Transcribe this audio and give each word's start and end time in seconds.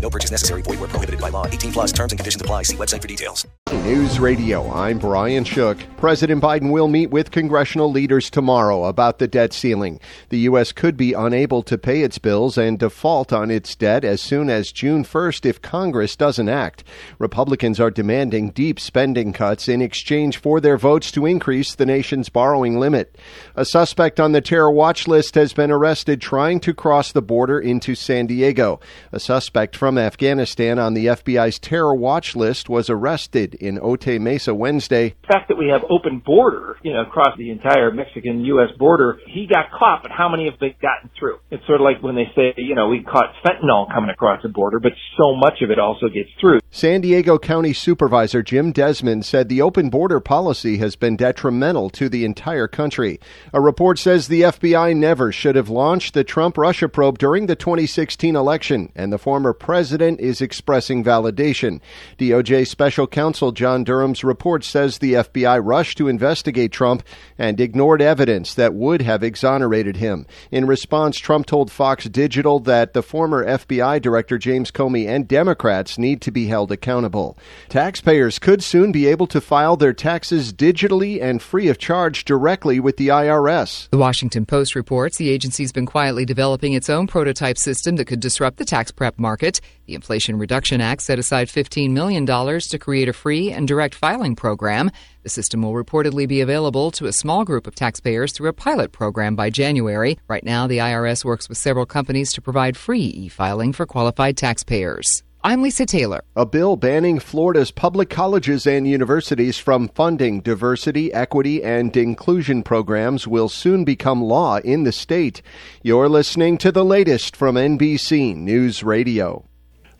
No 0.00 0.10
purchase 0.10 0.30
necessary. 0.30 0.62
Void 0.62 0.80
were 0.80 0.88
prohibited 0.88 1.20
by 1.20 1.30
law. 1.30 1.46
18 1.46 1.72
plus 1.72 1.92
terms 1.92 2.12
and 2.12 2.18
conditions 2.18 2.42
apply. 2.42 2.62
See 2.62 2.76
website 2.76 3.02
for 3.02 3.08
details. 3.08 3.46
News 3.84 4.18
Radio, 4.18 4.68
I'm 4.72 4.98
Brian 4.98 5.44
Shook. 5.44 5.78
President 5.96 6.42
Biden 6.42 6.72
will 6.72 6.88
meet 6.88 7.10
with 7.10 7.30
congressional 7.30 7.90
leaders 7.90 8.30
tomorrow 8.30 8.84
about 8.84 9.18
the 9.18 9.28
debt 9.28 9.52
ceiling. 9.52 10.00
The 10.30 10.40
U.S. 10.40 10.72
could 10.72 10.96
be 10.96 11.12
unable 11.12 11.62
to 11.62 11.78
pay 11.78 12.02
its 12.02 12.18
bills 12.18 12.58
and 12.58 12.80
default 12.80 13.32
on 13.32 13.48
its 13.48 13.76
debt 13.76 14.04
as 14.04 14.20
soon 14.20 14.50
as 14.50 14.72
June 14.72 15.04
1st 15.04 15.46
if 15.46 15.62
Congress 15.62 16.16
doesn't 16.16 16.48
act. 16.48 16.82
Republicans 17.20 17.78
are 17.78 17.92
demanding 17.92 18.50
deep 18.50 18.80
spending 18.80 19.32
cuts 19.32 19.68
in 19.68 19.80
exchange 19.80 20.36
for 20.38 20.60
their 20.60 20.78
votes 20.78 21.12
to 21.12 21.26
increase 21.26 21.74
the 21.74 21.86
nation's 21.86 22.28
borrowing 22.28 22.80
limit. 22.80 23.16
A 23.54 23.64
suspect 23.64 24.18
on 24.18 24.32
the 24.32 24.40
terror 24.40 24.70
watch 24.70 25.06
list 25.06 25.36
has 25.36 25.52
been 25.52 25.70
arrested 25.70 26.20
trying 26.20 26.58
to 26.60 26.74
cross 26.74 27.12
the 27.12 27.22
border 27.22 27.60
into 27.60 27.94
San 27.94 28.26
Diego. 28.26 28.80
A 29.12 29.20
suspect 29.20 29.76
from 29.76 29.85
Afghanistan 29.96 30.80
on 30.80 30.94
the 30.94 31.06
FBI's 31.06 31.60
terror 31.60 31.94
watch 31.94 32.34
list 32.34 32.68
was 32.68 32.90
arrested 32.90 33.54
in 33.54 33.78
Otay 33.78 34.20
Mesa 34.20 34.52
Wednesday. 34.52 35.14
The 35.22 35.28
fact 35.28 35.46
that 35.46 35.56
we 35.56 35.68
have 35.68 35.82
open 35.88 36.18
border, 36.18 36.76
you 36.82 36.92
know, 36.92 37.02
across 37.02 37.38
the 37.38 37.50
entire 37.50 37.92
Mexican-U.S. 37.92 38.76
border, 38.76 39.20
he 39.28 39.46
got 39.46 39.70
caught, 39.70 40.02
but 40.02 40.10
how 40.10 40.28
many 40.28 40.50
have 40.50 40.58
they 40.58 40.74
gotten 40.82 41.08
through? 41.16 41.38
It's 41.52 41.64
sort 41.66 41.80
of 41.80 41.84
like 41.84 42.02
when 42.02 42.16
they 42.16 42.26
say, 42.34 42.54
you 42.56 42.74
know, 42.74 42.88
we 42.88 43.04
caught 43.04 43.32
fentanyl 43.44 43.86
coming 43.94 44.10
across 44.10 44.42
the 44.42 44.48
border, 44.48 44.80
but 44.80 44.92
so 45.16 45.36
much 45.36 45.62
of 45.62 45.70
it 45.70 45.78
also 45.78 46.08
gets 46.08 46.30
through. 46.40 46.58
San 46.70 47.00
Diego 47.00 47.38
County 47.38 47.72
Supervisor 47.72 48.42
Jim 48.42 48.72
Desmond 48.72 49.24
said 49.24 49.48
the 49.48 49.62
open 49.62 49.88
border 49.88 50.18
policy 50.18 50.78
has 50.78 50.96
been 50.96 51.16
detrimental 51.16 51.88
to 51.90 52.08
the 52.08 52.24
entire 52.24 52.66
country. 52.66 53.20
A 53.52 53.60
report 53.60 54.00
says 54.00 54.26
the 54.26 54.42
FBI 54.42 54.96
never 54.96 55.30
should 55.30 55.54
have 55.54 55.68
launched 55.68 56.12
the 56.12 56.24
Trump 56.24 56.58
Russia 56.58 56.88
probe 56.88 57.18
during 57.18 57.46
the 57.46 57.54
2016 57.54 58.34
election, 58.34 58.90
and 58.96 59.12
the 59.12 59.18
former 59.18 59.52
president 59.52 59.75
is 59.76 60.40
expressing 60.40 61.04
validation. 61.04 61.80
DOJ 62.18 62.66
Special 62.66 63.06
Counsel 63.06 63.52
John 63.52 63.84
Durham's 63.84 64.24
report 64.24 64.64
says 64.64 64.98
the 64.98 65.14
FBI 65.14 65.60
rushed 65.62 65.98
to 65.98 66.08
investigate 66.08 66.72
Trump 66.72 67.02
and 67.38 67.60
ignored 67.60 68.00
evidence 68.00 68.54
that 68.54 68.74
would 68.74 69.02
have 69.02 69.22
exonerated 69.22 69.96
him. 69.98 70.26
In 70.50 70.66
response, 70.66 71.18
Trump 71.18 71.46
told 71.46 71.70
Fox 71.70 72.04
Digital 72.06 72.60
that 72.60 72.94
the 72.94 73.02
former 73.02 73.44
FBI 73.44 74.00
Director 74.00 74.38
James 74.38 74.70
Comey 74.70 75.06
and 75.06 75.28
Democrats 75.28 75.98
need 75.98 76.20
to 76.22 76.30
be 76.30 76.46
held 76.46 76.72
accountable. 76.72 77.36
Taxpayers 77.68 78.38
could 78.38 78.62
soon 78.62 78.92
be 78.92 79.06
able 79.06 79.26
to 79.26 79.40
file 79.40 79.76
their 79.76 79.92
taxes 79.92 80.52
digitally 80.52 81.22
and 81.22 81.42
free 81.42 81.68
of 81.68 81.78
charge 81.78 82.24
directly 82.24 82.80
with 82.80 82.96
the 82.96 83.08
IRS. 83.08 83.90
The 83.90 83.98
Washington 83.98 84.46
Post 84.46 84.74
reports 84.74 85.18
the 85.18 85.28
agency's 85.28 85.72
been 85.72 85.86
quietly 85.86 86.24
developing 86.24 86.72
its 86.72 86.88
own 86.88 87.06
prototype 87.06 87.58
system 87.58 87.96
that 87.96 88.06
could 88.06 88.20
disrupt 88.20 88.56
the 88.56 88.64
tax 88.64 88.90
prep 88.90 89.18
market. 89.18 89.60
The 89.86 89.94
Inflation 89.94 90.38
Reduction 90.38 90.80
Act 90.80 91.02
set 91.02 91.18
aside 91.18 91.48
$15 91.48 91.90
million 91.90 92.26
to 92.26 92.78
create 92.78 93.08
a 93.08 93.12
free 93.12 93.52
and 93.52 93.68
direct 93.68 93.94
filing 93.94 94.34
program. 94.34 94.90
The 95.22 95.28
system 95.28 95.62
will 95.62 95.72
reportedly 95.72 96.26
be 96.26 96.40
available 96.40 96.90
to 96.92 97.06
a 97.06 97.12
small 97.12 97.44
group 97.44 97.66
of 97.66 97.74
taxpayers 97.74 98.32
through 98.32 98.48
a 98.48 98.52
pilot 98.52 98.92
program 98.92 99.36
by 99.36 99.50
January. 99.50 100.18
Right 100.28 100.44
now, 100.44 100.66
the 100.66 100.78
IRS 100.78 101.24
works 101.24 101.48
with 101.48 101.58
several 101.58 101.86
companies 101.86 102.32
to 102.32 102.42
provide 102.42 102.76
free 102.76 103.04
e 103.04 103.28
filing 103.28 103.72
for 103.72 103.86
qualified 103.86 104.36
taxpayers. 104.36 105.22
I'm 105.46 105.62
Lisa 105.62 105.86
Taylor. 105.86 106.24
A 106.34 106.44
bill 106.44 106.74
banning 106.74 107.20
Florida's 107.20 107.70
public 107.70 108.10
colleges 108.10 108.66
and 108.66 108.88
universities 108.88 109.58
from 109.58 109.86
funding 109.90 110.40
diversity, 110.40 111.12
equity, 111.12 111.62
and 111.62 111.96
inclusion 111.96 112.64
programs 112.64 113.28
will 113.28 113.48
soon 113.48 113.84
become 113.84 114.24
law 114.24 114.56
in 114.56 114.82
the 114.82 114.90
state. 114.90 115.42
You're 115.84 116.08
listening 116.08 116.58
to 116.58 116.72
the 116.72 116.84
latest 116.84 117.36
from 117.36 117.54
NBC 117.54 118.34
News 118.34 118.82
Radio. 118.82 119.44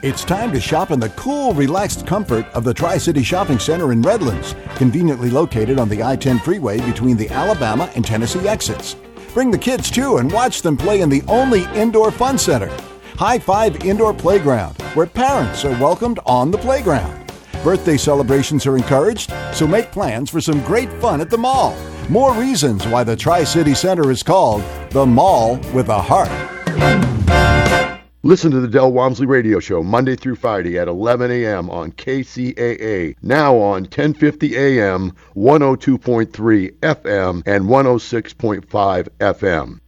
It's 0.02 0.24
time 0.24 0.50
to 0.50 0.60
shop 0.60 0.90
in 0.90 0.98
the 0.98 1.10
cool, 1.10 1.54
relaxed 1.54 2.08
comfort 2.08 2.44
of 2.54 2.64
the 2.64 2.74
Tri 2.74 2.98
City 2.98 3.22
Shopping 3.22 3.60
Center 3.60 3.92
in 3.92 4.02
Redlands, 4.02 4.56
conveniently 4.74 5.30
located 5.30 5.78
on 5.78 5.88
the 5.88 6.02
I 6.02 6.16
10 6.16 6.40
freeway 6.40 6.80
between 6.80 7.16
the 7.16 7.28
Alabama 7.28 7.88
and 7.94 8.04
Tennessee 8.04 8.48
exits. 8.48 8.96
Bring 9.32 9.52
the 9.52 9.58
kids 9.58 9.92
too 9.92 10.16
and 10.16 10.32
watch 10.32 10.60
them 10.60 10.76
play 10.76 11.02
in 11.02 11.08
the 11.08 11.22
only 11.28 11.66
indoor 11.80 12.10
fun 12.10 12.36
center, 12.36 12.68
High 13.14 13.38
Five 13.38 13.84
Indoor 13.84 14.12
Playground, 14.12 14.76
where 14.94 15.06
parents 15.06 15.64
are 15.64 15.80
welcomed 15.80 16.18
on 16.26 16.50
the 16.50 16.58
playground. 16.58 17.32
Birthday 17.62 17.96
celebrations 17.96 18.66
are 18.66 18.76
encouraged, 18.76 19.32
so 19.52 19.68
make 19.68 19.92
plans 19.92 20.30
for 20.30 20.40
some 20.40 20.64
great 20.64 20.92
fun 20.94 21.20
at 21.20 21.30
the 21.30 21.38
mall. 21.38 21.76
More 22.08 22.34
reasons 22.34 22.88
why 22.88 23.04
the 23.04 23.14
Tri 23.14 23.44
City 23.44 23.72
Center 23.72 24.10
is 24.10 24.24
called 24.24 24.64
the 24.90 25.06
Mall 25.06 25.58
with 25.72 25.90
a 25.90 26.02
Heart. 26.02 27.11
Listen 28.24 28.52
to 28.52 28.60
the 28.60 28.68
Del 28.68 28.92
Walmsley 28.92 29.26
Radio 29.26 29.58
Show 29.58 29.82
Monday 29.82 30.14
through 30.14 30.36
Friday 30.36 30.78
at 30.78 30.86
11 30.86 31.32
a.m. 31.32 31.68
on 31.68 31.90
KCAA, 31.90 33.16
now 33.20 33.56
on 33.56 33.82
1050 33.82 34.54
a.m., 34.54 35.10
102.3 35.34 36.70
FM, 36.70 37.42
and 37.46 37.64
106.5 37.64 39.08
FM. 39.18 39.80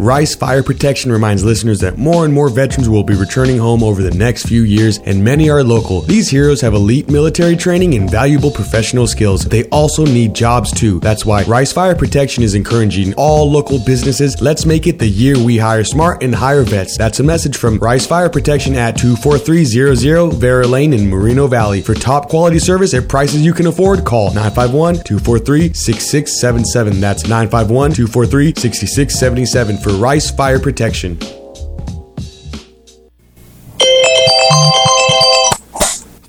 Rice 0.00 0.34
Fire 0.34 0.62
Protection 0.62 1.12
reminds 1.12 1.44
listeners 1.44 1.80
that 1.80 1.98
more 1.98 2.24
and 2.24 2.32
more 2.32 2.48
veterans 2.48 2.88
will 2.88 3.04
be 3.04 3.14
returning 3.14 3.58
home 3.58 3.84
over 3.84 4.02
the 4.02 4.10
next 4.10 4.46
few 4.46 4.62
years, 4.62 4.96
and 5.04 5.22
many 5.22 5.50
are 5.50 5.62
local. 5.62 6.00
These 6.00 6.30
heroes 6.30 6.62
have 6.62 6.72
elite 6.72 7.10
military 7.10 7.54
training 7.54 7.94
and 7.94 8.10
valuable 8.10 8.50
professional 8.50 9.06
skills. 9.06 9.44
They 9.44 9.64
also 9.64 10.06
need 10.06 10.32
jobs 10.32 10.72
too. 10.72 11.00
That's 11.00 11.26
why 11.26 11.42
Rice 11.42 11.72
Fire 11.72 11.94
Protection 11.94 12.42
is 12.42 12.54
encouraging 12.54 13.12
all 13.18 13.50
local 13.50 13.78
businesses. 13.78 14.40
Let's 14.40 14.64
make 14.64 14.86
it 14.86 14.98
the 14.98 15.06
year 15.06 15.38
we 15.38 15.58
hire 15.58 15.84
smart 15.84 16.22
and 16.22 16.34
hire 16.34 16.62
vets. 16.62 16.96
That's 16.96 17.20
a 17.20 17.24
message 17.24 17.58
from 17.58 17.76
Rice 17.76 18.06
Fire 18.06 18.30
Protection 18.30 18.76
at 18.76 18.98
24300 18.98 20.32
Vera 20.32 20.66
Lane 20.66 20.94
in 20.94 21.10
Moreno 21.10 21.46
Valley. 21.46 21.82
For 21.82 21.92
top 21.92 22.30
quality 22.30 22.58
service 22.58 22.94
at 22.94 23.06
prices 23.06 23.44
you 23.44 23.52
can 23.52 23.66
afford, 23.66 24.06
call 24.06 24.28
951 24.28 25.04
243 25.04 25.74
6677. 25.74 27.00
That's 27.00 27.24
951 27.24 27.92
243 27.92 28.54
6677 28.56 29.76
for 29.90 29.96
Rice 29.96 30.30
Fire 30.30 30.58
Protection. 30.58 31.18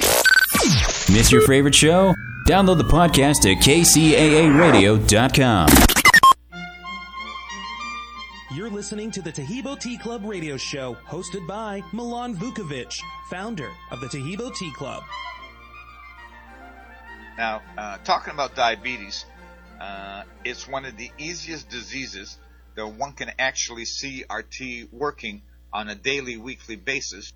Miss 0.00 1.30
your 1.30 1.46
favorite 1.46 1.76
show? 1.76 2.12
Download 2.46 2.76
the 2.76 2.84
podcast 2.84 3.50
at 3.50 3.56
kcaaradio.com. 3.62 5.68
You're 8.54 8.68
listening 8.68 9.10
to 9.12 9.22
the 9.22 9.32
Taheebo 9.32 9.80
Tea 9.80 9.96
Club 9.96 10.26
radio 10.26 10.58
show, 10.58 10.94
hosted 11.08 11.48
by 11.48 11.82
Milan 11.94 12.36
Vukovic, 12.36 13.00
founder 13.30 13.70
of 13.90 14.00
the 14.00 14.08
Taheebo 14.08 14.54
Tea 14.54 14.70
Club. 14.74 15.02
Now, 17.38 17.62
uh, 17.78 17.96
talking 18.04 18.34
about 18.34 18.54
diabetes, 18.54 19.24
uh, 19.80 20.24
it's 20.44 20.68
one 20.68 20.84
of 20.84 20.98
the 20.98 21.10
easiest 21.16 21.70
diseases 21.70 22.36
that 22.74 22.86
one 22.86 23.14
can 23.14 23.30
actually 23.38 23.86
see 23.86 24.24
our 24.28 24.42
tea 24.42 24.86
working 24.92 25.40
on 25.72 25.88
a 25.88 25.94
daily, 25.94 26.36
weekly 26.36 26.76
basis 26.76 27.32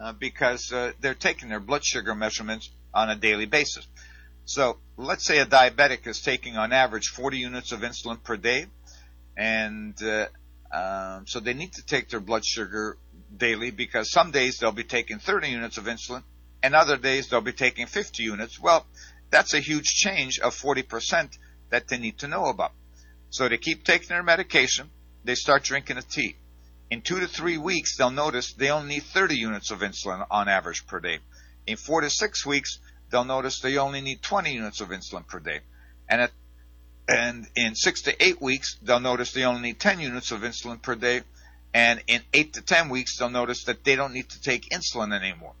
uh, 0.00 0.12
because 0.12 0.72
uh, 0.72 0.92
they're 1.00 1.14
taking 1.14 1.48
their 1.48 1.58
blood 1.58 1.84
sugar 1.84 2.14
measurements 2.14 2.70
on 2.94 3.10
a 3.10 3.16
daily 3.16 3.46
basis. 3.46 3.84
So 4.48 4.78
let's 4.96 5.26
say 5.26 5.40
a 5.40 5.44
diabetic 5.44 6.06
is 6.06 6.22
taking 6.22 6.56
on 6.56 6.72
average 6.72 7.08
40 7.08 7.36
units 7.36 7.70
of 7.70 7.80
insulin 7.80 8.22
per 8.24 8.38
day, 8.38 8.64
and 9.36 9.94
uh, 10.02 10.28
um, 10.72 11.26
so 11.26 11.38
they 11.38 11.52
need 11.52 11.74
to 11.74 11.84
take 11.84 12.08
their 12.08 12.20
blood 12.20 12.46
sugar 12.46 12.96
daily 13.36 13.70
because 13.70 14.10
some 14.10 14.30
days 14.30 14.56
they'll 14.56 14.72
be 14.72 14.84
taking 14.84 15.18
30 15.18 15.50
units 15.50 15.76
of 15.76 15.84
insulin, 15.84 16.22
and 16.62 16.74
other 16.74 16.96
days 16.96 17.28
they'll 17.28 17.42
be 17.42 17.52
taking 17.52 17.84
50 17.84 18.22
units. 18.22 18.58
Well, 18.58 18.86
that's 19.30 19.52
a 19.52 19.60
huge 19.60 19.84
change 19.84 20.38
of 20.38 20.54
40% 20.54 21.36
that 21.68 21.88
they 21.88 21.98
need 21.98 22.16
to 22.20 22.26
know 22.26 22.46
about. 22.46 22.72
So 23.28 23.50
they 23.50 23.58
keep 23.58 23.84
taking 23.84 24.08
their 24.08 24.22
medication, 24.22 24.88
they 25.24 25.34
start 25.34 25.64
drinking 25.64 25.98
a 25.98 26.02
tea. 26.02 26.36
In 26.90 27.02
two 27.02 27.20
to 27.20 27.26
three 27.26 27.58
weeks, 27.58 27.98
they'll 27.98 28.10
notice 28.10 28.54
they 28.54 28.70
only 28.70 28.94
need 28.94 29.02
30 29.02 29.34
units 29.34 29.70
of 29.70 29.80
insulin 29.80 30.26
on 30.30 30.48
average 30.48 30.86
per 30.86 31.00
day. 31.00 31.18
In 31.66 31.76
four 31.76 32.00
to 32.00 32.08
six 32.08 32.46
weeks, 32.46 32.78
they'll 33.10 33.24
notice 33.24 33.60
they 33.60 33.78
only 33.78 34.00
need 34.00 34.22
20 34.22 34.52
units 34.52 34.80
of 34.80 34.88
insulin 34.88 35.26
per 35.26 35.40
day. 35.40 35.60
And 36.08 36.22
at, 36.22 36.32
and 37.08 37.46
in 37.56 37.74
six 37.74 38.02
to 38.02 38.24
eight 38.24 38.40
weeks, 38.40 38.76
they'll 38.82 39.00
notice 39.00 39.32
they 39.32 39.44
only 39.44 39.62
need 39.62 39.80
10 39.80 40.00
units 40.00 40.30
of 40.30 40.40
insulin 40.42 40.80
per 40.80 40.94
day. 40.94 41.22
And 41.74 42.02
in 42.06 42.22
eight 42.32 42.54
to 42.54 42.62
10 42.62 42.88
weeks, 42.88 43.18
they'll 43.18 43.30
notice 43.30 43.64
that 43.64 43.84
they 43.84 43.96
don't 43.96 44.12
need 44.12 44.28
to 44.30 44.40
take 44.40 44.68
insulin 44.70 45.12
anymore. 45.12 45.54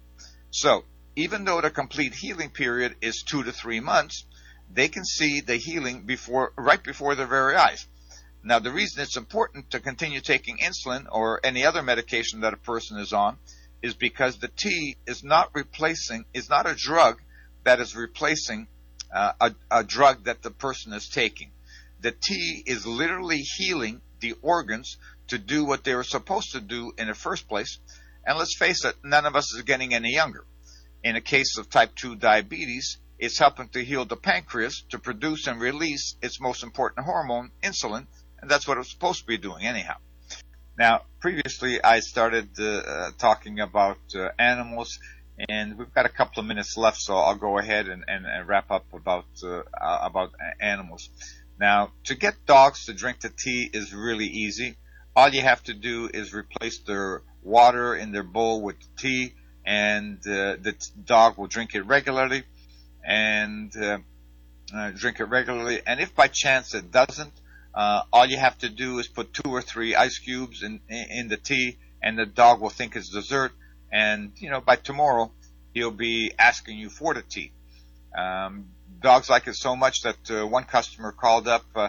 So 0.50 0.84
even 1.16 1.44
though 1.44 1.60
the 1.60 1.70
complete 1.70 2.14
healing 2.14 2.50
period 2.50 2.96
is 3.00 3.22
two 3.22 3.42
to 3.42 3.52
three 3.52 3.80
months, 3.80 4.24
they 4.72 4.88
can 4.88 5.04
see 5.04 5.40
the 5.40 5.56
healing 5.56 6.02
before, 6.02 6.52
right 6.56 6.82
before 6.82 7.14
their 7.14 7.26
very 7.26 7.56
eyes. 7.56 7.86
Now, 8.42 8.58
the 8.58 8.70
reason 8.70 9.02
it's 9.02 9.16
important 9.16 9.70
to 9.72 9.80
continue 9.80 10.20
taking 10.20 10.58
insulin 10.58 11.06
or 11.10 11.40
any 11.42 11.64
other 11.64 11.82
medication 11.82 12.40
that 12.40 12.54
a 12.54 12.58
person 12.58 12.98
is 12.98 13.12
on 13.12 13.36
is 13.82 13.94
because 13.94 14.38
the 14.38 14.48
tea 14.48 14.96
is 15.06 15.24
not 15.24 15.50
replacing, 15.54 16.24
is 16.32 16.48
not 16.48 16.68
a 16.68 16.74
drug 16.74 17.20
that 17.64 17.80
is 17.80 17.96
replacing 17.96 18.68
uh, 19.12 19.32
a, 19.40 19.54
a 19.70 19.84
drug 19.84 20.24
that 20.24 20.42
the 20.42 20.50
person 20.50 20.92
is 20.92 21.08
taking. 21.08 21.50
The 22.00 22.12
tea 22.12 22.62
is 22.66 22.86
literally 22.86 23.38
healing 23.38 24.00
the 24.20 24.34
organs 24.42 24.96
to 25.28 25.38
do 25.38 25.64
what 25.64 25.84
they 25.84 25.94
were 25.94 26.04
supposed 26.04 26.52
to 26.52 26.60
do 26.60 26.92
in 26.98 27.08
the 27.08 27.14
first 27.14 27.48
place. 27.48 27.78
And 28.24 28.38
let's 28.38 28.56
face 28.56 28.84
it, 28.84 28.96
none 29.02 29.26
of 29.26 29.36
us 29.36 29.54
is 29.54 29.62
getting 29.62 29.94
any 29.94 30.12
younger. 30.12 30.44
In 31.02 31.16
a 31.16 31.20
case 31.20 31.56
of 31.58 31.70
type 31.70 31.94
2 31.94 32.16
diabetes, 32.16 32.98
it's 33.18 33.38
helping 33.38 33.68
to 33.70 33.84
heal 33.84 34.04
the 34.04 34.16
pancreas 34.16 34.84
to 34.90 34.98
produce 34.98 35.46
and 35.46 35.60
release 35.60 36.16
its 36.22 36.40
most 36.40 36.62
important 36.62 37.06
hormone, 37.06 37.50
insulin, 37.62 38.06
and 38.40 38.50
that's 38.50 38.68
what 38.68 38.78
it's 38.78 38.90
supposed 38.90 39.20
to 39.20 39.26
be 39.26 39.38
doing 39.38 39.64
anyhow. 39.64 39.96
Now, 40.78 41.02
previously 41.20 41.82
I 41.82 42.00
started 42.00 42.48
uh, 42.60 43.10
talking 43.18 43.58
about 43.58 43.98
uh, 44.14 44.28
animals 44.38 44.98
and 45.48 45.78
we've 45.78 45.92
got 45.94 46.06
a 46.06 46.08
couple 46.08 46.40
of 46.40 46.46
minutes 46.46 46.76
left, 46.76 47.00
so 47.00 47.14
I'll 47.14 47.36
go 47.36 47.58
ahead 47.58 47.88
and, 47.88 48.04
and, 48.08 48.26
and 48.26 48.48
wrap 48.48 48.70
up 48.70 48.86
about 48.92 49.26
uh, 49.42 49.62
uh, 49.80 49.98
about 50.02 50.32
animals. 50.60 51.08
Now, 51.60 51.92
to 52.04 52.14
get 52.14 52.34
dogs 52.46 52.86
to 52.86 52.94
drink 52.94 53.20
the 53.20 53.30
tea 53.30 53.68
is 53.72 53.94
really 53.94 54.26
easy. 54.26 54.76
All 55.14 55.28
you 55.28 55.42
have 55.42 55.62
to 55.64 55.74
do 55.74 56.08
is 56.12 56.32
replace 56.32 56.78
their 56.78 57.22
water 57.42 57.94
in 57.94 58.12
their 58.12 58.22
bowl 58.22 58.62
with 58.62 58.76
tea, 58.96 59.34
and 59.64 60.18
uh, 60.26 60.56
the 60.60 60.74
dog 61.04 61.38
will 61.38 61.48
drink 61.48 61.74
it 61.74 61.82
regularly, 61.82 62.44
and 63.04 63.72
uh, 63.76 63.98
uh, 64.74 64.90
drink 64.90 65.20
it 65.20 65.24
regularly. 65.24 65.80
And 65.86 66.00
if 66.00 66.14
by 66.14 66.28
chance 66.28 66.74
it 66.74 66.90
doesn't, 66.90 67.32
uh, 67.74 68.02
all 68.12 68.26
you 68.26 68.38
have 68.38 68.58
to 68.58 68.68
do 68.68 68.98
is 68.98 69.06
put 69.06 69.32
two 69.32 69.50
or 69.50 69.62
three 69.62 69.94
ice 69.94 70.18
cubes 70.18 70.62
in 70.62 70.80
in 70.88 71.28
the 71.28 71.36
tea, 71.36 71.78
and 72.02 72.18
the 72.18 72.26
dog 72.26 72.60
will 72.60 72.70
think 72.70 72.96
it's 72.96 73.10
dessert 73.10 73.52
and 73.92 74.32
you 74.36 74.50
know 74.50 74.60
by 74.60 74.76
tomorrow 74.76 75.30
he'll 75.74 75.90
be 75.90 76.32
asking 76.38 76.78
you 76.78 76.88
for 76.88 77.14
the 77.14 77.22
tea. 77.22 77.52
Um, 78.16 78.66
dogs 79.00 79.30
like 79.30 79.46
it 79.46 79.54
so 79.54 79.76
much 79.76 80.02
that 80.02 80.30
uh, 80.30 80.46
one 80.46 80.64
customer 80.64 81.12
called 81.12 81.46
up 81.46 81.64
uh, 81.74 81.88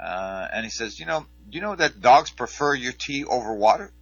uh, 0.00 0.48
and 0.52 0.64
he 0.64 0.70
says, 0.70 0.98
you 0.98 1.06
know, 1.06 1.26
do 1.48 1.56
you 1.56 1.60
know 1.60 1.76
that 1.76 2.00
dogs 2.00 2.30
prefer 2.30 2.74
your 2.74 2.92
tea 2.92 3.24
over 3.24 3.54
water? 3.54 3.92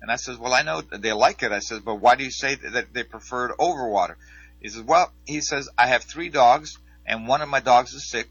And 0.00 0.10
I 0.10 0.16
says, 0.16 0.38
well, 0.38 0.54
I 0.54 0.62
know 0.62 0.80
they 0.80 1.12
like 1.12 1.42
it. 1.42 1.52
I 1.52 1.58
says, 1.58 1.80
but 1.80 1.96
why 1.96 2.14
do 2.14 2.24
you 2.24 2.30
say 2.30 2.54
that 2.54 2.92
they 2.94 3.02
prefer 3.02 3.46
it 3.46 3.56
over 3.58 3.88
water? 3.88 4.16
He 4.60 4.68
says, 4.68 4.82
well, 4.82 5.12
he 5.26 5.40
says, 5.40 5.68
I 5.76 5.88
have 5.88 6.04
three 6.04 6.28
dogs 6.28 6.78
and 7.04 7.26
one 7.26 7.42
of 7.42 7.48
my 7.48 7.60
dogs 7.60 7.92
is 7.92 8.08
sick. 8.08 8.28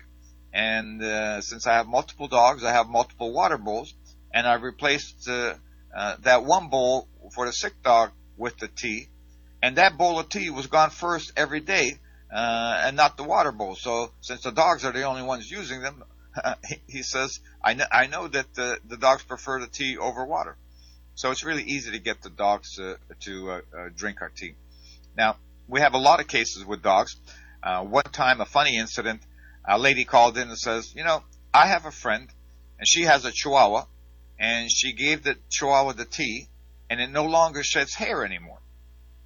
And 0.53 1.01
uh, 1.03 1.41
since 1.41 1.67
I 1.67 1.73
have 1.73 1.87
multiple 1.87 2.27
dogs, 2.27 2.63
I 2.63 2.71
have 2.71 2.87
multiple 2.87 3.31
water 3.31 3.57
bowls, 3.57 3.93
and 4.33 4.47
I 4.47 4.55
replaced 4.55 5.29
uh, 5.29 5.53
uh, 5.95 6.15
that 6.21 6.43
one 6.43 6.69
bowl 6.69 7.07
for 7.35 7.45
the 7.45 7.53
sick 7.53 7.73
dog 7.83 8.11
with 8.39 8.57
the 8.57 8.67
tea, 8.67 9.07
and 9.61 9.75
that 9.75 9.97
bowl 9.97 10.19
of 10.19 10.29
tea 10.29 10.49
was 10.49 10.67
gone 10.67 10.89
first 10.89 11.33
every 11.35 11.59
day, 11.59 11.99
uh, 12.33 12.81
and 12.85 12.95
not 12.95 13.17
the 13.17 13.23
water 13.23 13.51
bowl. 13.51 13.75
So 13.75 14.11
since 14.21 14.41
the 14.41 14.51
dogs 14.51 14.85
are 14.85 14.91
the 14.91 15.03
only 15.03 15.21
ones 15.21 15.49
using 15.51 15.81
them, 15.81 16.03
he, 16.67 16.81
he 16.87 17.03
says, 17.03 17.39
I 17.63 17.73
know, 17.73 17.85
I 17.91 18.07
know 18.07 18.27
that 18.27 18.53
the, 18.53 18.79
the 18.87 18.97
dogs 18.97 19.23
prefer 19.23 19.59
the 19.59 19.67
tea 19.67 19.97
over 19.97 20.25
water. 20.25 20.55
So 21.15 21.31
it's 21.31 21.43
really 21.43 21.63
easy 21.63 21.91
to 21.91 21.99
get 21.99 22.21
the 22.21 22.29
dogs 22.29 22.79
uh, 22.79 22.95
to 23.21 23.51
uh, 23.51 23.61
uh, 23.77 23.89
drink 23.93 24.21
our 24.21 24.29
tea. 24.29 24.53
Now, 25.17 25.35
we 25.67 25.81
have 25.81 25.93
a 25.93 25.97
lot 25.97 26.21
of 26.21 26.27
cases 26.27 26.65
with 26.65 26.81
dogs. 26.81 27.17
Uh, 27.61 27.83
one 27.83 28.05
time, 28.05 28.39
a 28.39 28.45
funny 28.45 28.77
incident, 28.77 29.21
a 29.67 29.77
lady 29.77 30.05
called 30.05 30.37
in 30.37 30.47
and 30.47 30.57
says, 30.57 30.95
you 30.95 31.03
know, 31.03 31.21
I 31.53 31.67
have 31.67 31.85
a 31.85 31.91
friend, 31.91 32.29
and 32.77 32.87
she 32.87 33.03
has 33.03 33.25
a 33.25 33.31
chihuahua, 33.31 33.83
and 34.39 34.71
she 34.71 34.93
gave 34.93 35.23
the 35.23 35.35
chihuahua 35.49 35.91
the 35.93 36.05
tea, 36.05 36.47
and 36.89 36.99
it 36.99 37.09
no 37.09 37.25
longer 37.25 37.63
sheds 37.63 37.93
hair 37.93 38.25
anymore. 38.25 38.59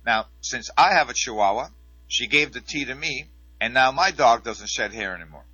Now, 0.05 0.27
since 0.41 0.70
I 0.77 0.93
have 0.93 1.10
a 1.10 1.13
Chihuahua, 1.13 1.70
she 2.08 2.27
gave 2.27 2.51
the 2.51 2.62
tea 2.62 2.86
to 2.86 2.96
me, 2.96 3.27
and 3.62 3.74
now 3.74 3.91
my 3.91 4.12
dog 4.12 4.43
doesn't 4.43 4.70
shed 4.70 4.93
hair 4.93 5.15
anymore. 5.15 5.46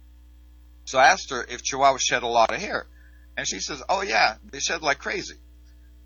So 0.85 0.97
I 0.97 1.09
asked 1.09 1.29
her 1.29 1.43
if 1.43 1.63
Chihuahuas 1.63 2.01
shed 2.01 2.23
a 2.23 2.27
lot 2.27 2.51
of 2.51 2.59
hair, 2.59 2.87
And 3.37 3.47
she 3.47 3.61
says, 3.61 3.81
oh 3.87 4.01
yeah, 4.01 4.35
they 4.51 4.59
shed 4.59 4.81
like 4.81 4.97
crazy. 4.97 5.35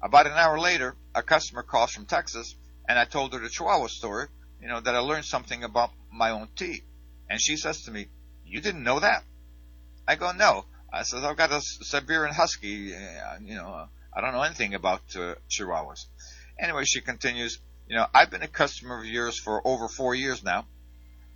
About 0.03 0.27
an 0.27 0.33
hour 0.33 0.60
later, 0.60 0.95
a 1.15 1.24
customer 1.24 1.63
calls 1.63 1.91
from 1.91 2.05
Texas, 2.05 2.53
and 2.88 3.00
I 3.00 3.05
told 3.05 3.33
her 3.33 3.39
the 3.39 3.50
Chihuahua 3.50 3.88
story, 3.88 4.27
you 4.62 4.67
know, 4.67 4.81
that 4.81 4.93
I 4.93 5.00
learned 5.00 5.25
something 5.25 5.63
about 5.63 5.89
my 6.12 6.29
own 6.29 6.50
tea. 6.55 6.83
And 7.27 7.41
she 7.41 7.57
says 7.57 7.81
to 7.86 7.91
me, 7.91 8.07
you 8.45 8.62
didn't 8.62 8.83
know 8.83 9.00
that? 9.00 9.24
I 10.07 10.15
go, 10.15 10.31
no. 10.33 10.65
I 10.91 11.01
said, 11.01 11.24
I've 11.24 11.38
got 11.38 11.51
a 11.51 11.60
Siberian 11.62 12.36
Husky, 12.36 12.93
uh, 12.93 13.38
you 13.41 13.55
know, 13.55 13.67
uh, 13.67 13.88
I 14.15 14.22
don't 14.22 14.34
know 14.34 14.41
anything 14.43 14.74
about 14.74 15.01
uh, 15.15 15.36
Chihuahuas. 15.50 16.05
Anyway, 16.60 16.86
she 16.86 17.01
continues, 17.01 17.60
you 17.88 17.96
know, 17.96 18.05
I've 18.13 18.29
been 18.29 18.43
a 18.43 18.48
customer 18.48 19.00
of 19.00 19.05
yours 19.05 19.39
for 19.39 19.62
over 19.65 19.88
four 19.88 20.13
years 20.13 20.43
now. 20.43 20.65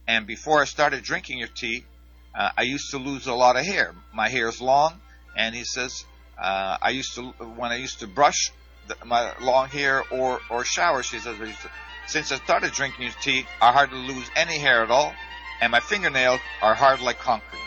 And 0.07 0.27
before 0.27 0.61
I 0.61 0.65
started 0.65 1.03
drinking 1.03 1.39
your 1.39 1.49
tea, 1.49 1.85
uh, 2.33 2.51
I 2.55 2.61
used 2.63 2.91
to 2.91 2.97
lose 2.97 3.27
a 3.27 3.33
lot 3.33 3.57
of 3.57 3.65
hair. 3.65 3.93
My 4.13 4.29
hair 4.29 4.47
is 4.47 4.61
long, 4.61 4.99
and 5.35 5.55
he 5.55 5.63
says, 5.63 6.05
uh, 6.39 6.77
I 6.81 6.91
used 6.91 7.15
to, 7.15 7.31
when 7.31 7.71
I 7.71 7.77
used 7.77 7.99
to 7.99 8.07
brush 8.07 8.51
the, 8.87 8.95
my 9.05 9.33
long 9.41 9.67
hair 9.69 10.03
or, 10.11 10.39
or 10.49 10.63
shower, 10.63 11.03
she 11.03 11.19
says, 11.19 11.35
I 11.41 11.45
to, 11.45 11.71
since 12.07 12.31
I 12.31 12.37
started 12.37 12.71
drinking 12.73 13.05
your 13.05 13.13
tea, 13.21 13.45
I 13.61 13.73
hardly 13.73 13.99
lose 13.99 14.29
any 14.35 14.59
hair 14.59 14.83
at 14.83 14.91
all, 14.91 15.13
and 15.61 15.71
my 15.71 15.79
fingernails 15.79 16.39
are 16.61 16.75
hard 16.75 17.01
like 17.01 17.19
concrete. 17.19 17.66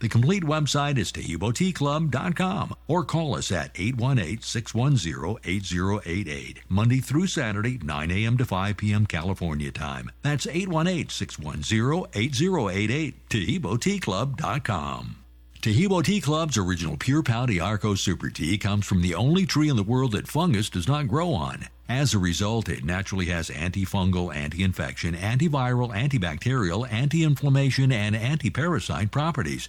The 0.00 0.08
complete 0.08 0.42
website 0.42 0.96
is 0.96 1.12
TaheeboTeaClub.com 1.12 2.74
or 2.88 3.04
call 3.04 3.36
us 3.36 3.52
at 3.52 3.74
818-610-8088, 3.74 6.56
Monday 6.70 7.00
through 7.00 7.26
Saturday, 7.26 7.78
9 7.82 8.10
a.m. 8.10 8.38
to 8.38 8.46
5 8.46 8.78
p.m. 8.78 9.04
California 9.04 9.70
time. 9.70 10.10
That's 10.22 10.46
818-610-8088, 10.46 13.14
TaheeboTeaClub.com. 13.28 15.16
Taheebo 15.60 16.02
Tea 16.02 16.22
Club's 16.22 16.56
original 16.56 16.96
Pure 16.96 17.24
Pau 17.24 17.44
d'Arco 17.44 17.94
Super 17.94 18.30
Tea 18.30 18.56
comes 18.56 18.86
from 18.86 19.02
the 19.02 19.14
only 19.14 19.44
tree 19.44 19.68
in 19.68 19.76
the 19.76 19.82
world 19.82 20.12
that 20.12 20.26
fungus 20.26 20.70
does 20.70 20.88
not 20.88 21.08
grow 21.08 21.34
on. 21.34 21.66
As 21.86 22.14
a 22.14 22.18
result, 22.18 22.70
it 22.70 22.82
naturally 22.82 23.26
has 23.26 23.50
antifungal, 23.50 24.34
anti-infection, 24.34 25.14
antiviral, 25.14 25.94
antibacterial, 25.94 26.90
anti-inflammation, 26.90 27.92
and 27.92 28.16
anti-parasite 28.16 29.10
properties. 29.10 29.68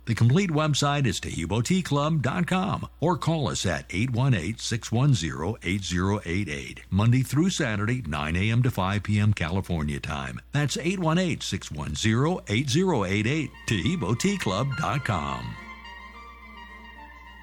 The 0.11 0.15
complete 0.15 0.49
website 0.49 1.07
is 1.07 1.21
TaheeboTeaClub.com 1.21 2.89
or 2.99 3.15
call 3.15 3.47
us 3.47 3.65
at 3.65 3.87
818-610-8088, 3.87 6.79
Monday 6.89 7.21
through 7.21 7.49
Saturday, 7.49 8.03
9 8.05 8.35
a.m. 8.35 8.61
to 8.63 8.69
5 8.69 9.03
p.m. 9.03 9.33
California 9.33 10.01
time. 10.01 10.41
That's 10.51 10.75
818-610-8088, 10.75 13.51
TaheeboTeaClub.com. 13.69 15.55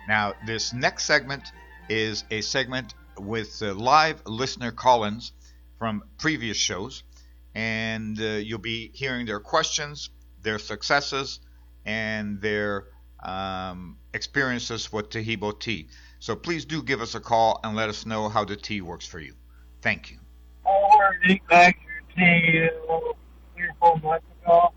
Now, 0.07 0.35
this 0.47 0.75
next 0.75 1.05
segment 1.05 1.45
is 1.89 2.25
a 2.31 2.43
segment 2.43 2.93
with 3.19 3.63
uh, 3.63 3.73
live 3.73 4.21
listener 4.27 4.73
call-ins 4.73 5.33
from 5.79 6.03
previous 6.19 6.59
shows, 6.59 7.03
and 7.55 8.21
uh, 8.21 8.25
you'll 8.25 8.59
be 8.59 8.91
hearing 8.93 9.25
their 9.25 9.41
questions, 9.41 10.11
their 10.43 10.59
successes, 10.59 11.41
and 11.89 12.39
their 12.43 12.85
um, 13.25 13.97
experiences 14.13 14.93
with 14.93 15.09
Taheebo 15.09 15.59
tea. 15.59 15.89
So 16.19 16.37
please 16.37 16.67
do 16.67 16.83
give 16.83 17.01
us 17.01 17.15
a 17.15 17.21
call 17.21 17.61
and 17.65 17.75
let 17.75 17.89
us 17.89 18.05
know 18.05 18.29
how 18.29 18.45
the 18.45 18.57
tea 18.57 18.83
works 18.83 19.07
for 19.07 19.21
you. 19.21 19.35
Thank 19.81 20.11
you. 20.11 20.19
I 20.67 20.71
ordered 20.71 21.23
to 21.25 21.33
eat 21.33 21.49
back 21.49 21.79
your 21.87 22.03
tea 22.15 22.69
uh, 22.91 22.99
three 23.57 23.69
or 23.69 23.75
four 23.81 23.97
months 24.01 24.27
ago. 24.43 24.73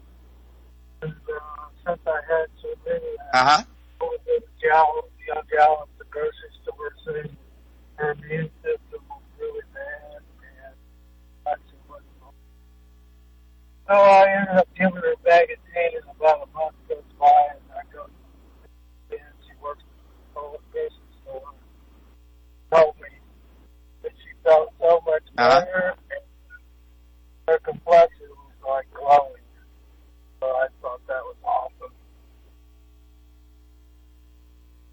And 1.01 1.11
uh, 1.11 1.65
since 1.85 1.99
I 2.07 2.19
had 2.29 2.45
so 2.61 2.69
many, 2.87 2.99
uh, 3.33 3.37
uh-huh. 3.37 3.63
the 3.99 4.41
Jowl, 4.63 5.09
young 5.27 5.85
the 5.97 6.05
grocery 6.09 6.31
store 6.63 6.93
saying 7.05 7.37
her 7.95 8.11
immune 8.11 8.49
system 8.63 9.01
was 9.09 9.21
really 9.37 9.61
bad. 9.73 10.21
And 10.63 10.75
I 11.45 11.55
so 13.87 13.93
I 13.95 14.29
ended 14.29 14.55
up 14.55 14.67
giving 14.77 14.95
her 14.95 15.13
a 15.13 15.17
bag 15.17 15.51
of 15.51 15.57
tea 15.73 15.97
and 15.97 16.15
about 16.17 16.47
a 16.47 16.57
month 16.57 16.75
by 17.21 17.53
and 17.53 17.61
I 17.77 17.83
go 17.93 18.09
and 19.11 19.19
she 19.45 19.53
works 19.61 19.83
at 20.35 20.41
the 20.41 20.57
grocery 20.71 20.89
store 21.21 21.53
told 22.73 22.95
me 22.97 23.09
that 24.01 24.11
she 24.17 24.29
felt 24.43 24.73
so 24.79 25.01
much 25.05 25.23
and 25.37 25.95
her 27.47 27.59
complexion 27.59 28.29
was 28.29 28.55
like 28.67 28.87
glowing. 28.93 29.43
So 30.39 30.47
I 30.47 30.67
thought 30.81 31.01
that 31.07 31.21
was 31.23 31.35
awesome. 31.43 31.93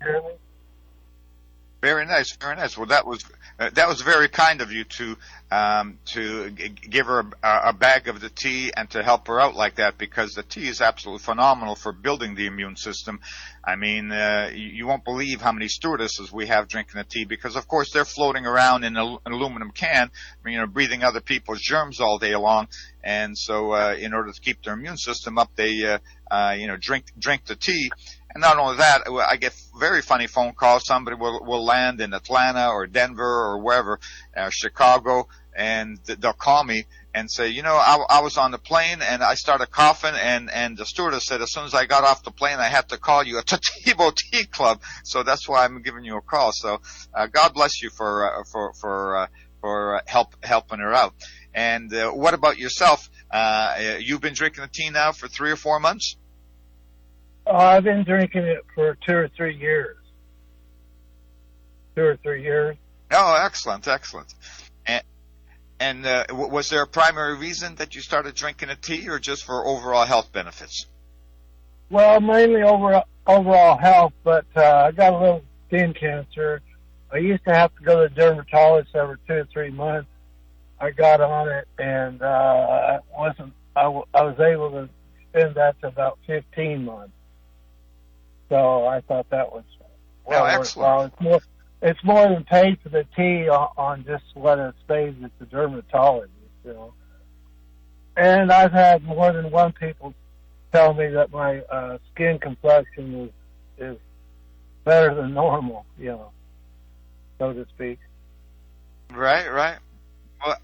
You 0.01 0.07
hear 0.07 0.23
me? 0.23 0.35
Very 1.83 1.98
nice, 2.09 2.37
very 2.37 2.57
nice. 2.57 2.77
Well, 2.77 2.87
that 2.87 3.07
was 3.07 3.25
uh, 3.59 3.71
that 3.75 3.89
was 3.89 4.01
very 4.01 4.29
kind 4.29 4.61
of 4.61 4.73
you 4.73 4.85
to 4.85 5.17
um, 5.51 5.99
to 6.07 6.51
g- 6.51 6.69
give 6.69 7.07
her 7.07 7.21
a, 7.43 7.61
a 7.67 7.73
bag 7.73 8.09
of 8.09 8.21
the 8.21 8.29
tea 8.29 8.73
and 8.77 8.91
to 8.91 9.03
help 9.03 9.29
her 9.29 9.41
out 9.41 9.55
like 9.55 9.77
that 9.77 9.99
because 9.99 10.33
the 10.33 10.43
tea 10.43 10.69
is 10.69 10.81
absolutely 10.81 11.23
phenomenal 11.23 11.75
for 11.75 11.93
building 11.93 12.35
the 12.35 12.47
immune 12.47 12.77
system. 12.77 13.21
I 13.65 13.77
mean, 13.77 14.11
uh, 14.11 14.51
you, 14.55 14.87
won't 14.87 15.05
believe 15.05 15.43
how 15.43 15.53
many 15.53 15.69
stewardesses 15.69 16.33
we 16.33 16.47
have 16.47 16.69
drinking 16.69 16.97
the 16.97 17.05
tea 17.05 17.25
because, 17.25 17.55
of 17.55 17.69
course, 17.69 17.93
they're 17.93 18.07
floating 18.07 18.47
around 18.47 18.85
in 18.85 18.97
an 18.97 19.19
aluminum 19.27 19.73
can, 19.73 20.11
you 20.47 20.57
know, 20.57 20.67
breathing 20.67 21.05
other 21.05 21.21
people's 21.21 21.61
germs 21.61 22.01
all 22.01 22.19
day 22.19 22.35
long, 22.35 22.69
and 23.05 23.37
so 23.37 23.73
uh, 23.73 23.95
in 23.99 24.15
order 24.15 24.33
to 24.33 24.41
keep 24.41 24.63
their 24.63 24.75
immune 24.75 24.97
system 24.97 25.39
up, 25.39 25.51
they 25.55 25.85
uh, 25.85 25.99
uh, 26.31 26.55
you 26.59 26.67
know 26.67 26.77
drink 26.77 27.07
drink 27.19 27.45
the 27.45 27.57
tea. 27.57 27.91
Not 28.39 28.59
only 28.59 28.77
that, 28.79 29.03
I 29.09 29.37
get 29.37 29.55
very 29.79 30.03
funny 30.03 30.27
phone 30.27 30.53
calls. 30.53 30.87
Somebody 30.87 31.17
will, 31.17 31.45
will 31.45 31.65
land 31.65 32.01
in 32.01 32.13
Atlanta 32.13 32.71
or 32.71 32.87
Denver 32.87 33.25
or 33.25 33.59
wherever, 33.59 34.01
uh, 34.37 34.51
Chicago, 34.51 35.29
and 35.57 35.99
they'll 36.05 36.33
call 36.33 36.65
me 36.65 36.87
and 37.15 37.31
say, 37.31 37.49
you 37.49 37.63
know, 37.63 37.75
I, 37.75 38.05
I 38.09 38.21
was 38.21 38.37
on 38.37 38.53
the 38.53 38.59
plane 38.59 38.99
and 39.03 39.23
I 39.23 39.35
started 39.35 39.71
coughing 39.71 40.15
and, 40.15 40.51
and 40.51 40.77
the 40.77 40.85
stewardess 40.85 41.27
said 41.27 41.43
as 41.43 41.53
soon 41.53 41.65
as 41.65 41.75
I 41.75 41.87
got 41.87 42.05
off 42.05 42.23
the 42.23 42.31
plane, 42.31 42.59
I 42.59 42.69
had 42.69 42.89
to 42.91 42.99
call 42.99 43.25
you 43.25 43.39
a 43.39 43.43
Taheebo 43.43 44.15
Tea 44.33 44.45
Club. 44.45 44.81
So 45.05 45.23
that's 45.23 45.49
why 45.49 45.65
I'm 45.65 45.83
giving 45.83 46.05
you 46.05 46.17
a 46.17 46.23
call. 46.23 46.53
So, 46.53 46.81
uh, 47.15 47.27
God 47.27 47.55
bless 47.55 47.83
you 47.83 47.91
for, 47.91 48.41
uh, 48.41 48.45
for, 48.45 48.73
for, 48.75 49.17
uh, 49.17 49.27
for 49.61 49.97
uh, 49.97 50.01
help, 50.07 50.37
helping 50.45 50.79
her 50.79 50.95
out. 50.95 51.15
And, 51.55 51.93
uh, 51.93 52.11
what 52.11 52.35
about 52.35 52.59
yourself? 52.59 53.11
Uh, 53.31 53.97
you've 53.99 54.21
been 54.21 54.35
drinking 54.35 54.63
the 54.63 54.71
tea 54.73 54.91
now 54.91 55.13
for 55.13 55.29
three 55.29 55.51
or 55.51 55.57
four 55.57 55.81
months? 55.81 56.17
Oh, 57.51 57.57
I've 57.57 57.85
been 57.85 58.05
drinking 58.05 58.43
it 58.45 58.65
for 58.75 58.97
two 59.07 59.15
or 59.15 59.29
three 59.37 59.57
years. 59.57 59.97
Two 61.97 62.05
or 62.05 62.17
three 62.17 62.43
years. 62.43 62.77
Oh, 63.11 63.43
excellent, 63.45 63.89
excellent. 63.89 64.35
And, 64.87 65.03
And 65.81 66.07
uh, 66.07 66.25
was 66.31 66.69
there 66.69 66.83
a 66.83 66.87
primary 66.87 67.37
reason 67.37 67.77
that 67.77 67.95
you 67.95 68.03
started 68.03 68.35
drinking 68.35 68.69
a 68.69 68.77
tea, 68.77 69.09
or 69.09 69.19
just 69.19 69.45
for 69.45 69.67
overall 69.67 70.05
health 70.05 70.31
benefits? 70.33 70.87
Well, 71.91 72.21
mainly 72.21 72.63
over 72.63 73.03
overall 73.27 73.79
health, 73.79 74.13
but 74.25 74.45
uh, 74.55 74.85
I 74.87 74.93
got 74.93 75.15
a 75.15 75.19
little 75.19 75.43
skin 75.69 75.95
cancer. 75.95 76.61
I 77.11 77.17
used 77.19 77.45
to 77.47 77.55
have 77.55 77.75
to 77.77 77.83
go 77.83 78.03
to 78.03 78.09
the 78.09 78.15
dermatologist 78.15 78.95
every 78.95 79.17
two 79.27 79.35
or 79.35 79.49
three 79.51 79.71
months. 79.71 80.09
I 80.79 80.91
got 80.91 81.23
on 81.23 81.49
it, 81.49 81.67
and 81.79 82.21
uh, 82.21 82.27
I 82.27 82.99
wasn't. 83.19 83.55
I, 83.75 83.85
w- 83.85 84.05
I 84.13 84.23
was 84.23 84.39
able 84.39 84.71
to 84.73 84.89
spend 85.31 85.55
that 85.55 85.81
to 85.81 85.89
about 85.89 86.19
15 86.27 86.85
months. 86.85 87.13
So 88.49 88.87
I 88.87 89.01
thought 89.03 89.29
that 89.31 89.53
was 89.53 89.65
well, 90.25 90.45
Oh, 90.45 90.47
excellent. 90.47 91.13
It's 91.13 91.21
more. 91.21 91.41
It's 91.81 92.05
more 92.05 92.29
than 92.29 92.45
paid 92.45 92.81
for 92.83 92.89
the 92.89 93.07
tea 93.17 93.49
on, 93.49 93.69
on 93.77 94.05
just 94.05 94.25
what 94.35 94.59
it 94.59 94.75
stays 94.85 95.15
at 95.23 95.31
the 95.39 95.47
dermatologist. 95.47 96.33
You 96.65 96.73
know. 96.73 96.95
And 98.17 98.51
I've 98.51 98.73
had 98.73 99.05
more 99.05 99.33
than 99.33 99.51
one 99.51 99.73
people 99.73 100.13
tell 100.73 100.93
me 100.93 101.09
that 101.09 101.31
my 101.31 101.61
uh, 101.61 101.99
skin 102.13 102.39
complexion 102.39 103.15
is 103.15 103.31
is 103.79 103.99
better 104.85 105.15
than 105.15 105.35
normal, 105.35 105.87
you 105.99 106.09
know, 106.09 106.31
so 107.39 107.53
to 107.53 107.67
speak. 107.75 107.99
Right, 109.13 109.51
right. 109.51 109.79
Well, 110.45 110.57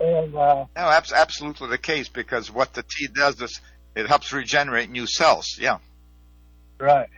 And 0.00 0.34
uh, 0.36 0.66
no, 0.76 0.82
abs- 0.82 1.12
absolutely 1.12 1.68
the 1.68 1.78
case 1.78 2.08
because 2.08 2.50
what 2.50 2.74
the 2.74 2.82
tea 2.82 3.08
does 3.08 3.40
is 3.40 3.60
it 3.96 4.06
helps 4.06 4.32
regenerate 4.32 4.90
new 4.90 5.06
cells. 5.06 5.56
Yeah. 5.58 5.78
Right, 6.84 7.08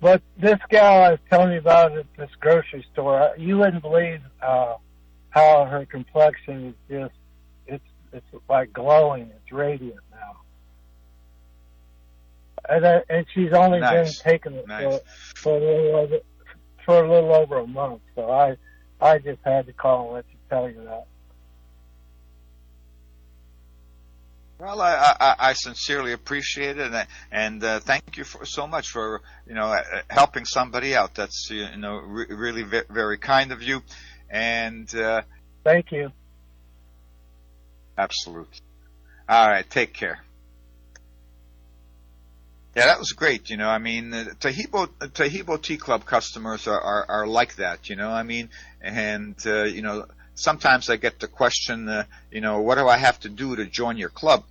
but 0.00 0.22
this 0.38 0.58
gal 0.70 1.02
I 1.02 1.10
was 1.12 1.20
telling 1.30 1.52
you 1.52 1.58
about 1.58 1.96
at 1.96 2.06
this 2.16 2.30
grocery 2.40 2.86
store, 2.92 3.20
uh, 3.20 3.34
you 3.36 3.58
wouldn't 3.58 3.82
believe 3.82 4.20
uh, 4.42 4.76
how 5.30 5.64
her 5.64 5.86
complexion 5.86 6.68
is 6.68 6.74
just 6.88 7.14
it's 7.66 7.84
it's 8.12 8.26
like 8.48 8.72
glowing, 8.72 9.30
it's 9.34 9.52
radiant 9.52 10.00
now. 10.10 10.36
And 12.68 12.84
uh, 12.84 13.00
and 13.08 13.26
she's 13.34 13.52
only 13.52 13.80
Nice. 13.80 14.20
been 14.22 14.32
taking 14.32 14.54
it 14.54 14.66
Nice. 14.68 14.82
for 14.82 15.00
for 15.36 15.56
a 15.56 15.60
little 15.60 15.96
over 15.96 16.18
for 16.84 17.04
a 17.04 17.10
little 17.10 17.34
over 17.34 17.58
a 17.58 17.66
month. 17.66 18.02
So 18.14 18.30
I 18.30 18.56
I 19.00 19.18
just 19.18 19.40
had 19.44 19.66
to 19.66 19.72
call 19.72 20.06
and 20.06 20.14
let 20.14 20.24
you 20.30 20.38
tell 20.48 20.68
you 20.68 20.84
that. 20.84 21.06
Well, 24.58 24.80
I, 24.80 25.14
I, 25.20 25.34
I 25.38 25.52
sincerely 25.54 26.12
appreciate 26.12 26.78
it, 26.78 26.92
and, 26.92 27.06
and 27.32 27.64
uh, 27.64 27.80
thank 27.80 28.16
you 28.16 28.24
for, 28.24 28.46
so 28.46 28.66
much 28.66 28.88
for 28.88 29.20
you 29.46 29.54
know 29.54 29.66
uh, 29.66 29.82
helping 30.08 30.44
somebody 30.44 30.94
out. 30.94 31.14
That's 31.14 31.48
you 31.50 31.76
know 31.76 31.96
re- 31.96 32.26
really 32.28 32.62
ve- 32.62 32.82
very 32.88 33.18
kind 33.18 33.50
of 33.50 33.62
you, 33.62 33.82
and 34.30 34.92
uh, 34.94 35.22
Thank 35.64 35.90
you. 35.90 36.12
absolutely. 37.98 38.58
All 39.28 39.48
right, 39.48 39.68
take 39.68 39.92
care. 39.92 40.20
Yeah, 42.76 42.86
that 42.86 42.98
was 42.98 43.12
great. 43.12 43.50
You 43.50 43.56
know, 43.56 43.68
I 43.68 43.78
mean, 43.78 44.12
uh, 44.12 44.24
Taheebo 44.40 44.88
Taheebo 44.98 45.60
Tea 45.62 45.76
Club 45.76 46.04
customers 46.04 46.66
are, 46.66 46.80
are, 46.80 47.06
are 47.08 47.26
like 47.26 47.56
that. 47.56 47.88
You 47.88 47.96
know, 47.96 48.10
I 48.10 48.24
mean, 48.24 48.50
and 48.80 49.36
uh, 49.46 49.64
you 49.64 49.82
know, 49.82 50.06
sometimes 50.34 50.90
I 50.90 50.96
get 50.96 51.20
the 51.20 51.28
question, 51.28 51.88
uh, 51.88 52.04
you 52.30 52.40
know, 52.40 52.60
what 52.60 52.76
do 52.76 52.88
I 52.88 52.96
have 52.96 53.20
to 53.20 53.28
do 53.28 53.56
to 53.56 53.66
join 53.66 53.96
your 53.96 54.08
club? 54.08 54.44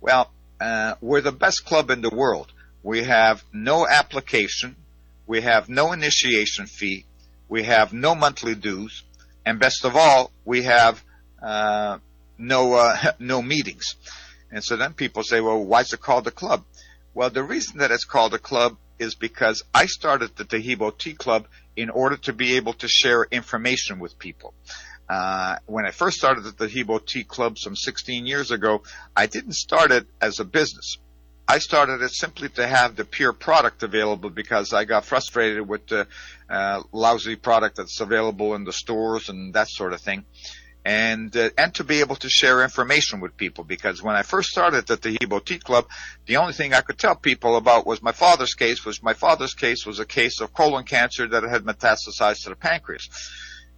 Well, 0.00 0.30
uh, 0.60 0.94
we're 1.00 1.20
the 1.20 1.32
best 1.32 1.64
club 1.64 1.90
in 1.90 2.00
the 2.00 2.10
world. 2.10 2.52
We 2.82 3.04
have 3.04 3.42
no 3.52 3.86
application, 3.86 4.76
we 5.26 5.40
have 5.40 5.68
no 5.68 5.92
initiation 5.92 6.66
fee, 6.66 7.06
we 7.48 7.64
have 7.64 7.92
no 7.92 8.14
monthly 8.14 8.54
dues, 8.54 9.02
and 9.44 9.58
best 9.58 9.84
of 9.84 9.96
all, 9.96 10.30
we 10.44 10.62
have 10.62 11.02
uh, 11.42 11.98
no 12.38 12.74
uh, 12.74 13.12
no 13.18 13.42
meetings. 13.42 13.96
And 14.50 14.62
so 14.62 14.76
then 14.76 14.92
people 14.92 15.22
say, 15.22 15.40
well, 15.40 15.62
why 15.64 15.80
is 15.80 15.92
it 15.92 16.00
called 16.00 16.26
a 16.26 16.30
club? 16.30 16.64
Well, 17.12 17.30
the 17.30 17.42
reason 17.42 17.78
that 17.78 17.90
it's 17.90 18.04
called 18.04 18.34
a 18.34 18.38
club 18.38 18.76
is 18.98 19.14
because 19.14 19.62
I 19.74 19.86
started 19.86 20.36
the 20.36 20.44
Taheebo 20.44 20.96
Tea 20.96 21.14
Club 21.14 21.46
in 21.76 21.90
order 21.90 22.16
to 22.18 22.32
be 22.32 22.56
able 22.56 22.74
to 22.74 22.88
share 22.88 23.26
information 23.30 23.98
with 23.98 24.18
people. 24.18 24.54
Uh, 25.08 25.56
when 25.66 25.84
I 25.84 25.90
first 25.90 26.16
started 26.16 26.44
the 26.44 26.52
Taheebo 26.52 27.04
Tea 27.04 27.24
Club 27.24 27.58
some 27.58 27.76
16 27.76 28.26
years 28.26 28.50
ago, 28.50 28.82
I 29.14 29.26
didn't 29.26 29.52
start 29.52 29.90
it 29.90 30.06
as 30.20 30.40
a 30.40 30.44
business. 30.44 30.98
I 31.46 31.58
started 31.58 32.00
it 32.00 32.10
simply 32.10 32.48
to 32.50 32.66
have 32.66 32.96
the 32.96 33.04
pure 33.04 33.34
product 33.34 33.82
available 33.82 34.30
because 34.30 34.72
I 34.72 34.84
got 34.84 35.04
frustrated 35.04 35.68
with 35.68 35.86
the 35.88 36.06
uh, 36.48 36.82
lousy 36.90 37.36
product 37.36 37.76
that's 37.76 38.00
available 38.00 38.54
in 38.54 38.64
the 38.64 38.72
stores 38.72 39.28
and 39.28 39.52
that 39.52 39.68
sort 39.68 39.92
of 39.92 40.00
thing 40.00 40.24
and 40.84 41.34
uh, 41.36 41.50
and 41.56 41.74
to 41.74 41.84
be 41.84 42.00
able 42.00 42.16
to 42.16 42.28
share 42.28 42.62
information 42.62 43.20
with 43.20 43.36
people 43.36 43.64
because 43.64 44.02
when 44.02 44.16
I 44.16 44.22
first 44.22 44.50
started 44.50 44.90
at 44.90 45.00
Taheebo 45.00 45.44
Tea 45.44 45.58
Club, 45.58 45.86
the 46.26 46.36
only 46.36 46.52
thing 46.52 46.74
I 46.74 46.82
could 46.82 46.98
tell 46.98 47.16
people 47.16 47.56
about 47.56 47.86
was 47.86 48.02
my 48.02 48.12
father's 48.12 48.54
case. 48.54 48.84
Was 48.84 49.02
my 49.02 49.14
father's 49.14 49.54
case 49.54 49.86
was 49.86 49.98
a 49.98 50.04
case 50.04 50.40
of 50.40 50.52
colon 50.52 50.84
cancer 50.84 51.26
that 51.26 51.42
had 51.42 51.64
metastasized 51.64 52.42
to 52.44 52.50
the 52.50 52.56
pancreas. 52.56 53.08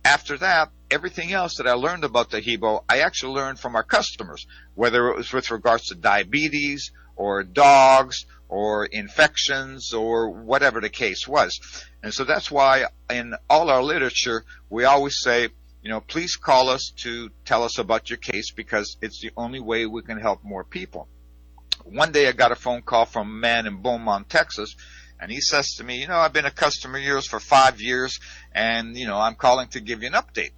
After 0.07 0.39
that, 0.39 0.71
everything 0.89 1.33
else 1.33 1.57
that 1.57 1.67
I 1.67 1.73
learned 1.73 2.05
about 2.05 2.31
Taheebo, 2.31 2.85
I 2.89 3.01
actually 3.01 3.35
learned 3.35 3.59
from 3.59 3.75
our 3.75 3.83
customers, 3.83 4.47
whether 4.77 5.09
it 5.09 5.17
was 5.17 5.33
with 5.33 5.51
regards 5.51 5.87
to 5.87 5.97
diabetes 5.97 6.93
or 7.17 7.43
dogs 7.43 8.25
or 8.49 8.87
infections 8.87 9.93
or 9.93 10.31
whatever 10.31 10.81
the 10.81 10.91
case 10.91 11.27
was. 11.27 11.59
And 12.05 12.15
so 12.15 12.23
that's 12.23 12.53
why 12.53 12.85
in 13.11 13.35
all 13.51 13.69
our 13.69 13.83
literature, 13.83 14.45
we 14.71 14.85
always 14.85 15.21
say, 15.21 15.49
you 15.83 15.91
know, 15.91 16.01
please 16.01 16.37
call 16.37 16.69
us 16.69 16.93
to 16.99 17.31
tell 17.45 17.65
us 17.65 17.79
about 17.79 18.09
your 18.09 18.19
case 18.19 18.53
because 18.53 18.97
it's 19.03 19.21
the 19.21 19.33
only 19.37 19.59
way 19.59 19.87
we 19.87 20.03
can 20.03 20.21
help 20.21 20.45
more 20.45 20.63
people. 20.63 21.09
One 21.83 22.13
day 22.13 22.29
I 22.29 22.33
got 22.33 22.53
a 22.53 22.57
phone 22.57 22.83
call 22.83 23.07
from 23.07 23.29
a 23.29 23.41
man 23.41 23.67
in 23.67 23.83
Beaumont, 23.83 24.31
Texas, 24.31 24.77
and 25.21 25.31
he 25.31 25.41
says 25.41 25.75
to 25.77 25.85
me, 25.85 26.01
you 26.01 26.09
know, 26.09 26.17
I've 26.17 26.33
been 26.33 26.45
a 26.45 26.51
customer 26.51 26.99
of 26.99 27.05
yours 27.05 27.27
for 27.27 27.41
five 27.41 27.81
years 27.81 28.19
and, 28.53 28.97
you 28.97 29.07
know, 29.07 29.17
I'm 29.17 29.35
calling 29.35 29.69
to 29.69 29.81
give 29.81 30.03
you 30.03 30.09
an 30.09 30.15
update. 30.15 30.51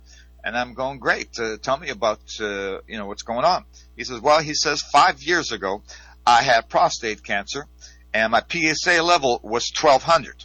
And 0.44 0.57
I'm 0.57 0.75
going, 0.75 0.99
great, 0.99 1.29
uh, 1.38 1.57
tell 1.59 1.77
me 1.77 1.90
about, 1.90 2.21
uh, 2.40 2.79
you 2.87 2.97
know, 2.97 3.07
what's 3.07 3.23
going 3.23 3.44
on. 3.44 3.64
He 3.97 4.05
says, 4.05 4.21
well, 4.21 4.40
he 4.40 4.55
says, 4.55 4.83
five 4.92 5.23
years 5.23 5.53
ago, 5.53 5.83
I 6.27 6.42
had 6.42 6.68
prostate 6.68 7.23
cancer 7.23 7.66
and 8.14 8.33
my 8.33 8.42
PSA 8.49 9.03
level 9.03 9.40
was 9.42 9.71
1200. 9.81 10.44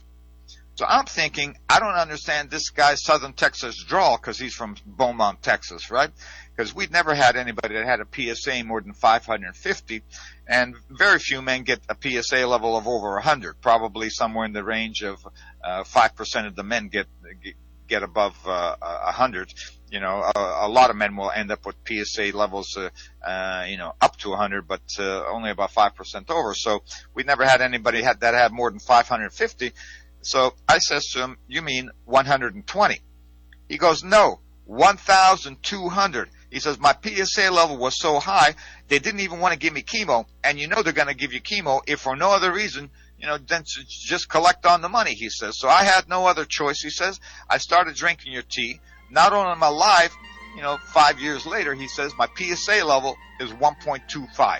So 0.75 0.85
I'm 0.87 1.05
thinking, 1.05 1.55
I 1.69 1.79
don't 1.79 1.93
understand 1.93 2.49
this 2.49 2.71
guy's 2.71 3.03
Southern 3.03 3.33
Texas 3.33 3.83
drawl 3.83 4.17
because 4.17 4.39
he's 4.39 4.55
from 4.55 4.75
Beaumont, 4.85 5.43
Texas, 5.43 5.91
right? 5.91 6.09
Because 6.55 6.73
we'd 6.73 6.91
never 6.91 7.13
had 7.13 7.35
anybody 7.35 7.75
that 7.75 7.85
had 7.85 7.99
a 7.99 8.07
PSA 8.35 8.63
more 8.63 8.81
than 8.81 8.93
550, 8.93 10.03
and 10.47 10.75
very 10.89 11.19
few 11.19 11.41
men 11.41 11.63
get 11.63 11.79
a 11.89 11.95
PSA 11.99 12.45
level 12.45 12.75
of 12.75 12.87
over 12.87 13.13
100. 13.13 13.61
Probably 13.61 14.09
somewhere 14.09 14.45
in 14.45 14.53
the 14.53 14.63
range 14.63 15.01
of 15.01 15.25
uh, 15.63 15.83
5% 15.83 16.47
of 16.47 16.55
the 16.55 16.63
men 16.63 16.89
get 16.89 17.07
get 17.87 18.03
above 18.03 18.35
uh, 18.45 18.75
100. 18.79 19.53
You 19.91 19.99
know, 19.99 20.31
a, 20.35 20.65
a 20.65 20.69
lot 20.69 20.89
of 20.89 20.95
men 20.95 21.15
will 21.15 21.29
end 21.29 21.51
up 21.51 21.65
with 21.65 21.75
PSA 21.87 22.35
levels, 22.35 22.75
uh, 22.75 22.89
uh, 23.23 23.65
you 23.67 23.77
know, 23.77 23.93
up 24.01 24.17
to 24.17 24.29
100, 24.29 24.67
but 24.67 24.81
uh, 24.97 25.25
only 25.27 25.51
about 25.51 25.71
5% 25.71 26.29
over. 26.31 26.53
So 26.55 26.83
we 27.13 27.23
never 27.23 27.45
had 27.45 27.61
anybody 27.61 28.01
had, 28.01 28.21
that 28.21 28.33
had 28.33 28.51
more 28.51 28.71
than 28.71 28.79
550. 28.79 29.73
So 30.21 30.53
I 30.67 30.79
says 30.79 31.05
to 31.13 31.19
him, 31.19 31.37
you 31.47 31.61
mean 31.61 31.91
120? 32.05 32.99
He 33.69 33.77
goes, 33.77 34.03
no, 34.03 34.39
1,200. 34.65 36.29
He 36.49 36.59
says, 36.59 36.79
my 36.79 36.95
PSA 37.03 37.51
level 37.51 37.77
was 37.77 37.99
so 37.99 38.19
high, 38.19 38.55
they 38.93 38.99
didn't 38.99 39.21
even 39.21 39.39
want 39.39 39.53
to 39.53 39.59
give 39.59 39.73
me 39.73 39.81
chemo. 39.81 40.27
And 40.43 40.59
you 40.59 40.67
know 40.67 40.83
they're 40.83 40.93
going 40.93 41.07
to 41.07 41.15
give 41.15 41.33
you 41.33 41.41
chemo 41.41 41.81
if 41.87 42.01
for 42.01 42.15
no 42.15 42.29
other 42.29 42.53
reason, 42.53 42.91
you 43.17 43.25
know, 43.25 43.39
then 43.39 43.63
just 43.87 44.29
collect 44.29 44.67
on 44.67 44.81
the 44.81 44.89
money, 44.89 45.15
he 45.15 45.29
says. 45.29 45.57
So 45.57 45.67
I 45.67 45.83
had 45.83 46.07
no 46.07 46.27
other 46.27 46.45
choice, 46.45 46.79
he 46.81 46.91
says. 46.91 47.19
I 47.49 47.57
started 47.57 47.95
drinking 47.95 48.33
your 48.33 48.43
tea. 48.43 48.79
Not 49.09 49.33
only 49.33 49.51
am 49.51 49.63
I 49.63 49.67
alive, 49.67 50.15
you 50.55 50.61
know, 50.61 50.77
five 50.77 51.19
years 51.19 51.43
later, 51.47 51.73
he 51.73 51.87
says, 51.87 52.13
my 52.19 52.27
PSA 52.37 52.85
level 52.85 53.15
is 53.39 53.49
1.25. 53.53 54.59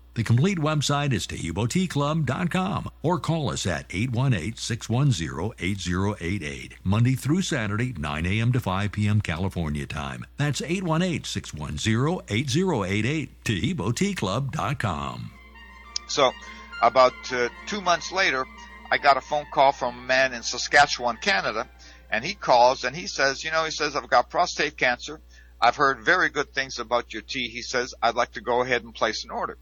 The 0.13 0.25
complete 0.25 0.57
website 0.57 1.13
is 1.13 1.25
TaheeboTeaClub.com 1.27 2.91
or 3.01 3.17
call 3.17 3.49
us 3.49 3.65
at 3.65 3.87
818-610-8088, 3.89 6.73
Monday 6.83 7.15
through 7.15 7.43
Saturday, 7.43 7.93
9 7.97 8.25
a.m. 8.25 8.51
to 8.51 8.59
5 8.59 8.91
p.m. 8.91 9.21
California 9.21 9.85
time. 9.85 10.25
That's 10.35 10.59
818-610-8088, 10.59 13.29
TaheeboTeaClub.com. 13.45 15.31
So, 16.07 16.31
about 16.81 17.13
uh, 17.31 17.47
two 17.67 17.79
months 17.79 18.11
later, 18.11 18.45
I 18.91 18.97
got 18.97 19.15
a 19.15 19.21
phone 19.21 19.45
call 19.53 19.71
from 19.71 19.97
a 19.97 20.01
man 20.01 20.33
in 20.33 20.43
Saskatchewan, 20.43 21.19
Canada, 21.21 21.69
and 22.09 22.25
he 22.25 22.33
calls 22.33 22.83
and 22.83 22.93
he 22.93 23.07
says, 23.07 23.45
you 23.45 23.51
know, 23.51 23.63
he 23.63 23.71
says, 23.71 23.95
I've 23.95 24.09
got 24.09 24.29
prostate 24.29 24.75
cancer. 24.75 25.21
I've 25.61 25.75
heard 25.75 26.03
very 26.03 26.29
good 26.29 26.53
things 26.53 26.79
about 26.79 27.13
your 27.13 27.21
tea. 27.21 27.47
He 27.49 27.61
says, 27.61 27.93
I'd 28.01 28.15
like 28.15 28.31
to 28.31 28.41
go 28.41 28.61
ahead 28.61 28.83
and 28.83 28.95
place 28.95 29.23
an 29.23 29.31
order. 29.31 29.57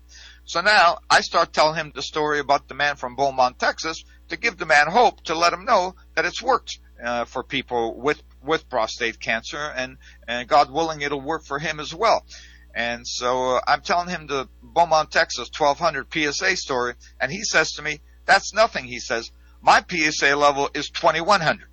So 0.46 0.62
now 0.62 1.00
I 1.10 1.22
start 1.22 1.52
telling 1.52 1.76
him 1.76 1.92
the 1.94 2.02
story 2.02 2.40
about 2.40 2.68
the 2.68 2.74
man 2.74 2.96
from 2.96 3.16
Beaumont, 3.16 3.60
Texas, 3.60 4.04
to 4.30 4.38
give 4.38 4.58
the 4.58 4.66
man 4.66 4.88
hope, 4.88 5.22
to 5.26 5.36
let 5.36 5.52
him 5.52 5.66
know 5.66 5.96
that 6.16 6.26
it's 6.26 6.42
worked 6.42 6.80
uh, 7.04 7.26
for 7.26 7.44
people 7.44 7.96
with 7.96 8.22
with 8.44 8.70
prostate 8.70 9.20
cancer, 9.20 9.58
and 9.58 9.98
and 10.28 10.48
God 10.48 10.72
willing, 10.72 11.02
it'll 11.02 11.22
work 11.22 11.44
for 11.46 11.60
him 11.60 11.80
as 11.80 11.94
well. 11.94 12.26
And 12.74 13.08
so 13.08 13.56
uh, 13.56 13.62
I'm 13.68 13.82
telling 13.82 14.10
him 14.10 14.28
the 14.28 14.48
Beaumont, 14.62 15.12
Texas 15.12 15.50
1200 15.58 16.14
PSA 16.14 16.56
story, 16.56 16.94
and 17.20 17.32
he 17.32 17.44
says 17.44 17.74
to 17.74 17.82
me, 17.82 18.02
"That's 18.26 18.54
nothing." 18.54 18.86
He 18.86 19.00
says, 19.00 19.32
"My 19.62 19.84
PSA 19.88 20.36
level 20.36 20.70
is 20.74 20.90
2100." 20.90 21.68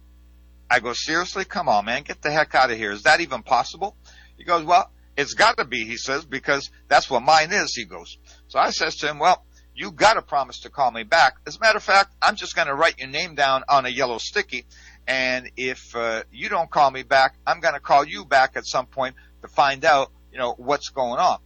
I 0.68 0.80
go, 0.80 0.92
"Seriously? 0.92 1.44
Come 1.44 1.68
on, 1.68 1.84
man, 1.84 2.02
get 2.02 2.22
the 2.22 2.30
heck 2.30 2.54
out 2.54 2.70
of 2.70 2.76
here. 2.76 2.92
Is 2.92 3.02
that 3.02 3.20
even 3.20 3.42
possible?" 3.42 3.96
He 4.37 4.44
goes, 4.44 4.64
"Well, 4.64 4.90
it's 5.16 5.35
got 5.35 5.59
to 5.59 5.64
be," 5.64 5.85
he 5.85 5.96
says, 5.96 6.25
"because 6.25 6.70
that's 6.88 7.11
what 7.11 7.22
mine 7.22 7.53
is." 7.53 7.75
He 7.75 7.85
goes. 7.85 8.18
So 8.49 8.59
I 8.59 8.70
says 8.70 8.96
to 8.96 9.09
him, 9.09 9.18
well, 9.18 9.44
you 9.77 9.90
got 9.90 10.14
to 10.14 10.22
promise 10.22 10.61
to 10.61 10.70
call 10.70 10.90
me 10.90 11.03
back. 11.03 11.37
As 11.46 11.57
a 11.57 11.61
matter 11.61 11.77
of 11.77 11.83
fact, 11.83 12.14
I'm 12.22 12.37
just 12.37 12.57
going 12.57 12.68
to 12.68 12.75
write 12.75 12.99
your 12.99 13.09
name 13.09 13.35
down 13.35 13.62
on 13.68 13.85
a 13.85 13.90
yellow 13.90 14.18
sticky. 14.18 14.64
And 15.07 15.51
if 15.57 15.94
uh, 15.94 16.22
you 16.33 16.49
don't 16.49 16.70
call 16.70 16.90
me 16.90 17.03
back, 17.03 17.37
I'm 17.46 17.61
going 17.61 17.75
to 17.75 17.81
call 17.81 18.05
you 18.05 18.25
back 18.25 18.57
at 18.57 18.66
some 18.66 18.87
point 18.87 19.14
to 19.42 19.49
find 19.49 19.85
out, 19.85 20.11
you 20.33 20.38
know, 20.38 20.55
what's 20.57 20.88
going 20.88 21.20
on. 21.20 21.38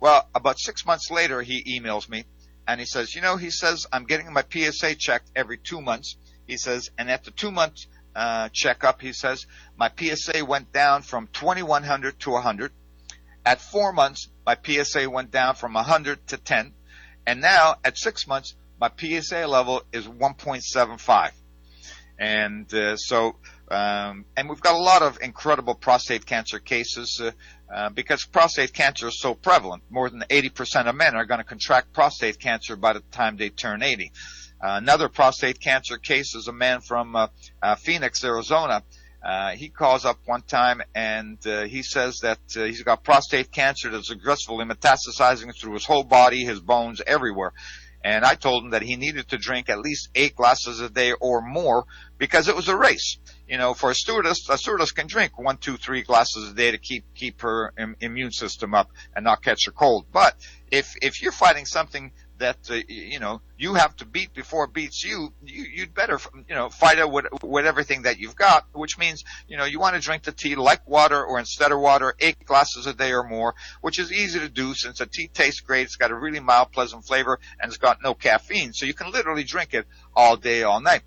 Well, 0.00 0.28
about 0.34 0.58
six 0.58 0.84
months 0.84 1.10
later, 1.10 1.40
he 1.42 1.80
emails 1.80 2.08
me 2.08 2.24
and 2.68 2.78
he 2.78 2.86
says, 2.86 3.14
you 3.14 3.22
know, 3.22 3.36
he 3.36 3.50
says, 3.50 3.86
I'm 3.92 4.04
getting 4.04 4.32
my 4.32 4.44
PSA 4.48 4.96
checked 4.96 5.30
every 5.34 5.56
two 5.58 5.80
months. 5.80 6.16
He 6.46 6.58
says, 6.58 6.90
and 6.98 7.10
after 7.10 7.30
two 7.30 7.50
month 7.50 7.76
uh, 8.14 8.48
checkup, 8.52 9.00
he 9.00 9.12
says, 9.12 9.46
my 9.76 9.90
PSA 9.96 10.44
went 10.44 10.72
down 10.72 11.02
from 11.02 11.28
2100 11.32 12.18
to 12.20 12.30
100. 12.30 12.72
At 13.44 13.60
four 13.60 13.92
months, 13.92 14.28
my 14.46 14.56
PSA 14.62 15.08
went 15.10 15.30
down 15.30 15.54
from 15.54 15.74
100 15.74 16.26
to 16.28 16.36
10. 16.36 16.72
And 17.26 17.40
now 17.40 17.76
at 17.84 17.98
six 17.98 18.26
months, 18.26 18.54
my 18.80 18.90
PSA 18.96 19.46
level 19.46 19.82
is 19.92 20.06
1.75. 20.06 21.30
And 22.18 22.72
uh, 22.72 22.96
so, 22.96 23.36
um, 23.68 24.26
and 24.36 24.48
we've 24.48 24.60
got 24.60 24.74
a 24.74 24.82
lot 24.82 25.02
of 25.02 25.18
incredible 25.22 25.74
prostate 25.74 26.26
cancer 26.26 26.58
cases 26.58 27.20
uh, 27.22 27.30
uh, 27.72 27.88
because 27.90 28.24
prostate 28.24 28.72
cancer 28.72 29.08
is 29.08 29.20
so 29.20 29.34
prevalent. 29.34 29.82
More 29.90 30.10
than 30.10 30.20
80% 30.28 30.86
of 30.86 30.94
men 30.94 31.16
are 31.16 31.24
going 31.24 31.38
to 31.38 31.44
contract 31.44 31.92
prostate 31.92 32.38
cancer 32.38 32.76
by 32.76 32.92
the 32.92 33.00
time 33.10 33.36
they 33.36 33.48
turn 33.48 33.82
80. 33.82 34.12
Uh, 34.62 34.78
another 34.80 35.08
prostate 35.08 35.58
cancer 35.58 35.98
case 35.98 36.36
is 36.36 36.46
a 36.46 36.52
man 36.52 36.80
from 36.80 37.16
uh, 37.16 37.26
uh, 37.60 37.74
Phoenix, 37.74 38.22
Arizona. 38.22 38.82
He 39.56 39.68
calls 39.68 40.04
up 40.04 40.18
one 40.24 40.42
time 40.42 40.82
and 40.94 41.38
he 41.44 41.82
says 41.82 42.20
that 42.22 42.38
he's 42.52 42.82
got 42.82 43.02
prostate 43.02 43.50
cancer 43.50 43.90
that's 43.90 44.10
aggressively 44.10 44.64
metastasizing 44.64 45.52
through 45.58 45.74
his 45.74 45.84
whole 45.84 46.04
body, 46.04 46.44
his 46.44 46.60
bones, 46.60 47.00
everywhere. 47.06 47.52
And 48.04 48.24
I 48.24 48.34
told 48.34 48.64
him 48.64 48.70
that 48.70 48.82
he 48.82 48.96
needed 48.96 49.28
to 49.28 49.38
drink 49.38 49.68
at 49.68 49.78
least 49.78 50.08
eight 50.16 50.34
glasses 50.34 50.80
a 50.80 50.90
day 50.90 51.12
or 51.12 51.40
more 51.40 51.84
because 52.18 52.48
it 52.48 52.56
was 52.56 52.68
a 52.68 52.76
race. 52.76 53.18
You 53.46 53.58
know, 53.58 53.74
for 53.74 53.90
a 53.90 53.94
stewardess, 53.94 54.48
a 54.48 54.58
stewardess 54.58 54.90
can 54.90 55.06
drink 55.06 55.38
one, 55.38 55.56
two, 55.56 55.76
three 55.76 56.02
glasses 56.02 56.50
a 56.50 56.54
day 56.54 56.72
to 56.72 56.78
keep 56.78 57.04
keep 57.14 57.42
her 57.42 57.72
Im- 57.78 57.96
immune 58.00 58.32
system 58.32 58.74
up 58.74 58.90
and 59.14 59.24
not 59.24 59.42
catch 59.42 59.68
a 59.68 59.72
cold. 59.72 60.06
But 60.12 60.34
if 60.70 60.96
if 61.00 61.22
you're 61.22 61.32
fighting 61.32 61.66
something 61.66 62.10
that 62.42 62.58
uh, 62.70 62.74
you 62.88 63.18
know 63.18 63.40
you 63.56 63.74
have 63.74 63.94
to 63.96 64.04
beat 64.04 64.34
before 64.34 64.64
it 64.64 64.72
beats 64.72 65.04
you, 65.04 65.32
you 65.44 65.64
you'd 65.74 65.94
better 65.94 66.18
you 66.48 66.54
know 66.54 66.68
fight 66.68 66.98
it 66.98 67.10
with 67.10 67.26
with 67.42 67.66
everything 67.66 68.02
that 68.02 68.18
you've 68.18 68.36
got, 68.36 68.66
which 68.72 68.98
means 68.98 69.24
you 69.48 69.56
know 69.56 69.64
you 69.64 69.80
want 69.80 69.94
to 69.94 70.00
drink 70.00 70.24
the 70.24 70.32
tea 70.32 70.54
like 70.54 70.86
water 70.88 71.24
or 71.24 71.38
instead 71.38 71.72
of 71.72 71.80
water, 71.80 72.14
eight 72.20 72.44
glasses 72.44 72.86
a 72.86 72.92
day 72.92 73.12
or 73.12 73.22
more, 73.22 73.54
which 73.80 73.98
is 73.98 74.12
easy 74.12 74.40
to 74.40 74.48
do 74.48 74.74
since 74.74 74.98
the 74.98 75.06
tea 75.06 75.28
tastes 75.32 75.60
great. 75.60 75.82
It's 75.84 75.96
got 75.96 76.10
a 76.10 76.14
really 76.14 76.40
mild, 76.40 76.72
pleasant 76.72 77.06
flavor, 77.06 77.38
and 77.60 77.68
it's 77.70 77.78
got 77.78 78.02
no 78.02 78.14
caffeine, 78.14 78.72
so 78.72 78.86
you 78.86 78.94
can 78.94 79.10
literally 79.12 79.44
drink 79.44 79.74
it 79.74 79.86
all 80.14 80.36
day, 80.36 80.62
all 80.64 80.80
night. 80.80 81.02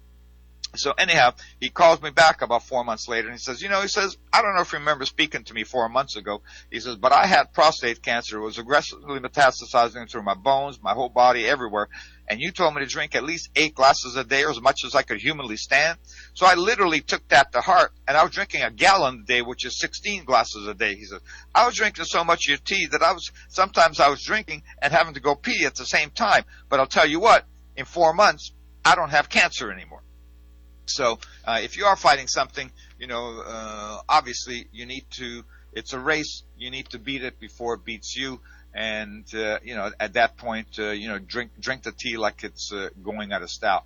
So 0.78 0.94
anyhow, 0.98 1.34
he 1.60 1.70
calls 1.70 2.02
me 2.02 2.10
back 2.10 2.42
about 2.42 2.64
four 2.64 2.84
months 2.84 3.08
later 3.08 3.28
and 3.28 3.36
he 3.36 3.40
says, 3.40 3.62
you 3.62 3.70
know, 3.70 3.82
he 3.82 3.88
says, 3.88 4.18
I 4.32 4.42
don't 4.42 4.56
know 4.56 4.62
if 4.62 4.72
you 4.72 4.80
remember 4.80 5.06
speaking 5.06 5.44
to 5.46 5.54
me 5.54 5.64
four 5.64 5.88
months 5.90 6.16
ago. 6.16 6.42
He 6.72 6.80
says, 6.80 6.96
but 6.96 7.12
I 7.12 7.26
had 7.26 7.54
prostate 7.54 8.02
cancer. 8.02 8.38
It 8.38 8.44
was 8.44 8.58
aggressively 8.58 9.20
metastasizing 9.20 10.10
through 10.10 10.24
my 10.24 10.34
bones, 10.34 10.82
my 10.82 10.94
whole 10.94 11.10
body, 11.10 11.46
everywhere. 11.46 11.90
And 12.28 12.40
you 12.40 12.52
told 12.52 12.74
me 12.74 12.82
to 12.82 12.88
drink 12.88 13.16
at 13.16 13.24
least 13.24 13.50
eight 13.56 13.76
glasses 13.76 14.16
a 14.16 14.24
day 14.24 14.44
or 14.44 14.50
as 14.50 14.60
much 14.60 14.84
as 14.84 14.96
I 14.96 15.04
could 15.04 15.20
humanly 15.20 15.58
stand. 15.58 16.00
So 16.34 16.46
I 16.46 16.56
literally 16.56 17.02
took 17.02 17.28
that 17.28 17.52
to 17.52 17.62
heart 17.62 17.92
and 18.08 18.18
I 18.18 18.24
was 18.24 18.32
drinking 18.32 18.64
a 18.64 18.72
gallon 18.72 19.22
a 19.24 19.26
day, 19.28 19.42
which 19.42 19.66
is 19.66 19.80
16 19.80 20.26
glasses 20.26 20.68
a 20.68 20.74
day. 20.74 20.96
He 20.96 21.06
says, 21.06 21.22
I 21.54 21.66
was 21.66 21.76
drinking 21.76 22.06
so 22.06 22.24
much 22.24 22.48
of 22.48 22.50
your 22.50 22.58
tea 22.58 22.88
that 22.88 23.04
I 23.04 23.12
was, 23.12 23.32
sometimes 23.50 24.00
I 24.00 24.10
was 24.10 24.24
drinking 24.24 24.64
and 24.82 24.92
having 24.92 25.14
to 25.14 25.20
go 25.20 25.36
pee 25.36 25.66
at 25.66 25.76
the 25.76 25.86
same 25.86 26.10
time. 26.10 26.46
But 26.68 26.80
I'll 26.80 26.88
tell 26.88 27.08
you 27.08 27.20
what, 27.20 27.46
in 27.76 27.86
four 27.86 28.14
months, 28.14 28.52
I 28.84 28.96
don't 28.96 29.10
have 29.10 29.30
cancer 29.30 29.72
anymore. 29.72 30.02
So 30.88 31.19
uh, 31.45 31.60
if 31.63 31.78
you 31.78 31.86
are 31.86 31.95
fighting 31.95 32.28
something, 32.28 32.71
you 33.00 33.08
know, 33.08 33.43
uh, 33.45 34.00
obviously 34.08 34.67
you 34.71 34.86
need 34.86 35.06
to. 35.12 35.43
It's 35.74 35.91
a 35.93 36.00
race. 36.00 36.43
You 36.58 36.71
need 36.71 36.89
to 36.91 37.00
beat 37.00 37.24
it 37.24 37.39
before 37.39 37.74
it 37.74 37.84
beats 37.84 38.15
you. 38.15 38.39
And 38.74 39.26
uh, 39.34 39.60
you 39.63 39.76
know, 39.76 39.91
at 40.00 40.13
that 40.13 40.38
point, 40.38 40.67
uh, 40.80 40.91
you 40.91 41.08
know, 41.08 41.19
drink 41.19 41.52
drink 41.60 41.84
the 41.84 41.91
tea 41.91 42.17
like 42.17 42.43
it's 42.43 42.71
uh, 42.71 42.89
going 43.04 43.32
out 43.32 43.41
of 43.41 43.50
style. 43.50 43.86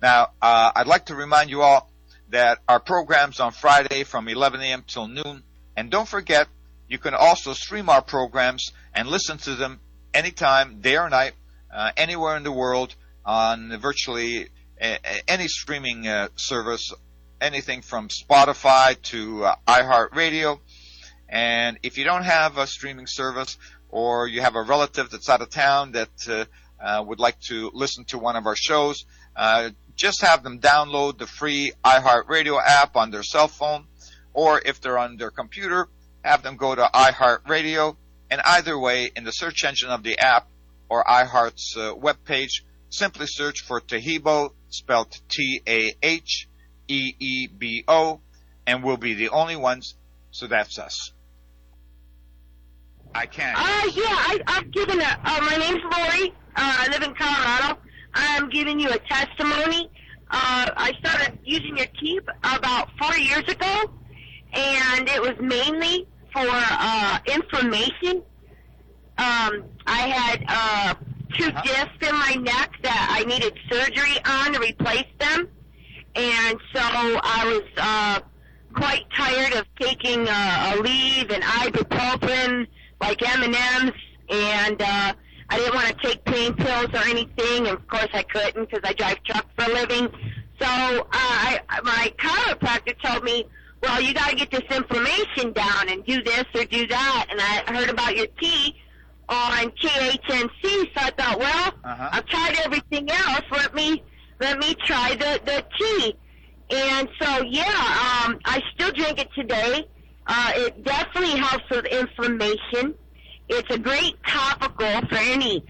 Now, 0.00 0.30
uh, 0.40 0.72
I'd 0.74 0.86
like 0.86 1.06
to 1.06 1.14
remind 1.14 1.50
you 1.50 1.62
all 1.62 1.90
that 2.30 2.58
our 2.68 2.80
programs 2.80 3.40
on 3.40 3.52
Friday 3.52 4.04
from 4.04 4.28
11 4.28 4.60
a.m. 4.60 4.84
till 4.86 5.08
noon. 5.08 5.42
And 5.76 5.90
don't 5.90 6.08
forget, 6.08 6.48
you 6.88 6.98
can 6.98 7.14
also 7.14 7.52
stream 7.52 7.88
our 7.88 8.02
programs 8.02 8.72
and 8.94 9.08
listen 9.08 9.38
to 9.38 9.54
them 9.54 9.80
anytime, 10.14 10.80
day 10.80 10.96
or 10.96 11.08
night, 11.10 11.34
uh, 11.72 11.92
anywhere 11.96 12.36
in 12.36 12.42
the 12.42 12.52
world 12.52 12.94
on 13.24 13.78
virtually 13.78 14.48
any 14.80 15.48
streaming 15.48 16.08
uh, 16.08 16.28
service, 16.36 16.92
anything 17.40 17.82
from 17.82 18.08
Spotify 18.08 19.00
to 19.02 19.44
uh, 19.44 19.54
iHeartRadio. 19.66 20.58
And 21.28 21.78
if 21.82 21.98
you 21.98 22.04
don't 22.04 22.24
have 22.24 22.58
a 22.58 22.66
streaming 22.66 23.06
service 23.06 23.56
or 23.88 24.26
you 24.26 24.40
have 24.40 24.56
a 24.56 24.62
relative 24.62 25.10
that's 25.10 25.28
out 25.28 25.42
of 25.42 25.50
town 25.50 25.92
that 25.92 26.08
uh, 26.28 26.44
uh, 26.82 27.02
would 27.04 27.20
like 27.20 27.38
to 27.40 27.70
listen 27.74 28.04
to 28.06 28.18
one 28.18 28.36
of 28.36 28.46
our 28.46 28.56
shows, 28.56 29.04
uh, 29.36 29.70
just 29.96 30.22
have 30.22 30.42
them 30.42 30.60
download 30.60 31.18
the 31.18 31.26
free 31.26 31.72
iHeartRadio 31.84 32.58
app 32.64 32.96
on 32.96 33.10
their 33.10 33.22
cell 33.22 33.48
phone, 33.48 33.84
or 34.32 34.60
if 34.64 34.80
they're 34.80 34.98
on 34.98 35.16
their 35.16 35.30
computer, 35.30 35.88
have 36.24 36.42
them 36.42 36.56
go 36.56 36.74
to 36.74 36.88
iHeartRadio. 36.92 37.96
And 38.30 38.40
either 38.44 38.78
way, 38.78 39.10
in 39.14 39.24
the 39.24 39.32
search 39.32 39.64
engine 39.64 39.90
of 39.90 40.02
the 40.02 40.18
app 40.18 40.48
or 40.88 41.04
iHeart's 41.04 41.76
uh, 41.76 41.94
webpage, 41.94 42.62
simply 42.88 43.26
search 43.26 43.60
for 43.62 43.80
Taheebo, 43.80 44.52
spelled 44.70 45.20
T-A-H-E-E-B-O, 45.28 46.50
and 48.66 48.82
we'll 48.84 48.96
be 48.96 49.14
the 49.14 49.28
only 49.28 49.56
ones. 49.56 49.94
So 50.30 50.46
that's 50.46 50.78
us. 50.78 51.12
I 53.14 53.26
can't. 53.26 53.58
Uh, 53.58 53.90
yeah, 53.94 54.04
I, 54.04 54.38
I've 54.46 54.70
given 54.70 55.00
a, 55.00 55.20
uh, 55.24 55.40
my 55.42 55.56
name's 55.56 55.82
Lori. 55.82 56.32
Uh, 56.56 56.76
I 56.78 56.88
live 56.90 57.02
in 57.02 57.14
Colorado. 57.14 57.80
I'm 58.14 58.48
giving 58.50 58.78
you 58.78 58.88
a 58.90 58.98
testimony. 58.98 59.90
Uh, 60.30 60.70
I 60.76 60.92
started 61.00 61.38
using 61.44 61.76
your 61.76 61.86
tea 62.00 62.20
about 62.44 62.88
four 63.00 63.16
years 63.16 63.42
ago, 63.48 63.90
and 64.52 65.08
it 65.08 65.20
was 65.20 65.34
mainly 65.40 66.06
for, 66.32 66.46
uh, 66.46 67.18
information. 67.26 68.22
Um, 69.18 69.64
I 69.86 70.08
had, 70.08 70.44
uh, 70.48 70.94
two 71.38 71.50
discs 71.64 72.08
in 72.08 72.14
my 72.14 72.36
neck 72.40 72.72
that 72.82 73.08
I 73.10 73.24
needed 73.24 73.58
surgery 73.70 74.16
on 74.24 74.52
to 74.54 74.60
replace 74.60 75.06
them. 75.18 75.48
And 76.14 76.58
so 76.72 76.80
I 76.82 77.44
was, 77.46 77.62
uh, 77.76 78.20
quite 78.74 79.04
tired 79.16 79.54
of 79.54 79.66
taking, 79.78 80.28
uh, 80.28 80.74
Aleve 80.74 81.32
and 81.32 81.42
ibuprofen, 81.42 82.66
like 83.00 83.22
M&M's, 83.22 83.92
and 84.28 84.80
uh, 84.80 85.12
I 85.48 85.58
didn't 85.58 85.74
want 85.74 85.88
to 85.88 86.06
take 86.06 86.24
pain 86.24 86.54
pills 86.54 86.88
or 86.92 87.08
anything. 87.08 87.66
And 87.66 87.76
of 87.76 87.86
course, 87.88 88.08
I 88.12 88.22
couldn't 88.22 88.70
because 88.70 88.88
I 88.88 88.92
drive 88.92 89.22
truck 89.24 89.46
for 89.56 89.70
a 89.70 89.74
living. 89.74 90.08
So 90.60 90.66
uh, 90.66 91.06
I, 91.12 91.60
my 91.82 92.12
chiropractor 92.18 92.94
told 93.02 93.24
me, 93.24 93.46
"Well, 93.82 94.00
you 94.00 94.14
got 94.14 94.30
to 94.30 94.36
get 94.36 94.50
this 94.50 94.62
inflammation 94.70 95.52
down 95.52 95.88
and 95.88 96.04
do 96.04 96.22
this 96.22 96.44
or 96.54 96.64
do 96.64 96.86
that." 96.86 97.26
And 97.30 97.40
I 97.40 97.74
heard 97.74 97.90
about 97.90 98.16
your 98.16 98.26
tea 98.40 98.76
on 99.30 99.70
KHNC, 99.82 100.62
so 100.62 100.90
I 100.96 101.10
thought, 101.16 101.38
"Well, 101.38 101.72
Uh-huh. 101.84 102.08
I've 102.12 102.26
tried 102.26 102.56
everything 102.64 103.08
else. 103.10 103.42
Let 103.52 103.74
me 103.74 104.02
let 104.40 104.58
me 104.58 104.74
try 104.86 105.14
the 105.14 105.40
the 105.44 105.64
tea." 105.78 106.14
And 106.70 107.08
so, 107.20 107.42
yeah, 107.48 107.64
um, 108.24 108.38
I 108.44 108.62
still 108.74 108.92
drink 108.92 109.18
it 109.20 109.28
today. 109.34 109.86
Uh, 110.26 110.52
it 110.54 110.84
definitely 110.84 111.36
helps 111.38 111.68
with 111.70 111.84
inflammation. 111.86 112.94
It's 113.48 113.68
a 113.74 113.78
great 113.78 114.14
topical 114.24 115.00
for 115.08 115.16
any 115.16 115.64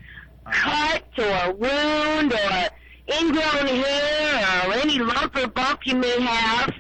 cut 0.51 1.05
or 1.19 1.53
wound 1.55 2.33
or 2.35 2.69
ingrown 3.19 3.67
hair 3.67 4.69
or 4.69 4.75
any 4.75 4.99
lump 4.99 5.37
or 5.37 5.47
bump 5.49 5.81
you 5.87 5.97
may 5.97 6.21
have. 6.21 6.71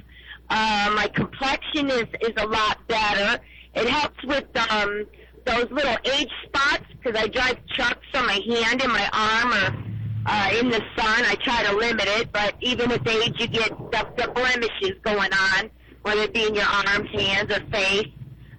Uh, 0.50 0.90
my 0.94 1.08
complexion 1.14 1.88
is, 1.90 2.06
is 2.20 2.32
a 2.36 2.46
lot 2.46 2.86
better. 2.88 3.40
It 3.74 3.88
helps 3.88 4.22
with 4.24 4.44
um, 4.70 5.06
those 5.44 5.70
little 5.70 5.96
age 6.04 6.30
spots 6.46 6.84
because 6.90 7.20
I 7.20 7.26
drive 7.28 7.56
trucks 7.74 8.06
on 8.14 8.26
my 8.26 8.40
hand 8.54 8.82
and 8.82 8.92
my 8.92 9.08
arm 9.12 9.52
or 9.52 9.90
uh, 10.26 10.50
in 10.58 10.68
the 10.68 10.80
sun. 10.96 11.24
I 11.24 11.36
try 11.42 11.62
to 11.64 11.76
limit 11.76 12.06
it, 12.06 12.32
but 12.32 12.54
even 12.60 12.90
with 12.90 13.06
age, 13.06 13.34
you 13.38 13.46
get 13.46 13.70
the, 13.70 14.06
the 14.16 14.28
blemishes 14.32 14.98
going 15.02 15.32
on, 15.32 15.70
whether 16.02 16.22
it 16.22 16.34
be 16.34 16.46
in 16.46 16.54
your 16.54 16.64
arms, 16.64 17.08
hands, 17.12 17.50
or 17.50 17.60
face. 17.70 18.08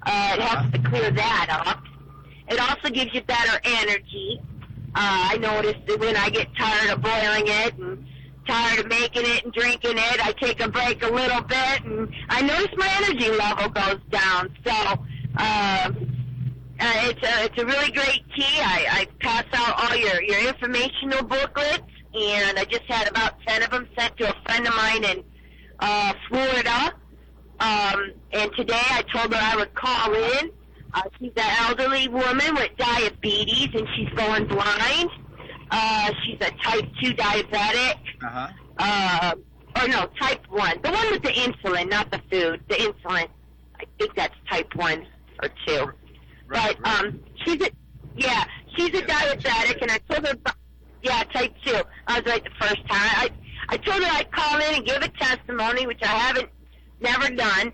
Uh, 0.04 0.36
it 0.36 0.42
helps 0.42 0.72
to 0.72 0.90
clear 0.90 1.12
that 1.12 1.64
up. 1.68 1.84
It 2.50 2.60
also 2.60 2.90
gives 2.90 3.14
you 3.14 3.22
better 3.22 3.62
energy. 3.64 4.42
Uh, 4.94 5.30
I 5.32 5.38
noticed 5.38 5.86
that 5.88 6.00
when 6.00 6.18
I 6.18 6.30
get 6.30 6.48
tired 6.58 6.90
of 6.92 7.02
boiling 7.02 7.48
it 7.48 7.78
and 7.78 8.06
tired 8.48 8.80
of 8.80 8.88
making 8.88 9.24
it 9.26 9.46
and 9.46 9.54
drinking 9.54 9.98
it, 9.98 10.26
I 10.26 10.34
take 10.34 10.60
a 10.60 10.68
break 10.68 11.04
a 11.04 11.10
little 11.10 11.42
bit, 11.42 11.84
and 11.86 12.12
I 12.30 12.42
notice 12.42 12.76
my 12.76 12.90
energy 13.04 13.30
level 13.30 13.70
goes 13.70 14.00
down. 14.10 14.54
So 14.66 15.06
uh, 15.38 15.92
uh, 16.82 17.10
it's 17.10 17.22
a 17.22 17.46
it's 17.46 17.62
a 17.62 17.66
really 17.66 17.92
great 17.92 18.24
tea. 18.36 18.60
I, 18.60 18.86
I 18.90 19.08
pass 19.20 19.46
out 19.54 19.84
all 19.84 19.96
your 19.96 20.22
your 20.24 20.48
informational 20.48 21.24
booklets, 21.24 21.84
and 22.14 22.58
I 22.58 22.66
just 22.66 22.86
had 22.88 23.08
about 23.08 23.40
ten 23.48 23.62
of 23.62 23.70
them 23.70 23.88
sent 23.98 24.18
to 24.18 24.30
a 24.30 24.36
friend 24.46 24.68
of 24.68 24.76
mine 24.76 25.04
in 25.04 25.24
uh, 25.80 26.14
Florida. 26.28 26.94
Um, 27.60 28.14
and 28.34 28.52
today 28.56 28.82
I 28.90 29.04
told 29.14 29.32
her 29.34 29.40
I 29.40 29.56
would 29.56 29.76
call 29.76 30.14
in. 30.16 30.52
Uh, 30.94 31.04
she's 31.20 31.32
an 31.38 31.56
elderly 31.68 32.08
woman 32.08 32.56
with 32.56 32.72
diabetes, 32.78 33.70
and 33.76 33.88
she's 33.96 34.10
going 34.16 34.48
blind. 34.48 35.10
Uh, 35.70 36.12
she's 36.26 36.38
a 36.42 36.52
type 36.64 36.90
two 37.02 37.14
diabetic. 37.14 38.00
Uh-huh. 38.24 38.48
Uh, 38.80 39.36
or 39.80 39.88
no, 39.88 40.08
type 40.20 40.44
one. 40.50 40.82
The 40.84 40.92
one 40.92 41.12
with 41.12 41.22
the 41.22 41.30
insulin, 41.30 41.90
not 41.90 42.12
the 42.12 42.20
food. 42.32 42.62
The 42.68 42.76
insulin. 42.76 43.28
I 43.80 43.86
think 44.00 44.16
that's 44.16 44.36
type 44.50 44.76
one 44.76 45.06
or 45.42 45.50
two. 45.68 45.92
But 46.52 46.78
um, 46.88 47.20
she's 47.44 47.62
a 47.62 47.70
yeah, 48.16 48.44
she's 48.76 48.90
a 48.90 49.02
diabetic, 49.02 49.82
and 49.82 49.92
I 49.92 49.98
told 50.10 50.26
her, 50.28 50.34
about- 50.34 50.56
yeah, 51.02 51.24
type 51.34 51.54
two. 51.66 51.80
I 52.08 52.20
was 52.20 52.26
right 52.32 52.44
the 52.44 52.50
first 52.60 52.78
time. 52.88 52.88
I 52.92 53.30
I 53.70 53.78
told 53.78 54.04
her 54.04 54.10
I'd 54.12 54.32
call 54.32 54.60
in 54.60 54.76
and 54.76 54.86
give 54.86 55.02
a 55.02 55.08
testimony, 55.10 55.88
which 55.88 56.02
I 56.04 56.08
haven't 56.08 56.50
never 57.00 57.30
done. 57.34 57.72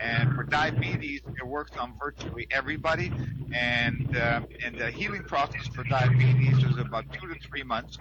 And 0.00 0.34
for 0.34 0.44
diabetes, 0.44 1.22
it 1.26 1.46
works 1.46 1.76
on 1.76 1.94
virtually 2.00 2.46
everybody. 2.50 3.12
And 3.52 4.16
uh, 4.16 4.40
and 4.64 4.78
the 4.78 4.90
healing 4.90 5.24
process 5.24 5.66
for 5.74 5.84
diabetes 5.84 6.58
is 6.64 6.78
about 6.78 7.12
two 7.12 7.28
to 7.28 7.34
three 7.48 7.62
months. 7.62 7.98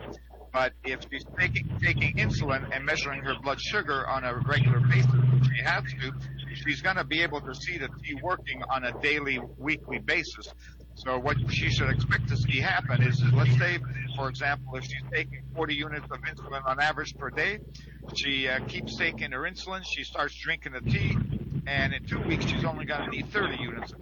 But 0.53 0.73
if 0.83 1.01
she's 1.11 1.25
taking 1.39 1.67
taking 1.81 2.15
insulin 2.17 2.69
and 2.73 2.85
measuring 2.85 3.21
her 3.21 3.35
blood 3.41 3.59
sugar 3.59 4.07
on 4.07 4.23
a 4.23 4.35
regular 4.47 4.79
basis, 4.79 5.11
which 5.11 5.45
she 5.55 5.63
has 5.63 5.83
to, 5.83 6.13
she's 6.55 6.81
going 6.81 6.95
to 6.95 7.03
be 7.03 7.21
able 7.21 7.41
to 7.41 7.53
see 7.53 7.77
the 7.77 7.89
tea 8.03 8.15
working 8.21 8.61
on 8.69 8.85
a 8.85 8.91
daily, 9.01 9.39
weekly 9.57 9.99
basis. 9.99 10.53
So 10.95 11.19
what 11.19 11.37
she 11.51 11.69
should 11.69 11.89
expect 11.89 12.27
to 12.29 12.37
see 12.37 12.59
happen 12.59 13.03
is, 13.03 13.21
is 13.21 13.31
let's 13.33 13.55
say, 13.57 13.77
for 14.15 14.29
example, 14.29 14.75
if 14.75 14.85
she's 14.85 15.03
taking 15.13 15.43
40 15.53 15.75
units 15.75 16.05
of 16.09 16.17
insulin 16.21 16.65
on 16.65 16.79
average 16.79 17.15
per 17.15 17.29
day, 17.29 17.59
she 18.15 18.47
uh, 18.47 18.65
keeps 18.65 18.97
taking 18.97 19.31
her 19.31 19.41
insulin, 19.41 19.83
she 19.85 20.03
starts 20.03 20.33
drinking 20.41 20.73
the 20.73 20.81
tea, 20.81 21.15
and 21.67 21.93
in 21.93 22.03
two 22.05 22.19
weeks 22.21 22.45
she's 22.45 22.63
only 22.63 22.85
going 22.85 23.03
to 23.03 23.09
need 23.09 23.27
30 23.31 23.57
units. 23.57 23.93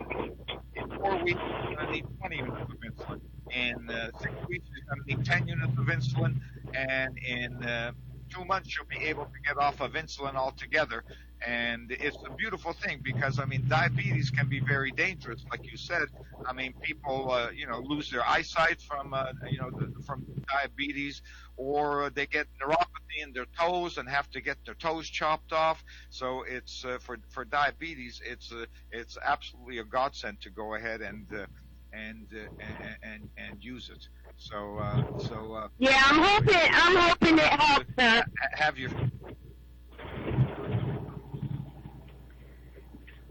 In 0.75 0.89
four 0.99 1.17
weeks 1.23 1.41
she's 1.41 1.75
going 1.75 1.87
to 1.87 1.91
need 1.91 2.05
20 2.19 2.35
units 2.37 2.57
of 2.71 2.79
insulin. 2.79 3.19
In 3.51 3.89
uh, 3.89 4.11
six 4.21 4.33
weeks 4.47 4.65
she's 4.73 4.83
going 4.85 5.01
to 5.01 5.15
need 5.15 5.25
10 5.25 5.47
units 5.47 5.73
of 5.77 5.85
insulin, 5.85 6.35
and 6.73 7.17
in 7.17 7.63
uh, 7.63 7.91
two 8.29 8.45
months 8.45 8.69
she'll 8.69 8.85
be 8.85 9.03
able 9.05 9.25
to 9.25 9.39
get 9.45 9.57
off 9.57 9.81
of 9.81 9.93
insulin 9.93 10.35
altogether. 10.35 11.03
And 11.45 11.91
it's 11.91 12.17
a 12.25 12.31
beautiful 12.31 12.73
thing 12.73 13.01
because 13.03 13.39
I 13.39 13.45
mean 13.45 13.65
diabetes 13.67 14.31
can 14.31 14.47
be 14.49 14.59
very 14.59 14.91
dangerous, 14.91 15.45
like 15.51 15.61
you 15.71 15.77
said. 15.77 16.07
I 16.47 16.53
mean 16.53 16.73
people, 16.81 17.31
uh, 17.31 17.49
you 17.51 17.67
know, 17.67 17.79
lose 17.79 18.09
their 18.09 18.27
eyesight 18.27 18.81
from, 18.81 19.13
uh, 19.13 19.25
you 19.49 19.59
know, 19.59 19.69
the, 19.71 19.91
from 20.05 20.25
diabetes, 20.47 21.21
or 21.57 22.09
they 22.15 22.25
get 22.25 22.47
neuropathy 22.61 23.23
in 23.23 23.31
their 23.33 23.45
toes 23.59 23.97
and 23.97 24.09
have 24.09 24.29
to 24.31 24.41
get 24.41 24.57
their 24.65 24.75
toes 24.75 25.07
chopped 25.07 25.53
off. 25.53 25.83
So 26.09 26.43
it's 26.47 26.83
uh, 26.85 26.97
for 26.99 27.17
for 27.29 27.45
diabetes, 27.45 28.21
it's 28.25 28.51
uh, 28.51 28.65
it's 28.91 29.17
absolutely 29.23 29.79
a 29.79 29.83
godsend 29.83 30.41
to 30.41 30.49
go 30.49 30.75
ahead 30.75 31.01
and 31.01 31.27
uh, 31.33 31.45
and, 31.93 32.27
uh, 32.33 32.47
and 32.59 32.97
and 33.03 33.29
and 33.37 33.63
use 33.63 33.89
it. 33.89 34.03
So 34.37 34.77
uh, 34.79 35.03
so 35.19 35.53
uh, 35.53 35.67
Yeah, 35.77 36.01
I'm 36.05 36.21
hoping 36.21 36.69
I'm 36.71 36.95
hoping 36.95 37.37
it 37.37 37.45
helps 37.45 37.85
ha- 37.97 38.23
have 38.53 38.77
your 38.77 38.89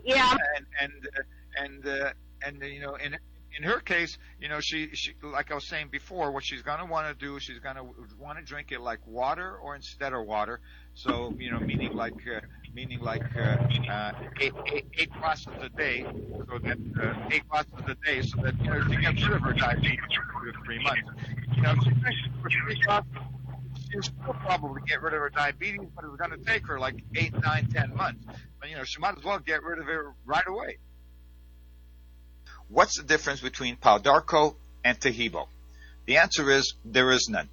Yeah. 0.05 0.37
and 0.57 0.67
and 0.81 1.09
uh, 1.17 1.23
and 1.63 1.87
uh, 1.87 2.13
and 2.45 2.63
uh, 2.63 2.67
you 2.67 2.81
know 2.81 2.95
in 2.95 3.17
in 3.57 3.63
her 3.63 3.81
case 3.81 4.19
you 4.41 4.49
know 4.49 4.61
she 4.61 4.91
she 4.95 5.15
like 5.23 5.51
I 5.51 5.55
was 5.55 5.67
saying 5.67 5.89
before 5.91 6.33
what 6.33 6.45
she's 6.45 6.63
to 6.81 6.87
want 6.87 7.07
to 7.07 7.15
do 7.15 7.39
she's 7.39 7.61
to 7.77 7.85
want 8.19 8.39
to 8.39 8.45
drink 8.45 8.73
it 8.73 8.81
like 8.81 9.07
water 9.07 9.57
or 9.57 9.77
instead 9.77 10.13
of 10.13 10.27
water 10.27 10.61
so 10.95 11.33
you 11.39 11.51
know 11.51 11.61
meaning 11.61 11.93
like 11.95 12.15
uh, 12.27 12.41
meaning 12.75 13.01
like 13.01 13.23
uh, 13.37 13.57
uh, 13.91 14.13
eight, 14.41 14.53
eight, 14.73 14.87
eight 14.99 15.13
glasses 15.13 15.49
a 15.61 15.69
day 15.71 16.05
so 16.49 16.59
that 16.59 16.79
uh, 17.01 17.29
eight 17.31 17.49
glasses 17.49 17.73
a 17.87 17.95
day 18.07 18.23
so 18.23 18.43
that 18.43 18.55
you 18.61 18.71
know 18.71 18.83
to 18.83 18.97
get 18.97 19.15
rid 19.15 19.33
of 19.33 19.43
her 19.43 19.53
diabetes 19.53 19.99
for 20.33 20.53
three 20.65 20.83
months 20.83 21.03
you 21.57 21.63
know 21.63 21.75
she 21.85 21.91
drinks 21.91 22.21
for 22.43 22.51
three 22.51 22.81
glasses 22.85 23.07
she'll 24.03 24.35
probably 24.35 24.83
get 24.87 25.03
rid 25.03 25.15
of 25.15 25.21
her 25.21 25.31
diabetes, 25.31 25.89
but 25.95 26.05
it's 26.05 26.17
going 26.17 26.39
to 26.39 26.45
take 26.45 26.67
her 26.67 26.79
like 26.79 26.97
eight, 27.15 27.33
nine, 27.43 27.69
ten 27.69 27.95
months. 27.95 28.25
But 28.61 28.71
you 28.71 28.77
know, 28.77 28.85
she 28.85 29.01
might 29.01 29.17
as 29.17 29.25
well 29.25 29.39
get 29.39 29.63
rid 29.63 29.79
of 29.79 29.89
it 29.89 30.01
right 30.25 30.47
away. 30.47 30.79
What's 32.69 32.97
the 32.97 33.05
difference 33.05 33.41
between 33.41 33.77
Pau 33.77 33.99
d'Arco 33.99 34.57
and 34.85 34.99
Taheebo? 34.99 35.49
The 36.07 36.19
answer 36.19 36.51
is 36.51 36.75
there 36.85 37.11
is 37.11 37.29
none. 37.29 37.49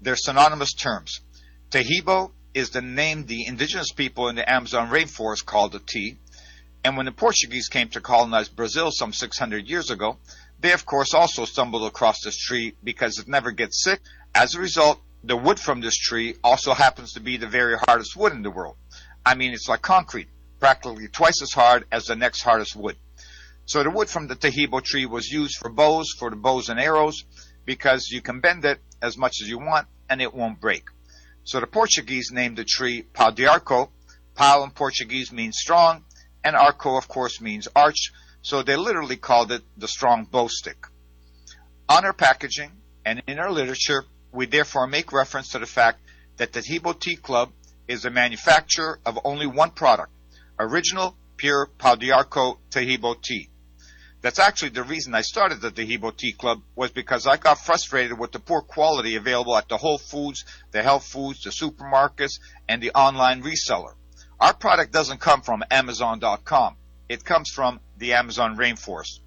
They're 0.00 0.16
synonymous 0.16 0.72
terms. 0.72 1.20
Taheebo 1.70 2.32
is 2.54 2.70
the 2.70 2.82
name 2.82 3.26
the 3.26 3.46
indigenous 3.46 3.92
people 3.92 4.28
in 4.28 4.36
the 4.36 4.50
Amazon 4.50 4.88
rainforest 4.88 5.44
called 5.44 5.72
the 5.72 5.80
tea, 5.80 6.18
And 6.84 6.96
when 6.98 7.06
the 7.06 7.12
Portuguese 7.12 7.68
came 7.68 7.88
to 7.90 8.00
colonize 8.00 8.48
Brazil 8.48 8.90
some 8.90 9.12
600 9.12 9.66
years 9.66 9.90
ago, 9.90 10.18
they 10.60 10.72
of 10.72 10.84
course 10.84 11.14
also 11.14 11.46
stumbled 11.46 11.86
across 11.86 12.20
this 12.22 12.36
tree 12.36 12.74
because 12.84 13.18
it 13.18 13.26
never 13.26 13.52
gets 13.52 13.82
sick. 13.82 14.00
As 14.34 14.54
a 14.54 14.60
result, 14.60 15.00
the 15.26 15.36
wood 15.36 15.58
from 15.58 15.80
this 15.80 15.96
tree 15.96 16.36
also 16.44 16.74
happens 16.74 17.14
to 17.14 17.20
be 17.20 17.38
the 17.38 17.46
very 17.46 17.76
hardest 17.78 18.14
wood 18.14 18.32
in 18.32 18.42
the 18.42 18.50
world. 18.50 18.76
I 19.24 19.34
mean, 19.34 19.52
it's 19.52 19.68
like 19.68 19.80
concrete, 19.80 20.28
practically 20.60 21.08
twice 21.08 21.40
as 21.40 21.52
hard 21.52 21.86
as 21.90 22.04
the 22.04 22.16
next 22.16 22.42
hardest 22.42 22.76
wood. 22.76 22.96
So 23.64 23.82
the 23.82 23.90
wood 23.90 24.10
from 24.10 24.26
the 24.26 24.36
Taheebo 24.36 24.84
tree 24.84 25.06
was 25.06 25.28
used 25.28 25.56
for 25.56 25.70
bows, 25.70 26.10
for 26.18 26.28
the 26.28 26.36
bows 26.36 26.68
and 26.68 26.78
arrows, 26.78 27.24
because 27.64 28.08
you 28.10 28.20
can 28.20 28.40
bend 28.40 28.66
it 28.66 28.80
as 29.00 29.16
much 29.16 29.40
as 29.40 29.48
you 29.48 29.58
want 29.58 29.86
and 30.10 30.20
it 30.20 30.34
won't 30.34 30.60
break. 30.60 30.84
So 31.44 31.60
the 31.60 31.66
Portuguese 31.66 32.30
named 32.30 32.58
the 32.58 32.64
tree 32.64 33.02
pau 33.02 33.30
de 33.30 33.46
arco. 33.46 33.90
Pau 34.34 34.64
in 34.64 34.70
Portuguese 34.70 35.32
means 35.32 35.56
strong, 35.58 36.04
and 36.42 36.56
arco, 36.56 36.96
of 36.96 37.08
course, 37.08 37.40
means 37.40 37.68
arch. 37.74 38.12
So 38.42 38.62
they 38.62 38.76
literally 38.76 39.16
called 39.16 39.52
it 39.52 39.62
the 39.78 39.88
strong 39.88 40.24
bow 40.24 40.48
stick. 40.48 40.86
On 41.88 42.04
our 42.04 42.12
packaging 42.12 42.72
and 43.06 43.22
in 43.26 43.38
our 43.38 43.50
literature, 43.50 44.04
we 44.34 44.46
therefore 44.46 44.86
make 44.86 45.12
reference 45.12 45.50
to 45.50 45.60
the 45.60 45.66
fact 45.66 46.00
that 46.36 46.52
the 46.52 46.60
Taheebo 46.60 46.98
Tea 46.98 47.16
Club 47.16 47.52
is 47.86 48.04
a 48.04 48.10
manufacturer 48.10 48.98
of 49.06 49.18
only 49.24 49.46
one 49.46 49.70
product, 49.70 50.10
original 50.58 51.16
pure 51.36 51.66
Pau 51.78 51.94
d'Arco 51.94 52.58
tea. 52.70 53.48
That's 54.20 54.38
actually 54.38 54.70
the 54.70 54.82
reason 54.82 55.14
I 55.14 55.20
started 55.20 55.60
the 55.60 55.70
Taheebo 55.70 56.16
Tea 56.16 56.32
Club 56.32 56.62
was 56.74 56.90
because 56.90 57.26
I 57.26 57.36
got 57.36 57.58
frustrated 57.58 58.18
with 58.18 58.32
the 58.32 58.40
poor 58.40 58.62
quality 58.62 59.16
available 59.16 59.56
at 59.56 59.68
the 59.68 59.76
Whole 59.76 59.98
Foods, 59.98 60.44
the 60.72 60.82
health 60.82 61.06
foods, 61.06 61.42
the 61.42 61.50
supermarkets, 61.50 62.40
and 62.68 62.82
the 62.82 62.90
online 62.92 63.42
reseller. 63.42 63.94
Our 64.40 64.54
product 64.54 64.92
doesn't 64.92 65.20
come 65.20 65.42
from 65.42 65.62
Amazon.com. 65.70 66.76
It 67.08 67.24
comes 67.24 67.50
from 67.50 67.80
the 67.98 68.14
Amazon 68.14 68.56
rainforest. 68.56 69.20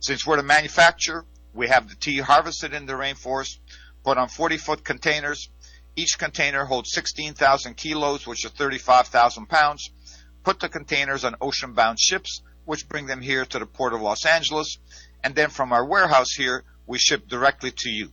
Since 0.00 0.26
we're 0.26 0.36
the 0.36 0.42
manufacturer, 0.42 1.24
we 1.54 1.68
have 1.68 1.88
the 1.88 1.94
tea 1.94 2.18
harvested 2.18 2.74
in 2.74 2.86
the 2.86 2.92
rainforest, 2.92 3.58
put 4.04 4.18
on 4.18 4.28
40 4.28 4.56
foot 4.56 4.84
containers. 4.84 5.48
Each 5.96 6.18
container 6.18 6.64
holds 6.64 6.92
16,000 6.92 7.76
kilos, 7.76 8.26
which 8.26 8.44
is 8.44 8.52
35,000 8.52 9.46
pounds. 9.46 9.90
Put 10.44 10.60
the 10.60 10.68
containers 10.68 11.24
on 11.24 11.36
ocean 11.40 11.74
bound 11.74 12.00
ships 12.00 12.42
which 12.70 12.88
bring 12.88 13.06
them 13.06 13.20
here 13.20 13.44
to 13.44 13.58
the 13.58 13.66
port 13.66 13.92
of 13.92 14.00
Los 14.00 14.24
Angeles. 14.24 14.78
And 15.24 15.34
then 15.34 15.50
from 15.50 15.72
our 15.72 15.84
warehouse 15.84 16.30
here, 16.30 16.62
we 16.86 16.98
ship 16.98 17.26
directly 17.26 17.72
to 17.78 17.90
you. 17.90 18.12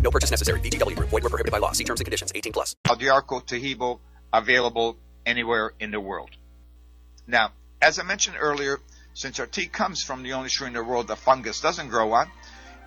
No 0.00 0.10
purchase 0.10 0.30
necessary. 0.30 0.60
VGW. 0.60 0.96
Void 0.98 1.12
were 1.12 1.20
prohibited 1.20 1.52
by 1.52 1.58
law. 1.58 1.72
See 1.72 1.84
terms 1.84 2.00
and 2.00 2.04
conditions. 2.06 2.32
18 2.34 2.52
plus. 2.52 2.76
Aldiarco 2.86 3.44
Taheebo 3.44 4.00
available 4.32 4.96
anywhere 5.24 5.72
in 5.80 5.90
the 5.90 6.00
world. 6.00 6.30
Now, 7.26 7.50
as 7.82 7.98
I 7.98 8.04
mentioned 8.04 8.36
earlier, 8.38 8.78
since 9.14 9.40
our 9.40 9.46
tea 9.46 9.66
comes 9.66 10.02
from 10.02 10.22
the 10.22 10.34
only 10.34 10.48
tree 10.48 10.66
in 10.66 10.74
the 10.74 10.84
world 10.84 11.08
that 11.08 11.18
fungus 11.18 11.60
doesn't 11.60 11.88
grow 11.88 12.12
on, 12.12 12.30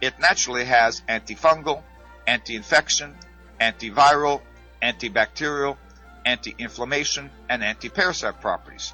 it 0.02 0.20
naturally 0.20 0.66
has 0.66 1.02
antifungal, 1.10 1.84
anti-infection, 2.26 3.16
antiviral, 3.60 4.42
antibacterial, 4.82 5.78
anti-inflammation, 6.26 7.30
and 7.50 7.64
anti-parasite 7.64 8.40
properties. 8.40 8.94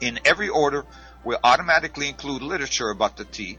In 0.00 0.18
every 0.24 0.48
order, 0.48 0.84
we'll 1.24 1.38
automatically 1.44 2.08
include 2.08 2.42
literature 2.42 2.90
about 2.90 3.16
the 3.16 3.24
tea. 3.24 3.58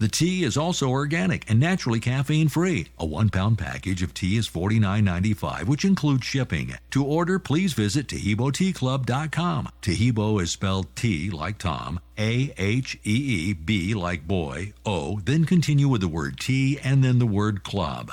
The 0.00 0.08
tea 0.08 0.44
is 0.44 0.56
also 0.56 0.88
organic 0.88 1.50
and 1.50 1.58
naturally 1.58 1.98
caffeine 1.98 2.48
free. 2.48 2.86
A 2.98 3.04
one 3.04 3.30
pound 3.30 3.58
package 3.58 4.00
of 4.02 4.14
tea 4.14 4.36
is 4.36 4.48
$49.95, 4.48 5.66
which 5.66 5.84
includes 5.84 6.24
shipping. 6.24 6.74
To 6.92 7.04
order, 7.04 7.40
please 7.40 7.72
visit 7.72 8.06
TaheeboTeaClub.com. 8.06 9.68
Taheebo 9.82 10.40
is 10.40 10.52
spelled 10.52 10.94
T 10.94 11.30
like 11.30 11.58
Tom, 11.58 11.98
A 12.16 12.54
H 12.56 12.94
E 13.04 13.50
E 13.50 13.52
B 13.54 13.92
like 13.94 14.28
boy, 14.28 14.72
O, 14.86 15.18
then 15.24 15.44
continue 15.44 15.88
with 15.88 16.02
the 16.02 16.08
word 16.08 16.38
tea 16.38 16.78
and 16.84 17.02
then 17.02 17.18
the 17.18 17.26
word 17.26 17.64
club. 17.64 18.12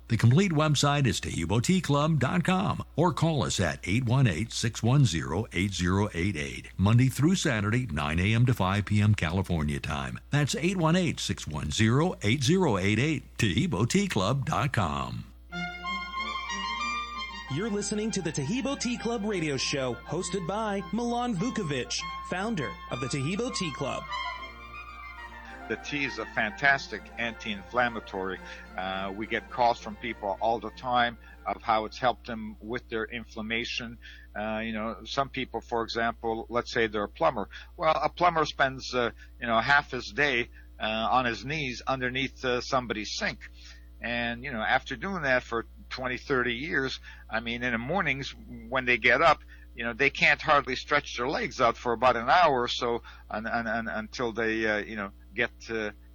The 0.11 0.17
complete 0.17 0.51
website 0.51 1.07
is 1.07 1.19
TaheeboTeaClub.com 1.21 2.83
or 2.97 3.13
call 3.13 3.45
us 3.45 3.61
at 3.61 3.81
818-610-8088, 3.83 6.65
Monday 6.75 7.07
through 7.07 7.35
Saturday, 7.35 7.87
9 7.89 8.19
a.m. 8.19 8.45
to 8.45 8.53
5 8.53 8.83
p.m. 8.83 9.15
California 9.15 9.79
time. 9.79 10.19
That's 10.29 10.53
818-610-8088, 10.55 13.21
TaheeboTeaClub.com. 13.37 15.23
You're 17.55 17.69
listening 17.69 18.11
to 18.11 18.21
the 18.21 18.33
Taheebo 18.33 18.77
Tea 18.81 18.97
Club 18.97 19.23
radio 19.23 19.55
show, 19.55 19.95
hosted 20.09 20.45
by 20.45 20.83
Milan 20.91 21.37
Vukovic, 21.37 21.97
founder 22.29 22.69
of 22.91 22.99
the 22.99 23.07
Taheebo 23.07 23.55
Tea 23.55 23.71
Club. 23.71 24.03
The 25.71 25.77
tea 25.77 26.03
is 26.03 26.19
a 26.19 26.25
fantastic 26.25 27.01
anti-inflammatory. 27.17 28.39
Uh, 28.77 29.11
we 29.13 29.27
get 29.27 29.49
calls 29.49 29.79
from 29.79 29.95
people 29.97 30.37
all 30.41 30.59
the 30.59 30.71
time 30.71 31.17
of 31.45 31.61
how 31.61 31.85
it's 31.85 31.97
helped 31.97 32.27
them 32.27 32.55
with 32.61 32.87
their 32.89 33.05
inflammation. 33.05 33.97
Uh, 34.39 34.59
you 34.63 34.73
know, 34.73 34.95
some 35.05 35.29
people, 35.29 35.61
for 35.61 35.83
example, 35.83 36.45
let's 36.49 36.71
say 36.71 36.87
they're 36.87 37.03
a 37.03 37.09
plumber. 37.09 37.49
Well, 37.77 37.99
a 38.01 38.09
plumber 38.09 38.45
spends, 38.45 38.93
uh, 38.93 39.11
you 39.39 39.47
know, 39.47 39.59
half 39.59 39.91
his 39.91 40.11
day 40.11 40.49
uh, 40.79 41.07
on 41.11 41.25
his 41.25 41.43
knees 41.43 41.81
underneath 41.85 42.43
uh, 42.45 42.61
somebody's 42.61 43.11
sink. 43.17 43.39
And, 44.01 44.43
you 44.43 44.51
know, 44.51 44.61
after 44.61 44.95
doing 44.95 45.23
that 45.23 45.43
for 45.43 45.65
20, 45.89 46.17
30 46.17 46.53
years, 46.53 46.99
I 47.29 47.39
mean, 47.39 47.63
in 47.63 47.73
the 47.73 47.77
mornings 47.77 48.33
when 48.69 48.85
they 48.85 48.97
get 48.97 49.21
up, 49.21 49.39
you 49.75 49.83
know, 49.83 49.93
they 49.93 50.09
can't 50.09 50.41
hardly 50.41 50.75
stretch 50.75 51.17
their 51.17 51.27
legs 51.27 51.61
out 51.61 51.77
for 51.77 51.93
about 51.93 52.15
an 52.15 52.29
hour 52.29 52.63
or 52.63 52.67
so 52.67 53.03
and, 53.29 53.47
and, 53.47 53.67
and, 53.67 53.87
until 53.89 54.31
they, 54.31 54.65
uh, 54.65 54.77
you 54.77 54.95
know, 54.95 55.11
get, 55.35 55.51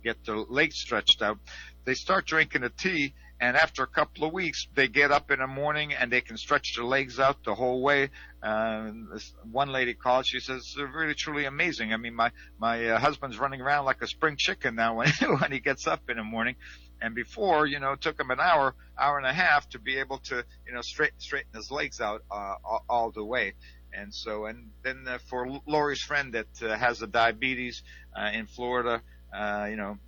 get 0.06 0.24
their 0.24 0.36
legs 0.36 0.76
stretched 0.76 1.22
out. 1.22 1.38
They 1.84 1.94
start 1.94 2.26
drinking 2.26 2.62
a 2.64 2.70
tea 2.70 3.14
and 3.38 3.56
after 3.56 3.82
a 3.82 3.86
couple 3.86 4.24
of 4.24 4.32
weeks, 4.32 4.66
they 4.74 4.88
get 4.88 5.12
up 5.12 5.30
in 5.30 5.40
the 5.40 5.46
morning 5.46 5.92
and 5.92 6.10
they 6.10 6.22
can 6.22 6.38
stretch 6.38 6.74
their 6.76 6.86
legs 6.86 7.20
out 7.20 7.44
the 7.44 7.54
whole 7.54 7.82
way. 7.82 8.08
Uh, 8.42 8.90
this 9.12 9.34
one 9.50 9.70
lady 9.70 9.92
called. 9.92 10.26
She 10.26 10.40
says, 10.40 10.72
"They're 10.74 10.86
really 10.86 11.14
truly 11.14 11.44
amazing." 11.44 11.92
I 11.92 11.98
mean, 11.98 12.14
my 12.14 12.30
my 12.58 12.86
uh, 12.86 12.98
husband's 12.98 13.38
running 13.38 13.60
around 13.60 13.84
like 13.84 14.00
a 14.00 14.06
spring 14.06 14.36
chicken 14.36 14.74
now 14.74 14.96
when 14.96 15.08
when 15.40 15.52
he 15.52 15.60
gets 15.60 15.86
up 15.86 16.08
in 16.08 16.16
the 16.16 16.24
morning. 16.24 16.56
And 16.98 17.14
before, 17.14 17.66
you 17.66 17.78
know, 17.78 17.92
it 17.92 18.00
took 18.00 18.18
him 18.18 18.30
an 18.30 18.40
hour, 18.40 18.74
hour 18.98 19.18
and 19.18 19.26
a 19.26 19.32
half 19.32 19.68
to 19.70 19.78
be 19.78 19.98
able 19.98 20.16
to, 20.30 20.42
you 20.66 20.72
know, 20.72 20.80
straight, 20.80 21.12
straighten 21.18 21.52
his 21.54 21.70
legs 21.70 22.00
out 22.00 22.22
uh, 22.30 22.54
all, 22.64 22.84
all 22.88 23.10
the 23.10 23.22
way. 23.22 23.52
And 23.92 24.14
so, 24.14 24.46
and 24.46 24.70
then 24.82 25.04
uh, 25.06 25.18
for 25.28 25.60
Lori's 25.66 26.00
friend 26.00 26.32
that 26.32 26.62
uh, 26.62 26.74
has 26.74 27.00
the 27.00 27.06
diabetes 27.06 27.82
uh, 28.18 28.30
in 28.32 28.46
Florida, 28.46 29.02
uh, 29.36 29.66
you 29.68 29.76
know, 29.76 29.98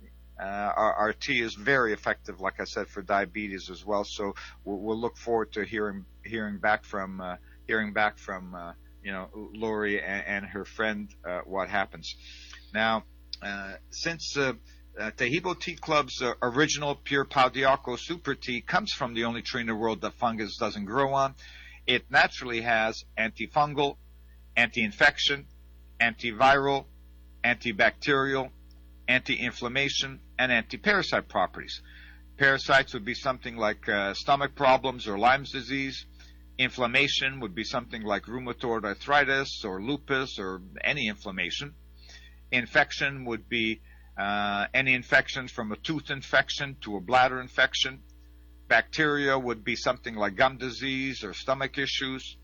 uh, 0.41 0.71
our, 0.75 1.13
tea 1.13 1.41
is 1.41 1.53
very 1.53 1.91
effective, 1.91 2.39
like 2.39 2.61
I 2.61 2.63
said, 2.63 2.87
for 2.87 3.01
diabetes 3.01 3.69
as 3.69 3.85
well. 3.85 4.05
So 4.05 4.35
we'll, 4.63 4.77
we'll 4.77 4.99
look 4.99 5.17
forward 5.17 5.51
to 5.53 5.65
hearing 5.65 6.05
hearing 6.23 6.59
back 6.59 6.85
from 6.85 7.19
uh, 7.19 7.35
hearing 7.67 7.91
back 7.91 8.17
from 8.17 8.55
uh, 8.55 8.73
you 9.03 9.11
know 9.11 9.27
Lori 9.33 10.01
and, 10.01 10.23
and 10.25 10.45
her 10.45 10.63
friend 10.63 11.09
uh, 11.25 11.41
what 11.45 11.67
happens. 11.67 12.15
Now, 12.73 13.03
uh, 13.41 13.73
since 13.89 14.37
uh, 14.37 14.53
Taheebo 14.97 15.59
Tea 15.59 15.75
Club's 15.75 16.23
original 16.41 16.95
pure 16.95 17.25
Pau 17.25 17.49
d'Arco 17.49 17.97
super 17.97 18.33
tea 18.33 18.61
comes 18.61 18.93
from 18.93 19.13
the 19.13 19.25
only 19.25 19.41
tree 19.41 19.61
in 19.61 19.67
the 19.67 19.75
world 19.75 20.01
that 20.01 20.13
fungus 20.13 20.55
doesn't 20.57 20.85
grow 20.85 21.13
on, 21.13 21.35
it 21.85 22.09
naturally 22.09 22.61
has 22.61 23.03
antifungal, 23.17 23.97
anti-infection, 24.55 25.47
antiviral, 26.01 26.85
antibacterial, 27.43 28.51
anti-inflammation, 29.09 30.19
and 30.37 30.51
anti-parasite 30.51 31.27
properties. 31.27 31.81
Parasites 32.37 32.93
would 32.93 33.03
be 33.03 33.15
something 33.15 33.57
like 33.57 33.89
uh, 33.89 34.13
stomach 34.13 34.55
problems 34.55 35.07
or 35.07 35.17
Lyme's 35.17 35.51
disease. 35.51 36.05
Inflammation 36.57 37.39
would 37.39 37.55
be 37.55 37.63
something 37.63 38.03
like 38.03 38.23
rheumatoid 38.25 38.85
arthritis 38.85 39.65
or 39.65 39.81
lupus 39.81 40.37
or 40.37 40.61
any 40.81 41.07
inflammation. 41.07 41.73
Infection 42.51 43.25
would 43.25 43.49
be 43.49 43.81
uh, 44.17 44.67
any 44.73 44.93
infections 44.93 45.51
from 45.51 45.71
a 45.71 45.75
tooth 45.77 46.11
infection 46.11 46.77
to 46.81 46.95
a 46.95 47.01
bladder 47.01 47.41
infection. 47.41 48.01
Bacteria 48.67 49.39
would 49.39 49.63
be 49.63 49.75
something 49.75 50.15
like 50.15 50.35
gum 50.35 50.57
disease 50.57 51.23
or 51.23 51.33
stomach 51.33 51.77
issues. 51.79 52.37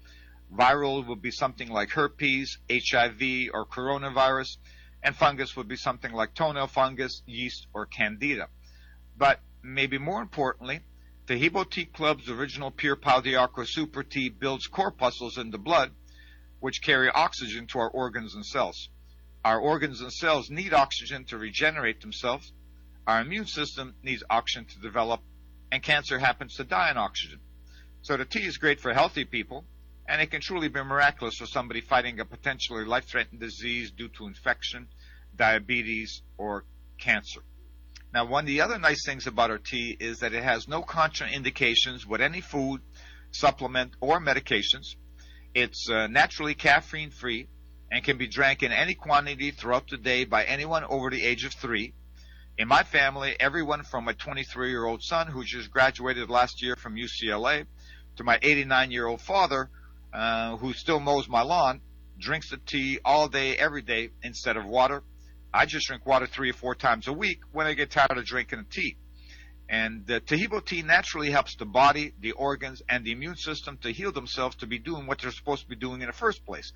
Viral 0.52 1.06
would 1.08 1.22
be 1.22 1.32
something 1.32 1.70
like 1.70 1.92
herpes, 1.92 2.58
HIV, 2.72 3.50
or 3.54 3.66
coronavirus 3.66 4.58
and 5.06 5.16
fungus 5.16 5.56
would 5.56 5.68
be 5.68 5.76
something 5.76 6.12
like 6.12 6.34
toenail 6.34 6.66
fungus, 6.66 7.22
yeast, 7.28 7.68
or 7.74 7.86
candida. 7.86 8.48
But 9.16 9.40
maybe 9.62 10.00
more 10.00 10.20
importantly, 10.20 10.80
Taheebo 11.28 11.70
Tea 11.70 11.86
Club's 11.86 12.28
original 12.28 12.72
pure 12.72 12.96
d'Arco 12.96 13.64
Super 13.66 14.02
Tea 14.02 14.30
builds 14.30 14.66
corpuscles 14.66 15.38
in 15.38 15.52
the 15.52 15.60
blood, 15.60 15.92
which 16.60 16.82
carry 16.82 17.10
oxygen 17.10 17.68
to 17.68 17.80
our 17.80 17.90
organs 17.90 18.34
and 18.34 18.44
cells. 18.44 18.90
Our 19.44 19.60
organs 19.60 20.02
and 20.02 20.12
cells 20.12 20.50
need 20.50 20.74
oxygen 20.74 21.26
to 21.26 21.38
regenerate 21.38 22.02
themselves. 22.02 22.52
Our 23.06 23.22
immune 23.22 23.46
system 23.46 23.94
needs 24.02 24.24
oxygen 24.28 24.66
to 24.66 24.80
develop, 24.80 25.22
and 25.72 25.84
cancer 25.84 26.18
happens 26.18 26.56
to 26.56 26.64
die 26.64 26.90
on 26.90 26.98
oxygen. 26.98 27.40
So 28.02 28.18
the 28.18 28.26
tea 28.26 28.46
is 28.46 28.58
great 28.58 28.80
for 28.80 28.92
healthy 28.92 29.26
people, 29.26 29.66
and 30.08 30.22
it 30.22 30.32
can 30.32 30.42
truly 30.42 30.68
be 30.68 30.84
miraculous 30.84 31.38
for 31.38 31.46
somebody 31.46 31.82
fighting 31.82 32.20
a 32.20 32.26
potentially 32.26 32.86
life-threatening 32.86 33.40
disease 33.40 33.92
due 33.92 34.10
to 34.10 34.28
infection, 34.28 34.88
diabetes, 35.36 36.22
or 36.38 36.66
cancer. 37.00 37.42
Now, 38.14 38.26
one 38.26 38.46
of 38.46 38.48
the 38.48 38.62
other 38.62 38.80
nice 38.80 39.04
things 39.06 39.28
about 39.28 39.52
our 39.52 39.58
tea 39.58 39.98
is 40.00 40.20
that 40.20 40.34
it 40.34 40.44
has 40.44 40.68
no 40.68 40.82
contraindications 40.84 42.06
with 42.06 42.22
any 42.22 42.40
food, 42.40 42.82
supplement, 43.32 43.94
or 44.00 44.22
medications. 44.22 44.96
It's 45.54 45.90
uh, 45.90 46.08
naturally 46.08 46.54
caffeine 46.54 47.10
free 47.10 47.48
and 47.92 48.04
can 48.04 48.18
be 48.18 48.28
drank 48.28 48.64
in 48.64 48.72
any 48.72 48.94
quantity 48.94 49.52
throughout 49.52 49.90
the 49.90 49.98
day 49.98 50.26
by 50.26 50.44
anyone 50.44 50.84
over 50.86 51.10
the 51.10 51.24
age 51.24 51.46
of 51.46 51.54
three. 51.54 51.94
In 52.58 52.68
my 52.68 52.84
family, 52.84 53.36
everyone 53.40 53.84
from 53.84 54.06
my 54.06 54.14
23 54.14 54.70
year 54.70 54.86
old 54.86 55.04
son 55.04 55.28
who 55.28 55.44
just 55.44 55.72
graduated 55.72 56.30
last 56.30 56.62
year 56.62 56.76
from 56.76 56.96
UCLA 56.96 57.66
to 58.16 58.24
my 58.24 58.40
89 58.42 58.92
year 58.92 59.08
old 59.08 59.20
father 59.20 59.70
uh, 60.16 60.56
who 60.58 60.74
still 60.74 61.00
mows 61.00 61.28
my 61.28 61.42
lawn 61.42 61.82
drinks 62.18 62.50
the 62.50 62.58
tea 62.58 63.00
all 63.04 63.28
day, 63.28 63.58
every 63.58 63.82
day 63.82 64.10
instead 64.24 64.56
of 64.56 64.66
water. 64.66 65.04
I 65.54 65.66
just 65.66 65.88
drink 65.88 66.06
water 66.06 66.26
three 66.26 66.50
or 66.50 66.54
four 66.54 66.74
times 66.74 67.08
a 67.08 67.14
week 67.14 67.40
when 67.52 67.68
I 67.68 67.74
get 67.74 67.92
tired 67.92 68.18
of 68.18 68.26
drinking 68.26 68.60
the 68.60 68.82
tea. 68.82 68.98
And 69.68 70.06
the 70.06 70.22
Taheebo 70.22 70.66
tea 70.66 70.84
naturally 70.84 71.32
helps 71.32 71.56
the 71.56 71.66
body, 71.66 72.14
the 72.20 72.32
organs, 72.34 72.82
and 72.88 73.04
the 73.04 73.12
immune 73.12 73.36
system 73.36 73.78
to 73.82 73.92
heal 73.92 74.12
themselves 74.12 74.56
to 74.58 74.68
be 74.68 74.80
doing 74.80 75.06
what 75.06 75.20
they're 75.20 75.32
supposed 75.32 75.64
to 75.64 75.70
be 75.70 75.76
doing 75.76 76.02
in 76.02 76.08
the 76.08 76.14
first 76.14 76.46
place. 76.46 76.72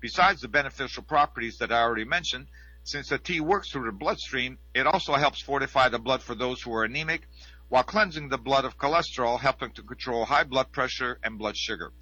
Besides 0.00 0.40
the 0.40 0.48
beneficial 0.48 1.02
properties 1.02 1.58
that 1.58 1.70
I 1.70 1.82
already 1.82 2.04
mentioned, 2.04 2.46
since 2.82 3.10
the 3.10 3.18
tea 3.18 3.40
works 3.40 3.70
through 3.70 3.84
the 3.84 3.92
bloodstream, 3.92 4.58
it 4.74 4.86
also 4.86 5.12
helps 5.14 5.42
fortify 5.42 5.90
the 5.90 5.98
blood 5.98 6.22
for 6.22 6.34
those 6.34 6.62
who 6.62 6.72
are 6.74 6.84
anemic, 6.84 7.22
while 7.68 7.84
cleansing 7.84 8.30
the 8.30 8.38
blood 8.38 8.64
of 8.64 8.78
cholesterol, 8.78 9.38
helping 9.38 9.70
to 9.72 9.82
control 9.82 10.24
high 10.24 10.44
blood 10.44 10.72
pressure 10.72 11.20
and 11.22 11.38
blood 11.38 11.56
sugar. 11.56 11.92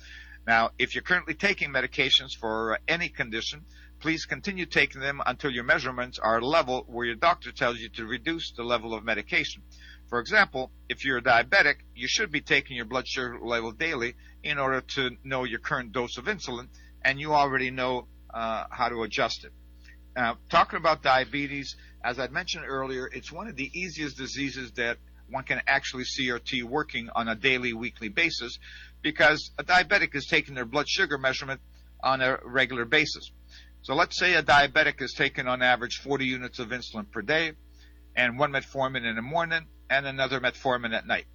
Now, 0.49 0.71
if 0.79 0.95
you're 0.95 1.03
currently 1.03 1.35
taking 1.35 1.69
medications 1.69 2.35
for 2.35 2.79
any 2.89 3.11
condition, 3.11 3.67
please 4.01 4.25
continue 4.25 4.65
taking 4.65 5.03
them 5.03 5.21
until 5.27 5.51
your 5.51 5.63
measurements 5.63 6.19
are 6.19 6.41
level 6.41 6.87
where 6.89 7.05
your 7.05 7.17
doctor 7.17 7.53
tells 7.53 7.79
you 7.79 7.91
to 7.91 8.07
reduce 8.07 8.53
the 8.53 8.63
level 8.63 8.95
of 8.95 9.05
medication. 9.05 9.61
For 10.09 10.21
example, 10.21 10.73
if 10.89 11.05
you're 11.05 11.19
a 11.19 11.23
diabetic, 11.23 11.81
you 11.95 12.09
should 12.09 12.33
be 12.33 12.41
taking 12.41 12.77
your 12.77 12.87
blood 12.87 13.07
sugar 13.07 13.39
level 13.43 13.73
daily 13.73 14.15
in 14.43 14.57
order 14.57 14.81
to 14.81 15.11
know 15.23 15.45
your 15.45 15.59
current 15.59 15.93
dose 15.93 16.17
of 16.17 16.25
insulin, 16.25 16.69
and 17.05 17.21
you 17.21 17.35
already 17.35 17.71
know 17.71 18.07
uh, 18.33 18.65
how 18.71 18.89
to 18.89 19.03
adjust 19.03 19.45
it. 19.45 19.53
Now, 20.17 20.39
talking 20.49 20.79
about 20.79 21.03
diabetes, 21.03 21.77
as 22.03 22.19
I 22.19 22.29
mentioned 22.29 22.65
earlier, 22.67 23.07
it's 23.13 23.31
one 23.31 23.49
of 23.49 23.57
the 23.57 23.71
easiest 23.79 24.17
diseases 24.17 24.73
that 24.77 24.97
one 25.31 25.45
can 25.45 25.61
actually 25.67 26.05
see 26.05 26.23
your 26.23 26.39
T 26.39 26.63
working 26.63 27.11
on 27.15 27.29
a 27.29 27.35
daily, 27.35 27.75
weekly 27.75 28.09
basis 28.09 28.59
because 29.03 29.51
a 29.59 29.65
diabetic 29.65 30.15
is 30.15 30.27
taking 30.27 30.55
their 30.55 30.65
blood 30.65 30.89
sugar 30.89 31.19
measurement 31.19 31.61
on 32.03 32.21
a 32.21 32.39
regular 32.45 32.85
basis. 32.85 33.31
So 33.83 33.95
let's 33.95 34.19
say 34.19 34.35
a 34.35 34.43
diabetic 34.43 35.01
is 35.01 35.15
taking 35.17 35.47
on 35.47 35.63
average 35.63 36.01
40 36.03 36.25
units 36.25 36.59
of 36.59 36.69
insulin 36.69 37.11
per 37.11 37.23
day 37.23 37.53
and 38.17 38.39
one 38.39 38.53
metformin 38.53 39.09
in 39.09 39.17
the 39.17 39.23
morning 39.23 39.67
and 39.89 40.07
another 40.07 40.41
metformin 40.41 40.95
at 40.95 41.07
night. 41.07 41.27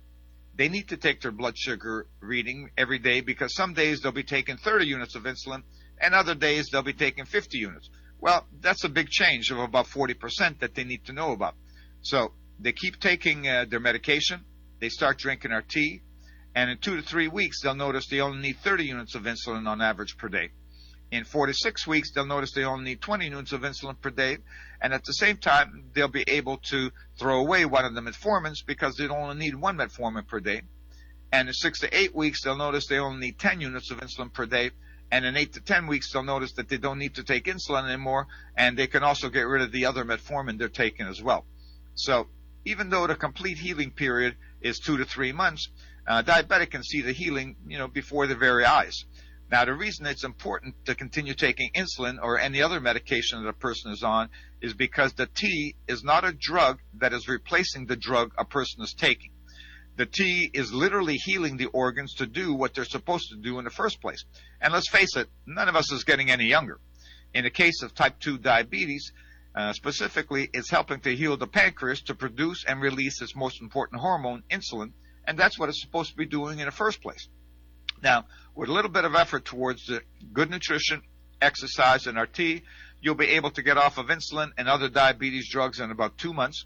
They 0.56 0.70
need 0.70 0.90
to 0.90 0.98
take 0.98 1.22
their 1.22 1.32
blood 1.32 1.58
sugar 1.58 2.08
reading 2.20 2.70
every 2.78 3.00
day 3.00 3.22
because 3.22 3.56
some 3.56 3.74
days 3.74 4.02
they'll 4.02 4.12
be 4.12 4.24
taking 4.24 4.58
30 4.58 4.86
units 4.86 5.16
of 5.16 5.24
insulin 5.24 5.64
and 6.00 6.14
other 6.14 6.36
days 6.36 6.70
they'll 6.72 6.84
be 6.84 6.94
taking 6.94 7.26
50 7.26 7.58
units. 7.58 7.90
Well, 8.20 8.46
that's 8.62 8.84
a 8.84 8.90
big 8.90 9.10
change 9.10 9.50
of 9.50 9.58
about 9.58 9.88
40% 9.88 10.60
that 10.60 10.76
they 10.76 10.84
need 10.84 11.06
to 11.06 11.14
know 11.14 11.32
about. 11.32 11.56
So 12.02 12.34
they 12.60 12.72
keep 12.72 13.00
taking 13.00 13.48
uh, 13.48 13.66
their 13.68 13.80
medication, 13.80 14.42
they 14.80 14.90
start 14.90 15.18
drinking 15.18 15.52
our 15.52 15.64
tea, 15.64 16.02
and 16.56 16.70
in 16.70 16.78
two 16.78 16.96
to 16.96 17.02
three 17.02 17.28
weeks, 17.28 17.62
they'll 17.62 17.76
notice 17.76 18.08
they 18.08 18.22
only 18.22 18.42
need 18.42 18.58
30 18.60 18.86
units 18.86 19.16
of 19.16 19.24
insulin 19.24 19.68
on 19.68 19.82
average 19.82 20.18
per 20.18 20.30
day. 20.30 20.50
In 21.12 21.26
four 21.26 21.46
to 21.46 21.54
six 21.54 21.86
weeks, 21.86 22.12
they'll 22.12 22.26
notice 22.26 22.54
they 22.54 22.64
only 22.64 22.86
need 22.86 23.02
20 23.02 23.26
units 23.26 23.52
of 23.52 23.62
insulin 23.62 24.00
per 24.02 24.10
day. 24.10 24.38
And 24.82 24.94
at 24.94 25.04
the 25.04 25.14
same 25.14 25.38
time, 25.38 25.86
they'll 25.94 26.08
be 26.08 26.24
able 26.28 26.58
to 26.70 26.92
throw 27.20 27.40
away 27.40 27.66
one 27.66 27.86
of 27.86 27.94
the 27.94 28.02
metformins 28.02 28.66
because 28.66 28.96
they 28.96 29.08
only 29.08 29.36
need 29.36 29.56
one 29.56 29.78
metformin 29.78 30.28
per 30.28 30.40
day. 30.40 30.64
And 31.32 31.48
in 31.48 31.54
six 31.54 31.80
to 31.82 31.96
eight 31.96 32.16
weeks, 32.16 32.44
they'll 32.44 32.58
notice 32.58 32.88
they 32.88 33.00
only 33.00 33.28
need 33.28 33.40
10 33.40 33.62
units 33.62 33.92
of 33.92 34.00
insulin 34.00 34.34
per 34.34 34.46
day. 34.46 34.72
And 35.12 35.26
in 35.26 35.38
eight 35.38 35.54
to 35.54 35.62
10 35.62 35.88
weeks, 35.88 36.12
they'll 36.12 36.24
notice 36.24 36.54
that 36.54 36.70
they 36.70 36.78
don't 36.78 36.98
need 36.98 37.16
to 37.16 37.24
take 37.24 37.46
insulin 37.46 37.86
anymore. 37.86 38.28
And 38.58 38.78
they 38.78 38.88
can 38.88 39.04
also 39.04 39.30
get 39.30 39.42
rid 39.42 39.62
of 39.62 39.72
the 39.72 39.86
other 39.86 40.04
metformin 40.04 40.58
they're 40.58 40.70
taking 40.70 41.08
as 41.08 41.22
well. 41.22 41.46
So 41.96 42.28
even 42.66 42.90
though 42.90 43.08
the 43.08 43.16
complete 43.16 43.58
healing 43.60 43.92
period 43.92 44.36
is 44.62 44.80
two 44.80 44.98
to 44.98 45.06
three 45.06 45.32
months, 45.32 45.70
uh, 46.08 46.24
diabetic 46.24 46.72
can 46.72 46.84
see 46.84 47.02
the 47.02 47.14
healing, 47.14 47.56
you 47.68 47.78
know, 47.78 47.88
before 47.88 48.28
their 48.28 48.38
very 48.38 48.66
eyes. 48.66 49.06
Now, 49.52 49.66
the 49.66 49.74
reason 49.74 50.06
it's 50.06 50.24
important 50.24 50.74
to 50.86 50.96
continue 50.96 51.34
taking 51.34 51.70
insulin 51.76 52.18
or 52.22 52.40
any 52.40 52.62
other 52.62 52.80
medication 52.80 53.44
that 53.44 53.50
a 53.50 53.54
person 53.54 53.92
is 53.92 54.02
on 54.02 54.30
is 54.62 54.74
because 54.74 55.14
the 55.14 55.28
tea 55.28 55.76
is 55.88 56.04
not 56.04 56.26
a 56.26 56.34
drug 56.34 56.80
that 56.96 57.14
is 57.14 57.28
replacing 57.28 57.86
the 57.86 57.96
drug 57.96 58.32
a 58.38 58.46
person 58.46 58.82
is 58.82 58.94
taking. 58.94 59.32
The 59.96 60.08
tea 60.08 60.50
is 60.54 60.74
literally 60.74 61.18
healing 61.18 61.58
the 61.58 61.68
organs 61.68 62.16
to 62.16 62.26
do 62.26 62.54
what 62.54 62.74
they're 62.74 62.84
supposed 62.84 63.30
to 63.30 63.36
do 63.36 63.60
in 63.60 63.66
the 63.66 63.70
first 63.70 64.02
place. 64.02 64.26
And 64.60 64.74
let's 64.74 64.90
face 64.90 65.16
it, 65.16 65.30
none 65.46 65.70
of 65.70 65.76
us 65.76 65.92
is 65.92 66.04
getting 66.04 66.32
any 66.32 66.46
younger. 66.46 66.80
In 67.34 67.44
the 67.44 67.52
case 67.52 67.84
of 67.84 67.94
type 67.94 68.20
2 68.20 68.40
diabetes, 68.40 69.12
uh, 69.56 69.72
specifically, 69.74 70.50
it's 70.52 70.72
helping 70.72 71.00
to 71.02 71.16
heal 71.16 71.38
the 71.38 71.46
pancreas 71.46 72.02
to 72.04 72.16
produce 72.16 72.66
and 72.66 72.82
release 72.82 73.22
its 73.22 73.36
most 73.36 73.62
important 73.62 74.02
hormone, 74.02 74.42
insulin, 74.50 74.94
and 75.26 75.38
that's 75.38 75.58
what 75.58 75.70
it's 75.70 75.82
supposed 75.82 76.12
to 76.12 76.18
be 76.18 76.26
doing 76.26 76.60
in 76.60 76.66
the 76.66 76.72
first 76.72 77.02
place. 77.02 77.28
Now, 78.02 78.26
with 78.56 78.70
a 78.70 78.74
little 78.74 78.92
bit 78.92 79.06
of 79.06 79.16
effort 79.16 79.46
towards 79.46 79.86
the 79.86 80.02
good 80.34 80.50
nutrition, 80.50 81.02
exercise, 81.42 82.08
and 82.08 82.18
tea, 82.34 82.64
you'll 83.02 83.16
be 83.16 83.30
able 83.30 83.52
to 83.52 83.64
get 83.64 83.78
off 83.78 83.98
of 83.98 84.08
insulin 84.08 84.52
and 84.58 84.68
other 84.68 84.90
diabetes 84.90 85.50
drugs 85.50 85.80
in 85.80 85.92
about 85.92 86.18
two 86.18 86.34
months. 86.34 86.66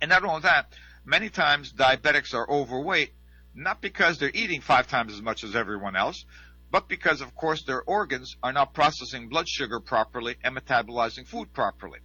And 0.00 0.08
not 0.08 0.24
only 0.24 0.42
that, 0.42 0.72
many 1.04 1.28
times 1.28 1.72
diabetics 1.72 2.34
are 2.34 2.48
overweight, 2.48 3.12
not 3.54 3.80
because 3.80 4.18
they're 4.18 4.30
eating 4.32 4.60
five 4.60 4.86
times 4.86 5.12
as 5.12 5.22
much 5.22 5.44
as 5.44 5.56
everyone 5.56 5.96
else, 5.96 6.24
but 6.70 6.88
because, 6.88 7.20
of 7.20 7.34
course, 7.34 7.64
their 7.64 7.82
organs 7.82 8.36
are 8.42 8.52
not 8.52 8.74
processing 8.74 9.28
blood 9.28 9.48
sugar 9.48 9.80
properly 9.80 10.36
and 10.44 10.56
metabolizing 10.56 11.26
food 11.26 11.52
properly. 11.52 11.98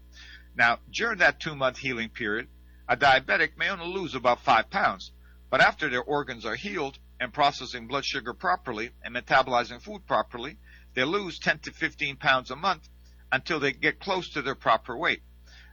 Now, 0.55 0.79
during 0.91 1.19
that 1.19 1.39
two 1.39 1.55
month 1.55 1.77
healing 1.77 2.09
period, 2.09 2.47
a 2.87 2.97
diabetic 2.97 3.57
may 3.57 3.69
only 3.69 3.87
lose 3.87 4.15
about 4.15 4.41
five 4.41 4.69
pounds, 4.69 5.11
but 5.55 5.63
after 5.63 5.89
their 5.89 6.03
organs 6.03 6.45
are 6.45 6.55
healed 6.55 6.99
and 7.17 7.31
processing 7.31 7.87
blood 7.87 8.03
sugar 8.03 8.33
properly 8.33 8.89
and 9.01 9.15
metabolizing 9.15 9.81
food 9.81 10.05
properly, 10.05 10.57
they 10.95 11.05
lose 11.05 11.39
10 11.39 11.59
to 11.59 11.71
15 11.71 12.17
pounds 12.17 12.51
a 12.51 12.57
month 12.57 12.89
until 13.31 13.61
they 13.61 13.71
get 13.71 14.01
close 14.01 14.27
to 14.31 14.41
their 14.41 14.53
proper 14.53 14.97
weight. 14.97 15.21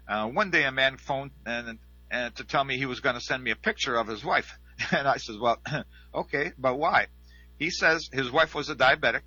Uh, 0.06 0.28
one 0.28 0.52
day 0.52 0.62
a 0.62 0.70
man 0.70 0.98
phoned 0.98 1.32
and, 1.44 1.80
and 2.12 2.36
to 2.36 2.44
tell 2.44 2.62
me 2.62 2.76
he 2.76 2.86
was 2.86 3.00
going 3.00 3.16
to 3.16 3.20
send 3.20 3.42
me 3.42 3.50
a 3.50 3.56
picture 3.56 3.96
of 3.96 4.06
his 4.06 4.24
wife. 4.24 4.56
And 4.92 5.08
I 5.08 5.16
said, 5.16 5.34
well, 5.40 5.60
okay, 6.14 6.52
but 6.56 6.78
why? 6.78 7.08
He 7.58 7.70
says 7.70 8.08
his 8.12 8.30
wife 8.30 8.54
was 8.54 8.70
a 8.70 8.76
diabetic 8.76 9.22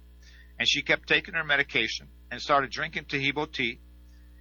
and 0.57 0.69
she 0.69 0.83
kept 0.83 1.09
taking 1.09 1.33
her 1.33 1.43
medication 1.43 2.07
and 2.31 2.41
started 2.41 2.71
drinking 2.71 3.07
Taheebo 3.09 3.51
tea. 3.51 3.81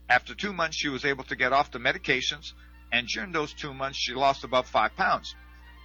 After 0.09 0.37
two 0.37 0.53
months, 0.53 0.77
she 0.77 0.89
was 0.89 1.05
able 1.05 1.25
to 1.25 1.35
get 1.35 1.53
off 1.53 1.73
the 1.73 1.81
medications 1.81 2.53
and 2.93 3.09
during 3.09 3.33
those 3.33 3.53
two 3.53 3.75
months, 3.75 3.99
she 3.99 4.15
lost 4.15 4.45
about 4.45 4.69
five 4.69 4.95
pounds. 4.95 5.35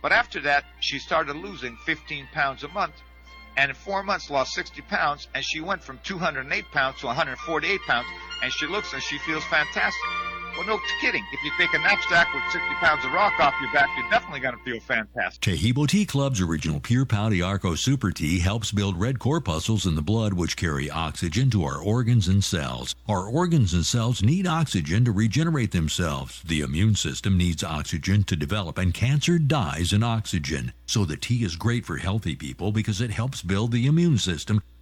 But 0.02 0.12
after 0.12 0.42
that, 0.42 0.66
she 0.80 1.00
started 1.00 1.36
losing 1.36 1.76
15 1.86 2.28
pounds 2.34 2.64
a 2.64 2.70
month. 2.70 2.96
And 3.58 3.70
in 3.70 3.76
four 3.76 4.04
months 4.04 4.30
lost 4.30 4.54
60 4.54 4.82
pounds. 4.84 5.28
And 5.34 5.44
she 5.44 5.60
went 5.60 5.84
from 5.84 6.00
208 6.04 6.66
pounds 6.72 7.00
to 7.02 7.08
148 7.08 7.82
pounds. 7.82 8.08
And 8.42 8.52
she 8.54 8.68
looks 8.68 8.94
and 8.94 9.02
she 9.02 9.18
feels 9.20 9.44
fantastic. 9.46 10.29
Well, 10.58 10.68
no 10.68 10.80
kidding. 11.00 11.24
If 11.32 11.44
you 11.44 11.52
take 11.58 11.74
a 11.74 11.80
knapsack 11.80 12.34
with 12.34 12.44
60 12.52 12.74
pounds 12.76 13.06
of 13.06 13.12
rock 13.12 13.40
off 13.40 13.54
your 13.62 13.72
back, 13.72 13.90
you're 13.98 14.10
definitely 14.10 14.40
going 14.40 14.58
to 14.58 14.64
feel 14.64 14.80
fantastic. 14.80 15.42
Taheebo 15.42 15.88
Tea 15.88 16.06
Club's 16.06 16.42
original 16.42 16.80
Pure 16.80 17.06
Pau 17.06 17.30
D'Arco 17.30 17.76
Super 17.76 18.12
Tea 18.12 18.40
helps 18.40 18.72
build 18.72 19.00
red 19.00 19.20
corpuscles 19.20 19.86
in 19.86 19.96
the 19.96 20.02
blood 20.02 20.34
which 20.34 20.58
carry 20.58 20.90
oxygen 20.90 21.50
to 21.52 21.64
our 21.64 21.82
organs 21.82 22.28
and 22.28 22.44
cells. 22.44 22.96
Our 23.08 23.28
organs 23.28 23.74
and 23.74 23.86
cells 23.86 24.22
need 24.22 24.48
oxygen 24.48 25.06
to 25.06 25.12
regenerate 25.12 25.72
themselves. 25.72 26.42
The 26.44 26.62
immune 26.62 26.96
system 26.96 27.38
needs 27.38 27.64
oxygen 27.64 28.24
to 28.26 28.36
develop, 28.36 28.78
and 28.78 28.94
cancer 28.94 29.40
dies 29.40 29.94
in 29.94 30.04
oxygen. 30.04 30.74
So 30.86 31.06
the 31.06 31.18
tea 31.18 31.44
is 31.44 31.56
great 31.56 31.86
for 31.86 31.98
healthy 31.98 32.36
people 32.36 32.72
because 32.72 33.02
it 33.02 33.12
helps 33.12 33.42
build 33.42 33.72
the 33.72 33.86
immune 33.86 34.18
system 34.18 34.62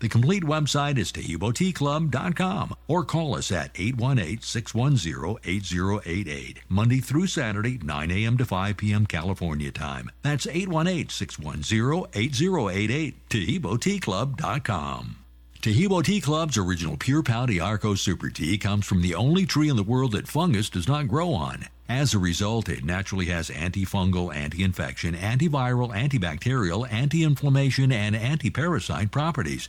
The 0.00 0.08
complete 0.08 0.44
website 0.44 0.96
is 0.96 1.10
TaheeboTeaClub.com 1.10 2.76
or 2.86 3.04
call 3.04 3.34
us 3.34 3.50
at 3.50 3.74
818-610-8088, 3.74 6.58
Monday 6.68 7.00
through 7.00 7.26
Saturday, 7.26 7.78
9 7.78 8.10
a.m. 8.12 8.38
to 8.38 8.44
5 8.44 8.76
p.m. 8.76 9.06
California 9.06 9.72
time. 9.72 10.12
That's 10.22 10.46
818-610-8088, 10.46 13.14
TaheeboTeaClub.com. 13.28 15.16
Taheebo 15.60 16.04
Tea 16.04 16.20
Club's 16.20 16.56
original 16.56 16.96
Pure 16.96 17.24
Pau 17.24 17.48
Arco 17.60 17.96
Super 17.96 18.30
Tea 18.30 18.56
comes 18.56 18.86
from 18.86 19.02
the 19.02 19.16
only 19.16 19.44
tree 19.44 19.68
in 19.68 19.74
the 19.74 19.82
world 19.82 20.12
that 20.12 20.28
fungus 20.28 20.70
does 20.70 20.86
not 20.86 21.08
grow 21.08 21.32
on. 21.32 21.64
As 21.88 22.14
a 22.14 22.20
result, 22.20 22.68
it 22.68 22.84
naturally 22.84 23.26
has 23.26 23.50
antifungal, 23.50 24.32
anti-infection, 24.32 25.14
antiviral, 25.14 25.92
antibacterial, 25.92 26.86
anti-inflammation, 26.92 27.90
and 27.90 28.14
anti-parasite 28.14 29.10
properties. 29.10 29.68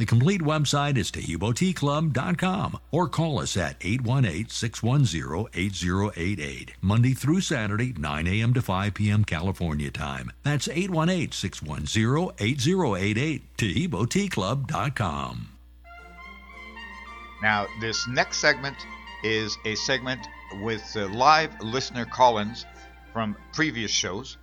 The 0.00 0.06
complete 0.06 0.40
website 0.40 0.96
is 0.96 1.10
TaheeboTeaClub.com 1.10 2.78
or 2.90 3.06
call 3.06 3.38
us 3.38 3.54
at 3.58 3.78
818-610-8088, 3.80 6.70
Monday 6.80 7.12
through 7.12 7.42
Saturday, 7.42 7.92
9 7.92 8.26
a.m. 8.26 8.54
to 8.54 8.62
5 8.62 8.94
p.m. 8.94 9.26
California 9.26 9.90
time. 9.90 10.32
That's 10.42 10.68
818-610-8088, 10.68 13.42
TaheeboTeaClub.com. 13.58 15.48
Now, 17.42 17.66
this 17.82 18.08
next 18.08 18.38
segment 18.38 18.76
is 19.22 19.58
a 19.66 19.74
segment 19.74 20.26
with 20.62 20.96
uh, 20.96 21.08
live 21.08 21.60
listener 21.60 22.06
call-ins 22.06 22.64
from 23.12 23.36
previous 23.52 23.90
shows, 23.90 24.38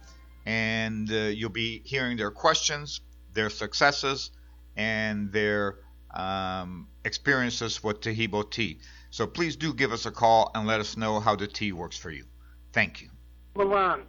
and 0.46 1.12
uh, 1.12 1.16
you'll 1.16 1.50
be 1.50 1.82
hearing 1.84 2.16
their 2.16 2.30
questions, 2.30 3.02
their 3.34 3.50
successes, 3.50 4.30
and 4.78 5.32
their 5.32 5.80
um, 6.16 6.88
experiences 7.04 7.84
with 7.84 8.00
Taheebo 8.02 8.50
tea. 8.50 8.80
So 9.10 9.28
please 9.28 9.56
do 9.56 9.74
give 9.74 9.92
us 9.92 10.06
a 10.06 10.12
call 10.12 10.52
and 10.54 10.68
let 10.68 10.80
us 10.80 10.96
know 10.96 11.20
how 11.20 11.36
the 11.36 11.48
tea 11.48 11.72
works 11.72 11.98
for 11.98 12.12
you. 12.12 12.26
Thank 12.72 13.02
you. 13.02 13.10
Milan, 13.56 14.04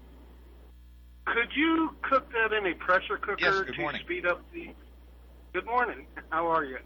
could 1.25 1.49
you 1.57 1.91
cook 2.03 2.31
that 2.33 2.53
in 2.53 2.67
a 2.67 2.75
pressure 2.75 3.17
cooker 3.17 3.37
Yes, 3.41 3.63
to 3.67 3.81
morning. 3.81 4.03
speed 4.05 4.27
up 4.27 4.43
the? 4.53 4.69
Good 5.55 5.65
morning. 5.67 6.07
How 6.31 6.47
are 6.47 6.65
you? 6.65 6.79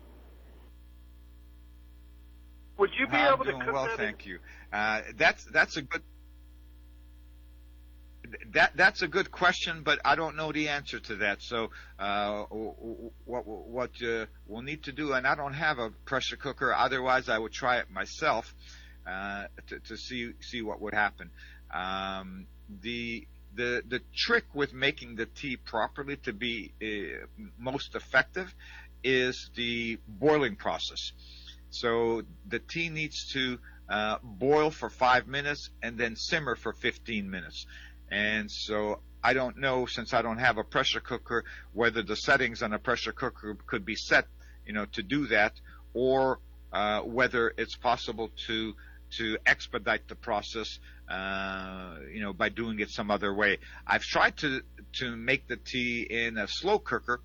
Would 2.79 2.91
you 2.99 3.07
be 3.07 3.17
I'm 3.17 3.35
able 3.35 3.45
to 3.45 3.51
doing 3.51 3.63
cook 3.65 3.75
well, 3.75 3.85
that? 3.87 3.97
thank 3.97 4.27
you. 4.27 4.39
Uh, 4.73 5.03
that's 5.17 5.45
that's 5.45 5.77
a 5.77 5.83
good 5.83 6.03
that 8.53 8.73
that's 8.77 9.03
a 9.03 9.09
good 9.09 9.31
question, 9.31 9.83
but 9.83 10.01
I 10.05 10.15
don't 10.15 10.37
know 10.37 10.53
the 10.53 10.69
answer 10.69 11.01
to 11.01 11.17
that. 11.17 11.43
So 11.43 11.71
uh, 11.99 12.45
what 13.25 13.47
what 13.47 13.91
uh, 14.03 14.27
we'll 14.47 14.63
need 14.63 14.85
to 14.85 14.93
do, 14.93 15.13
and 15.13 15.27
I 15.27 15.35
don't 15.35 15.55
have 15.55 15.79
a 15.79 15.91
pressure 16.05 16.37
cooker. 16.37 16.75
Otherwise, 16.75 17.29
I 17.29 17.39
would 17.39 17.53
try 17.53 17.79
it 17.79 17.91
myself 17.91 18.55
uh, 19.07 19.45
to, 19.69 19.81
to 19.81 19.97
see 19.97 20.33
see 20.41 20.63
what 20.63 20.81
would 20.81 20.95
happen. 20.95 21.31
Um, 21.73 22.47
the 22.83 23.27
the 23.55 23.83
the 23.87 24.01
trick 24.15 24.45
with 24.55 24.73
making 24.73 25.17
the 25.17 25.27
tea 25.27 25.57
properly 25.57 26.17
to 26.19 26.33
be 26.33 26.73
uh, 26.83 27.27
most 27.59 27.95
effective 27.95 28.55
is 29.05 29.51
the 29.57 29.99
boiling 30.07 30.57
process. 30.57 31.13
So 31.71 32.23
the 32.47 32.59
tea 32.59 32.91
needs 32.91 33.33
to 33.33 33.59
uh, 33.89 34.19
boil 34.23 34.71
for 34.71 34.91
five 34.91 35.27
minutes 35.27 35.71
and 35.83 35.99
then 35.99 36.17
simmer 36.17 36.55
for 36.55 36.73
15 36.73 37.31
minutes. 37.31 37.67
And 38.13 38.51
so 38.51 39.01
I 39.25 39.33
don't 39.33 39.57
know, 39.57 39.87
since 39.87 40.13
I 40.13 40.21
don't 40.21 40.39
have 40.39 40.59
a 40.59 40.65
pressure 40.65 41.01
cooker, 41.01 41.45
whether 41.73 42.03
the 42.03 42.15
settings 42.15 42.63
on 42.63 42.75
a 42.75 42.79
pressure 42.79 43.13
cooker 43.13 43.57
could 43.67 43.87
be 43.87 43.97
set, 43.97 44.27
you 44.67 44.75
know, 44.75 44.85
to 44.93 45.03
do 45.03 45.27
that, 45.29 45.55
or 45.95 46.39
uh, 46.73 47.01
whether 47.01 47.55
it's 47.57 47.77
possible 47.77 48.31
to 48.47 48.75
to 49.19 49.37
expedite 49.45 50.09
the 50.09 50.15
process, 50.15 50.79
uh, 51.09 51.97
you 52.13 52.21
know, 52.21 52.33
by 52.33 52.49
doing 52.49 52.81
it 52.81 52.91
some 52.91 53.11
other 53.11 53.35
way. 53.35 53.59
I've 53.87 54.03
tried 54.03 54.37
to 54.39 54.61
to 54.99 55.17
make 55.17 55.49
the 55.49 55.57
tea 55.57 56.07
in 56.09 56.37
a 56.37 56.47
slow 56.47 56.79
cooker, 56.79 57.21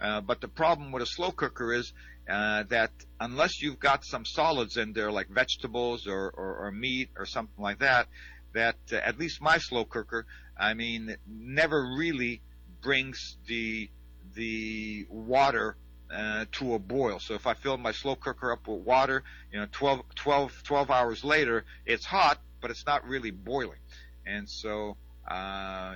uh, 0.00 0.20
but 0.20 0.40
the 0.40 0.48
problem 0.48 0.92
with 0.92 1.02
a 1.02 1.06
slow 1.06 1.32
cooker 1.32 1.72
is 1.72 1.92
uh, 2.28 2.62
that 2.68 2.92
unless 3.18 3.60
you've 3.60 3.80
got 3.80 4.04
some 4.04 4.24
solids 4.24 4.76
in 4.76 4.92
there, 4.92 5.10
like 5.10 5.28
vegetables 5.28 6.06
or, 6.06 6.30
or, 6.30 6.66
or 6.66 6.70
meat 6.70 7.10
or 7.16 7.26
something 7.26 7.62
like 7.62 7.80
that, 7.80 8.06
that 8.52 8.76
uh, 8.92 8.96
at 8.96 9.18
least 9.18 9.40
my 9.40 9.58
slow 9.58 9.84
cooker, 9.84 10.26
I 10.56 10.74
mean, 10.74 11.16
never 11.26 11.94
really 11.96 12.42
brings 12.80 13.36
the 13.46 13.90
the 14.34 15.06
water 15.08 15.76
uh, 16.12 16.44
to 16.52 16.74
a 16.74 16.78
boil. 16.78 17.18
So 17.18 17.34
if 17.34 17.46
I 17.46 17.54
fill 17.54 17.76
my 17.76 17.92
slow 17.92 18.16
cooker 18.16 18.52
up 18.52 18.66
with 18.66 18.80
water, 18.80 19.22
you 19.52 19.60
know, 19.60 19.66
12, 19.70 20.02
12, 20.14 20.62
12 20.64 20.90
hours 20.90 21.24
later, 21.24 21.64
it's 21.86 22.04
hot, 22.04 22.40
but 22.60 22.70
it's 22.70 22.86
not 22.86 23.06
really 23.06 23.30
boiling. 23.30 23.78
And 24.26 24.48
so, 24.48 24.96
uh, 25.28 25.94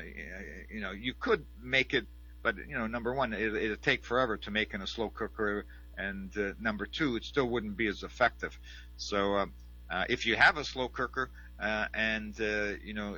you 0.71 0.81
know, 0.81 0.93
you 0.93 1.15
could 1.15 1.45
make 1.63 1.95
it, 1.95 2.07
but 2.43 2.57
you 2.57 2.77
know, 2.77 2.87
number 2.87 3.13
one, 3.13 3.33
it, 3.33 3.55
it'd 3.55 3.83
take 3.83 4.05
forever 4.05 4.37
to 4.39 4.51
make 4.51 4.75
in 4.75 4.83
a 4.83 4.87
slow 4.87 5.09
cooker, 5.09 5.67
and 5.97 6.37
uh, 6.37 6.53
number 6.61 6.87
two, 6.87 7.17
it 7.17 7.25
still 7.25 7.49
wouldn't 7.49 7.77
be 7.77 7.87
as 7.87 8.03
effective. 8.03 8.59
So, 8.97 9.35
uh, 9.35 9.47
uh, 9.91 10.05
if 10.09 10.27
you 10.27 10.35
have 10.37 10.57
a 10.57 10.65
slow 10.65 10.89
cooker, 10.89 11.31
uh, 11.61 11.87
and 11.95 12.39
uh, 12.41 12.73
you 12.85 12.95
know 12.95 13.17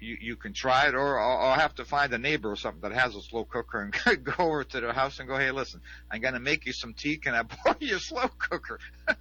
you, 0.00 0.16
you 0.20 0.36
can 0.36 0.52
try 0.52 0.88
it, 0.88 0.94
or 0.94 1.18
I'll, 1.20 1.50
I'll 1.50 1.58
have 1.58 1.74
to 1.76 1.84
find 1.84 2.12
a 2.12 2.18
neighbor 2.18 2.50
or 2.50 2.56
something 2.56 2.82
that 2.82 2.92
has 2.92 3.14
a 3.14 3.22
slow 3.22 3.44
cooker 3.44 3.80
and 3.80 4.24
go 4.24 4.32
over 4.38 4.64
to 4.64 4.80
their 4.80 4.92
house 4.92 5.18
and 5.18 5.28
go, 5.28 5.36
hey, 5.36 5.50
listen, 5.50 5.80
I'm 6.10 6.20
going 6.20 6.34
to 6.34 6.40
make 6.40 6.66
you 6.66 6.72
some 6.72 6.94
tea. 6.94 7.16
Can 7.18 7.34
I 7.34 7.42
borrow 7.64 7.76
your 7.80 7.98
slow 7.98 8.28
cooker? 8.38 8.78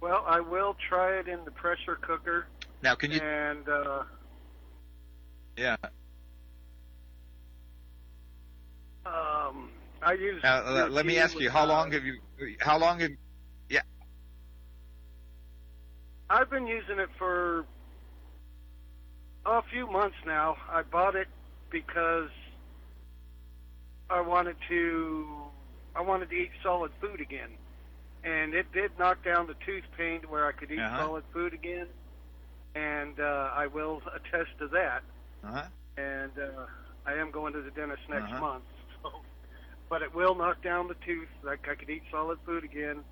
Well, 0.00 0.24
I 0.26 0.40
will 0.40 0.76
try 0.88 1.18
it 1.18 1.28
in 1.28 1.44
the 1.44 1.50
pressure 1.50 1.96
cooker. 2.00 2.46
Now, 2.82 2.94
can 2.94 3.10
you? 3.10 3.20
And 3.20 3.68
uh, 3.68 4.02
Yeah. 5.58 5.76
um, 9.04 9.70
I 10.02 10.14
use. 10.14 10.40
Now, 10.42 10.86
let 10.88 11.04
me 11.04 11.18
ask 11.18 11.38
you, 11.38 11.50
how 11.50 11.66
long 11.66 11.92
have 11.92 12.04
you? 12.04 12.18
How 12.60 12.78
long 12.78 13.00
have? 13.00 13.10
Yeah. 13.68 13.82
I've 16.30 16.50
been 16.50 16.66
using 16.66 17.00
it 17.00 17.10
for 17.18 17.66
a 19.46 19.62
few 19.70 19.90
months 19.90 20.16
now. 20.26 20.56
I 20.70 20.82
bought 20.82 21.16
it 21.16 21.28
because 21.70 22.30
I 24.10 24.20
wanted 24.20 24.56
to 24.68 25.26
I 25.96 26.02
wanted 26.02 26.30
to 26.30 26.36
eat 26.36 26.50
solid 26.62 26.92
food 27.00 27.20
again. 27.20 27.50
And 28.24 28.54
it 28.54 28.72
did 28.72 28.90
knock 28.98 29.24
down 29.24 29.46
the 29.46 29.54
tooth 29.66 29.84
pain 29.96 30.22
to 30.22 30.28
where 30.28 30.46
I 30.46 30.52
could 30.52 30.70
eat 30.70 30.78
Uh-huh. 30.82 30.96
solid 30.96 31.24
food 31.32 31.54
again. 31.54 31.86
And 32.74 33.18
uh, 33.20 33.50
I 33.54 33.66
will 33.66 34.00
attest 34.14 34.50
to 34.60 34.68
that. 34.68 35.02
Uh-huh. 35.44 35.64
And 35.96 36.32
uh, 36.38 36.66
I 37.06 37.14
am 37.14 37.30
going 37.32 37.52
to 37.54 37.62
the 37.62 37.70
dentist 37.70 38.02
next 38.08 38.32
Uh-huh. 38.32 38.40
month. 38.40 38.64
So, 39.02 39.10
but 39.88 40.02
it 40.02 40.14
will 40.14 40.34
knock 40.34 40.62
down 40.62 40.86
the 40.88 40.94
tooth. 41.06 41.28
Like 41.42 41.66
I 41.70 41.74
could 41.74 41.88
eat 41.90 42.02
solid 42.10 42.38
food 42.46 42.64
again. 42.64 43.02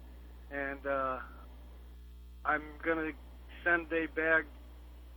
And 0.51 0.79
uh, 0.87 1.19
I'm 2.45 2.63
gonna 2.85 3.11
send 3.65 3.87
a 3.93 4.07
bag. 4.15 4.45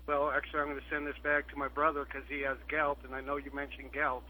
Well, 0.07 0.31
actually, 0.31 0.61
I'm 0.61 0.67
going 0.69 0.79
to 0.79 0.89
send 0.89 1.05
this 1.07 1.15
bag 1.23 1.43
to 1.51 1.55
my 1.57 1.67
brother 1.67 2.03
because 2.05 2.27
he 2.29 2.41
has 2.41 2.57
gout, 2.69 2.97
and 3.05 3.13
I 3.15 3.21
know 3.21 3.37
you 3.37 3.51
mentioned 3.53 3.91
gout. 3.93 4.23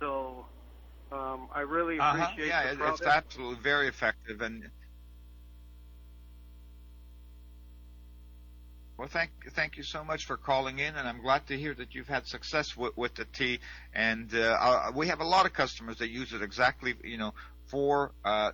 So 0.00 0.46
um, 1.12 1.48
I 1.54 1.60
really 1.60 1.98
Uh-huh. 1.98 2.28
appreciate 2.28 2.36
Yeah, 2.38 2.62
the 2.62 2.68
product. 2.68 2.98
it's 2.98 3.06
absolutely 3.06 3.62
very 3.62 3.88
effective, 3.88 4.40
and 4.40 4.70
well, 8.96 9.08
thank 9.08 9.30
thank 9.50 9.76
you 9.76 9.82
so 9.82 10.04
much 10.04 10.24
for 10.24 10.36
calling 10.36 10.78
in, 10.78 10.94
and 10.96 11.08
I'm 11.08 11.20
glad 11.22 11.46
to 11.48 11.56
hear 11.58 11.74
that 11.74 11.94
you've 11.94 12.08
had 12.08 12.26
success 12.26 12.76
with, 12.76 12.92
with 12.96 13.14
the 13.14 13.24
tea. 13.24 13.60
And 13.92 14.32
uh, 14.34 14.56
uh, 14.60 14.92
we 14.94 15.08
have 15.08 15.20
a 15.20 15.24
lot 15.24 15.46
of 15.46 15.52
customers 15.52 15.98
that 15.98 16.10
use 16.10 16.32
it 16.32 16.42
exactly, 16.42 16.94
you 17.04 17.18
know, 17.18 17.32
for 17.66 18.12
uh, 18.24 18.52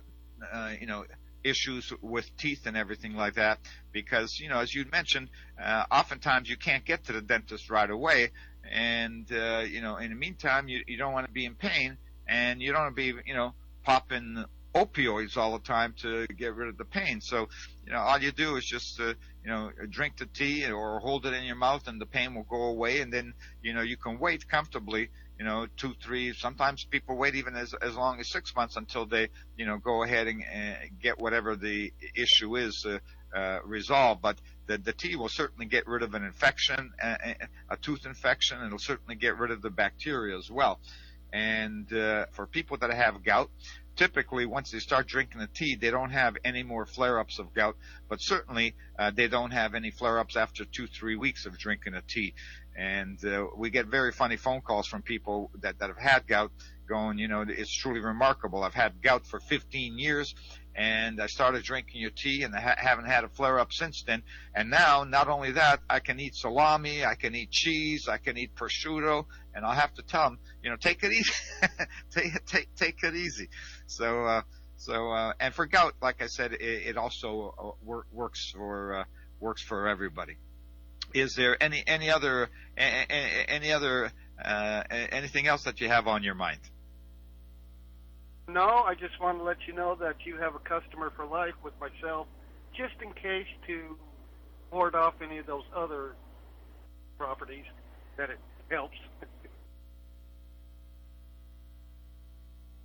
uh, 0.51 0.73
you 0.79 0.87
know 0.87 1.05
issues 1.43 1.91
with 2.01 2.25
teeth 2.37 2.65
and 2.65 2.77
everything 2.77 3.15
like 3.15 3.35
that 3.35 3.59
because 3.91 4.39
you 4.39 4.49
know 4.49 4.59
as 4.59 4.73
you 4.73 4.85
mentioned 4.91 5.29
uh, 5.61 5.83
oftentimes 5.91 6.49
you 6.49 6.57
can't 6.57 6.85
get 6.85 7.03
to 7.05 7.13
the 7.13 7.21
dentist 7.21 7.69
right 7.69 7.89
away 7.89 8.31
and 8.71 9.31
uh, 9.31 9.63
you 9.67 9.81
know 9.81 9.97
in 9.97 10.09
the 10.09 10.15
meantime 10.15 10.67
you, 10.67 10.83
you 10.87 10.97
don't 10.97 11.13
want 11.13 11.25
to 11.25 11.31
be 11.31 11.45
in 11.45 11.55
pain 11.55 11.97
and 12.27 12.61
you 12.61 12.71
don't 12.71 12.81
want 12.83 12.95
to 12.95 13.13
be 13.13 13.13
you 13.25 13.33
know 13.33 13.53
popping 13.83 14.45
opioids 14.73 15.35
all 15.35 15.51
the 15.53 15.65
time 15.65 15.93
to 16.01 16.25
get 16.27 16.55
rid 16.55 16.69
of 16.69 16.77
the 16.77 16.85
pain. 16.85 17.19
So 17.21 17.47
you 17.85 17.91
know 17.91 17.99
all 17.99 18.19
you 18.19 18.31
do 18.31 18.55
is 18.55 18.65
just 18.65 18.99
uh, 18.99 19.13
you 19.43 19.49
know 19.49 19.71
drink 19.89 20.17
the 20.17 20.25
tea 20.27 20.69
or 20.71 20.99
hold 20.99 21.25
it 21.25 21.33
in 21.33 21.43
your 21.43 21.55
mouth 21.55 21.87
and 21.87 21.99
the 21.99 22.05
pain 22.05 22.35
will 22.35 22.43
go 22.43 22.63
away 22.63 23.01
and 23.01 23.11
then 23.11 23.33
you 23.61 23.73
know 23.73 23.81
you 23.81 23.97
can 23.97 24.19
wait 24.19 24.47
comfortably 24.47 25.09
you 25.41 25.47
know 25.47 25.65
two 25.75 25.95
three 26.03 26.33
sometimes 26.33 26.83
people 26.83 27.17
wait 27.17 27.33
even 27.33 27.55
as 27.55 27.73
as 27.81 27.95
long 27.95 28.19
as 28.19 28.29
six 28.29 28.55
months 28.55 28.77
until 28.77 29.07
they 29.07 29.27
you 29.57 29.65
know 29.65 29.79
go 29.79 30.03
ahead 30.03 30.27
and 30.27 30.43
uh, 30.43 30.75
get 31.01 31.19
whatever 31.19 31.55
the 31.55 31.91
issue 32.15 32.57
is 32.57 32.85
uh, 32.85 32.99
uh, 33.35 33.57
resolved. 33.65 34.21
But 34.21 34.37
the, 34.67 34.77
the 34.77 34.93
tea 34.93 35.15
will 35.15 35.29
certainly 35.29 35.65
get 35.65 35.87
rid 35.87 36.03
of 36.03 36.13
an 36.13 36.23
infection 36.23 36.91
a, 37.01 37.37
a 37.71 37.77
tooth 37.77 38.05
infection 38.05 38.57
and 38.57 38.67
it'll 38.67 38.77
certainly 38.77 39.15
get 39.15 39.35
rid 39.39 39.49
of 39.49 39.63
the 39.63 39.71
bacteria 39.71 40.37
as 40.37 40.51
well. 40.51 40.79
And 41.33 41.91
uh, 41.91 42.27
for 42.33 42.45
people 42.45 42.77
that 42.77 42.93
have 42.93 43.23
gout 43.23 43.49
typically 43.95 44.45
once 44.45 44.71
they 44.71 44.79
start 44.79 45.07
drinking 45.07 45.39
the 45.39 45.47
tea 45.47 45.75
they 45.75 45.91
don't 45.91 46.11
have 46.11 46.37
any 46.45 46.63
more 46.63 46.85
flare-ups 46.85 47.39
of 47.39 47.53
gout 47.53 47.75
but 48.07 48.21
certainly 48.21 48.73
uh, 48.97 49.11
they 49.11 49.27
don't 49.27 49.51
have 49.51 49.75
any 49.75 49.91
flare-ups 49.91 50.37
after 50.37 50.63
two 50.65 50.87
three 50.87 51.15
weeks 51.15 51.45
of 51.45 51.57
drinking 51.57 51.93
a 51.93 52.01
tea 52.01 52.33
and 52.75 53.23
uh, 53.25 53.45
we 53.55 53.69
get 53.69 53.87
very 53.87 54.11
funny 54.11 54.37
phone 54.37 54.61
calls 54.61 54.87
from 54.87 55.01
people 55.01 55.51
that, 55.59 55.77
that 55.79 55.87
have 55.87 55.97
had 55.97 56.27
gout 56.27 56.51
going 56.87 57.17
you 57.17 57.27
know 57.27 57.45
it's 57.47 57.73
truly 57.73 57.99
remarkable 57.99 58.63
i've 58.63 58.73
had 58.73 59.01
gout 59.01 59.25
for 59.25 59.39
15 59.39 59.97
years 59.97 60.35
and 60.75 61.21
I 61.21 61.27
started 61.27 61.63
drinking 61.63 62.01
your 62.01 62.11
tea 62.11 62.43
and 62.43 62.55
I 62.55 62.61
ha- 62.61 62.75
haven't 62.77 63.05
had 63.05 63.23
a 63.23 63.29
flare 63.29 63.59
up 63.59 63.73
since 63.73 64.03
then. 64.03 64.23
And 64.55 64.69
now, 64.69 65.03
not 65.03 65.27
only 65.27 65.51
that, 65.51 65.81
I 65.89 65.99
can 65.99 66.19
eat 66.19 66.35
salami, 66.35 67.05
I 67.05 67.15
can 67.15 67.35
eat 67.35 67.51
cheese, 67.51 68.07
I 68.07 68.17
can 68.17 68.37
eat 68.37 68.55
prosciutto, 68.55 69.25
and 69.53 69.65
I'll 69.65 69.73
have 69.73 69.93
to 69.95 70.01
tell 70.01 70.29
them, 70.29 70.39
you 70.63 70.69
know, 70.69 70.77
take 70.77 71.03
it 71.03 71.11
easy, 71.11 71.33
take, 72.11 72.45
take, 72.45 72.75
take 72.75 73.03
it 73.03 73.15
easy. 73.15 73.49
So, 73.87 74.25
uh, 74.25 74.41
so, 74.77 75.11
uh, 75.11 75.33
and 75.39 75.53
for 75.53 75.65
gout, 75.65 75.95
like 76.01 76.21
I 76.21 76.27
said, 76.27 76.53
it, 76.53 76.61
it 76.61 76.97
also 76.97 77.53
uh, 77.57 77.85
wor- 77.85 78.07
works 78.11 78.51
for, 78.55 78.95
uh, 78.95 79.03
works 79.39 79.61
for 79.61 79.87
everybody. 79.87 80.37
Is 81.13 81.35
there 81.35 81.61
any, 81.61 81.83
any 81.85 82.09
other, 82.09 82.49
any 82.77 83.71
other, 83.71 84.11
uh, 84.43 84.83
anything 84.89 85.47
else 85.47 85.63
that 85.63 85.81
you 85.81 85.87
have 85.87 86.07
on 86.07 86.23
your 86.23 86.35
mind? 86.35 86.59
No, 88.47 88.83
I 88.85 88.95
just 88.95 89.19
want 89.19 89.37
to 89.37 89.43
let 89.43 89.57
you 89.67 89.73
know 89.73 89.95
that 90.01 90.15
you 90.25 90.37
have 90.37 90.55
a 90.55 90.59
customer 90.59 91.11
for 91.15 91.25
life 91.25 91.53
with 91.63 91.73
myself, 91.79 92.27
just 92.75 92.93
in 93.01 93.13
case 93.13 93.47
to 93.67 93.97
ward 94.71 94.95
off 94.95 95.13
any 95.21 95.37
of 95.37 95.45
those 95.45 95.63
other 95.75 96.15
properties 97.17 97.65
that 98.17 98.29
it 98.29 98.39
helps. 98.69 98.97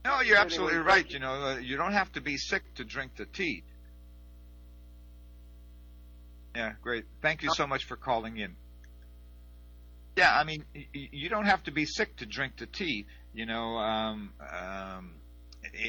No, 0.04 0.20
you're 0.20 0.36
absolutely 0.36 0.78
right. 0.78 1.04
you. 1.08 1.14
You 1.14 1.18
know, 1.18 1.32
uh, 1.32 1.56
you 1.58 1.76
don't 1.76 1.92
have 1.92 2.12
to 2.12 2.20
be 2.20 2.36
sick 2.36 2.62
to 2.76 2.84
drink 2.84 3.16
the 3.16 3.26
tea. 3.26 3.64
Yeah, 6.56 6.72
great. 6.80 7.04
Thank 7.20 7.42
you 7.42 7.50
so 7.52 7.66
much 7.66 7.84
for 7.84 7.96
calling 7.96 8.38
in. 8.38 8.56
Yeah, 10.16 10.34
I 10.34 10.44
mean, 10.44 10.64
you 10.94 11.28
don't 11.28 11.44
have 11.44 11.62
to 11.64 11.70
be 11.70 11.84
sick 11.84 12.16
to 12.16 12.24
drink 12.24 12.56
the 12.56 12.64
tea. 12.64 13.04
You 13.34 13.44
know, 13.44 13.76
um, 13.76 14.30
um, 14.40 15.16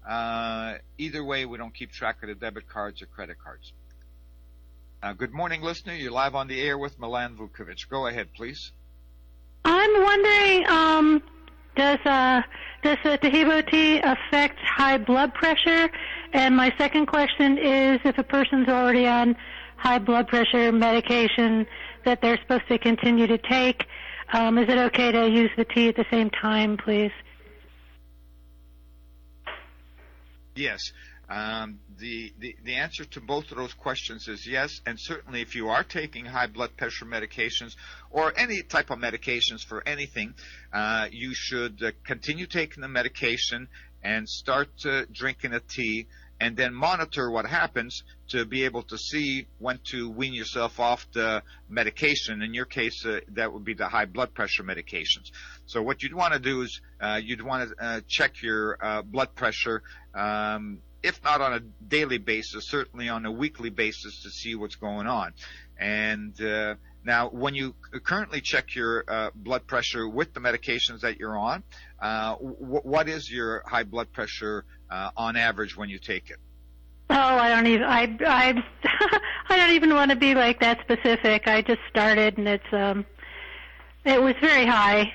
Uh, 0.06 0.74
either 0.98 1.24
way, 1.24 1.46
we 1.46 1.58
don't 1.58 1.74
keep 1.74 1.90
track 1.90 2.22
of 2.22 2.28
the 2.28 2.34
debit 2.34 2.68
cards 2.68 3.02
or 3.02 3.06
credit 3.06 3.36
cards. 3.42 3.72
Uh, 5.02 5.12
good 5.12 5.32
morning, 5.32 5.62
listener. 5.62 5.94
You're 5.94 6.12
live 6.12 6.34
on 6.34 6.46
the 6.46 6.60
air 6.60 6.78
with 6.78 6.98
Milan 6.98 7.36
Vukovic. 7.36 7.88
Go 7.88 8.06
ahead, 8.06 8.28
please. 8.34 8.72
I'm 9.64 10.02
wondering, 10.02 10.66
um, 10.68 11.22
does 11.74 11.98
uh, 12.04 12.42
does 12.82 12.98
the 13.02 13.18
Taheebo 13.18 13.68
tea 13.68 13.98
affect 13.98 14.60
high 14.60 14.96
blood 14.96 15.34
pressure? 15.34 15.90
And 16.32 16.56
my 16.56 16.72
second 16.78 17.06
question 17.06 17.58
is, 17.58 18.00
if 18.04 18.16
a 18.16 18.22
person's 18.22 18.68
already 18.68 19.06
on 19.06 19.36
high 19.76 19.98
blood 19.98 20.28
pressure 20.28 20.70
medication 20.70 21.66
that 22.04 22.22
they're 22.22 22.38
supposed 22.38 22.68
to 22.68 22.78
continue 22.78 23.26
to 23.26 23.38
take, 23.38 23.84
um, 24.32 24.56
is 24.56 24.68
it 24.68 24.78
okay 24.78 25.10
to 25.10 25.28
use 25.28 25.50
the 25.56 25.64
tea 25.64 25.88
at 25.88 25.96
the 25.96 26.06
same 26.10 26.30
time, 26.30 26.76
please? 26.76 27.12
Yes. 30.56 30.80
Um, 31.28 31.80
the, 31.98 32.32
the, 32.38 32.56
the 32.64 32.74
answer 32.76 33.04
to 33.04 33.20
both 33.20 33.50
of 33.50 33.56
those 33.56 33.74
questions 33.74 34.28
is 34.28 34.46
yes, 34.46 34.80
and 34.86 34.98
certainly 34.98 35.40
if 35.40 35.56
you 35.56 35.68
are 35.68 35.82
taking 35.82 36.24
high 36.24 36.46
blood 36.46 36.76
pressure 36.76 37.04
medications 37.04 37.74
or 38.10 38.32
any 38.36 38.62
type 38.62 38.90
of 38.90 38.98
medications 38.98 39.64
for 39.64 39.86
anything, 39.86 40.34
uh, 40.72 41.08
you 41.10 41.32
should 41.34 41.82
uh, 41.82 41.90
continue 42.04 42.46
taking 42.46 42.80
the 42.80 42.88
medication 42.88 43.66
and 44.04 44.28
start 44.28 44.68
uh, 44.84 45.02
drinking 45.12 45.52
a 45.52 45.60
tea 45.60 46.06
and 46.40 46.56
then 46.56 46.74
monitor 46.74 47.30
what 47.30 47.46
happens 47.46 48.02
to 48.28 48.44
be 48.44 48.64
able 48.64 48.82
to 48.82 48.98
see 48.98 49.46
when 49.58 49.78
to 49.84 50.10
wean 50.10 50.34
yourself 50.34 50.78
off 50.78 51.06
the 51.12 51.42
medication. 51.68 52.42
In 52.42 52.52
your 52.52 52.66
case, 52.66 53.04
uh, 53.06 53.20
that 53.28 53.52
would 53.52 53.64
be 53.64 53.74
the 53.74 53.88
high 53.88 54.04
blood 54.04 54.34
pressure 54.34 54.62
medications. 54.62 55.30
So 55.66 55.82
what 55.82 56.02
you'd 56.02 56.14
want 56.14 56.34
to 56.34 56.38
do 56.38 56.62
is 56.62 56.80
uh, 57.00 57.20
you'd 57.22 57.42
want 57.42 57.70
to 57.70 57.84
uh, 57.84 58.00
check 58.06 58.42
your 58.42 58.76
uh, 58.80 59.02
blood 59.02 59.34
pressure, 59.34 59.82
um, 60.14 60.78
if 61.02 61.22
not 61.24 61.40
on 61.40 61.54
a 61.54 61.60
daily 61.60 62.18
basis, 62.18 62.68
certainly 62.68 63.08
on 63.08 63.24
a 63.24 63.32
weekly 63.32 63.70
basis 63.70 64.22
to 64.22 64.30
see 64.30 64.54
what's 64.54 64.76
going 64.76 65.06
on. 65.06 65.32
And 65.78 66.38
uh, 66.40 66.74
now, 67.04 67.28
when 67.28 67.54
you 67.54 67.74
currently 68.02 68.40
check 68.40 68.74
your 68.74 69.04
uh, 69.06 69.30
blood 69.32 69.66
pressure 69.68 70.08
with 70.08 70.34
the 70.34 70.40
medications 70.40 71.02
that 71.02 71.20
you're 71.20 71.38
on, 71.38 71.62
uh, 72.00 72.34
w- 72.34 72.80
what 72.82 73.08
is 73.08 73.30
your 73.30 73.62
high 73.64 73.84
blood 73.84 74.12
pressure 74.12 74.64
uh, 74.90 75.10
on 75.16 75.36
average 75.36 75.76
when 75.76 75.88
you 75.88 75.98
take 75.98 76.30
it? 76.30 76.38
Oh, 77.08 77.14
I 77.14 77.48
don't 77.48 77.66
even 77.66 77.84
I 77.84 78.16
I 78.26 78.64
I 79.48 79.56
don't 79.56 79.70
even 79.70 79.94
want 79.94 80.10
to 80.10 80.16
be 80.16 80.34
like 80.34 80.60
that 80.60 80.80
specific. 80.80 81.46
I 81.46 81.62
just 81.62 81.80
started 81.88 82.36
and 82.36 82.48
it's 82.48 82.72
um 82.72 83.06
it 84.04 84.20
was 84.20 84.34
very 84.40 84.66
high. 84.66 85.12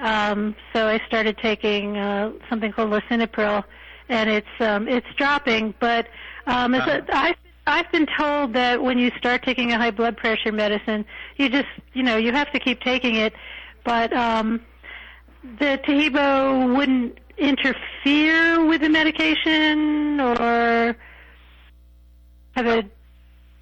Um 0.00 0.56
so 0.72 0.88
I 0.88 1.00
started 1.06 1.36
taking 1.38 1.98
uh 1.98 2.32
something 2.48 2.72
called 2.72 2.90
lisinopril 2.90 3.62
and 4.08 4.30
it's 4.30 4.46
um 4.60 4.88
it's 4.88 5.06
dropping, 5.16 5.74
but 5.80 6.06
um 6.46 6.74
uh-huh. 6.74 7.02
a, 7.08 7.16
I 7.16 7.34
I've 7.66 7.90
been 7.92 8.06
told 8.18 8.54
that 8.54 8.82
when 8.82 8.98
you 8.98 9.10
start 9.18 9.42
taking 9.42 9.72
a 9.72 9.78
high 9.78 9.90
blood 9.90 10.16
pressure 10.18 10.52
medicine, 10.52 11.06
you 11.36 11.48
just, 11.48 11.68
you 11.94 12.02
know, 12.02 12.18
you 12.18 12.30
have 12.32 12.52
to 12.52 12.58
keep 12.58 12.80
taking 12.80 13.16
it, 13.16 13.34
but 13.84 14.14
um 14.14 14.62
the 15.58 15.78
Taheebo 15.86 16.74
wouldn't 16.74 17.18
interfere 17.38 18.64
with 18.64 18.80
the 18.80 18.88
medication 18.88 20.20
or 20.20 20.96
have 22.52 22.66
a 22.66 22.84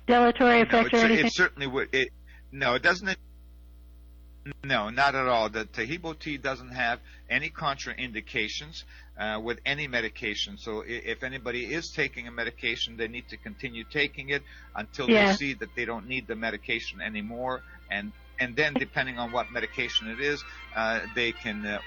dilatory 0.06 0.60
effect 0.60 0.92
no, 0.92 1.00
or 1.00 1.04
anything? 1.04 1.26
It 1.26 1.32
certainly 1.32 1.66
would. 1.66 1.88
It, 1.92 2.08
no, 2.50 2.74
it 2.74 2.82
doesn't. 2.82 3.16
No, 4.64 4.90
not 4.90 5.14
at 5.14 5.28
all. 5.28 5.48
The 5.48 5.64
Taheebo 5.64 6.18
tea 6.18 6.36
doesn't 6.36 6.72
have 6.72 6.98
any 7.30 7.48
contraindications 7.48 8.82
uh, 9.16 9.40
with 9.42 9.60
any 9.64 9.86
medication. 9.86 10.58
So 10.58 10.82
if 10.86 11.22
anybody 11.22 11.64
is 11.64 11.90
taking 11.90 12.26
a 12.26 12.32
medication, 12.32 12.96
they 12.96 13.08
need 13.08 13.28
to 13.28 13.36
continue 13.36 13.84
taking 13.84 14.30
it 14.30 14.42
until 14.74 15.08
yeah. 15.08 15.28
they 15.28 15.36
see 15.36 15.54
that 15.54 15.68
they 15.76 15.84
don't 15.84 16.08
need 16.08 16.26
the 16.26 16.34
medication 16.34 17.00
anymore. 17.00 17.62
And 17.90 18.12
and 18.38 18.56
then 18.56 18.74
depending 18.74 19.18
on 19.18 19.32
what 19.32 19.52
medication 19.52 20.08
it 20.08 20.20
is, 20.20 20.42
uh, 20.74 21.00
they 21.14 21.32
can 21.32 21.64
uh, 21.64 21.78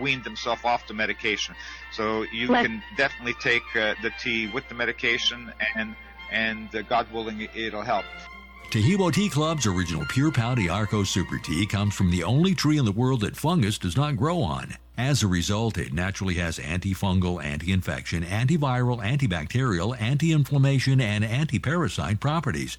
wean 0.00 0.22
themselves 0.22 0.62
off 0.64 0.86
the 0.86 0.94
medication. 0.94 1.54
So 1.92 2.22
you 2.32 2.48
Let- 2.48 2.66
can 2.66 2.82
definitely 2.96 3.34
take 3.40 3.62
uh, 3.74 3.94
the 4.02 4.10
tea 4.20 4.48
with 4.48 4.68
the 4.68 4.74
medication 4.74 5.52
and 5.76 5.94
and 6.30 6.74
uh, 6.74 6.82
God 6.82 7.06
willing, 7.12 7.48
it'll 7.54 7.82
help. 7.82 8.04
Taheebo 8.70 9.12
Tea 9.12 9.28
Club's 9.28 9.66
original 9.66 10.04
Pure 10.08 10.32
Pau 10.32 10.56
Arco 10.68 11.04
Super 11.04 11.38
Tea 11.38 11.64
comes 11.64 11.94
from 11.94 12.10
the 12.10 12.24
only 12.24 12.54
tree 12.54 12.76
in 12.76 12.84
the 12.84 12.90
world 12.90 13.20
that 13.20 13.36
fungus 13.36 13.78
does 13.78 13.96
not 13.96 14.16
grow 14.16 14.42
on. 14.42 14.74
As 14.98 15.22
a 15.22 15.28
result, 15.28 15.78
it 15.78 15.92
naturally 15.92 16.34
has 16.34 16.58
antifungal, 16.58 17.42
anti-infection, 17.42 18.24
antiviral, 18.24 19.00
antibacterial, 19.00 20.00
anti-inflammation, 20.00 21.00
and 21.00 21.24
anti-parasite 21.24 22.18
properties. 22.18 22.78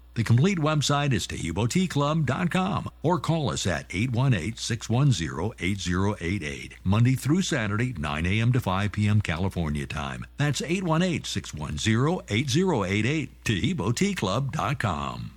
The 0.13 0.25
complete 0.25 0.57
website 0.57 1.13
is 1.13 1.25
TaheeboTeaClub.com 1.25 2.91
or 3.01 3.17
call 3.17 3.49
us 3.49 3.65
at 3.65 3.87
818-610-8088, 3.89 6.73
Monday 6.83 7.15
through 7.15 7.43
Saturday, 7.43 7.93
9 7.93 8.25
a.m. 8.25 8.51
to 8.51 8.59
5 8.59 8.91
p.m. 8.91 9.21
California 9.21 9.87
time. 9.87 10.25
That's 10.35 10.59
818-610-8088, 10.59 13.29
TaheeboTeaClub.com. 13.45 15.31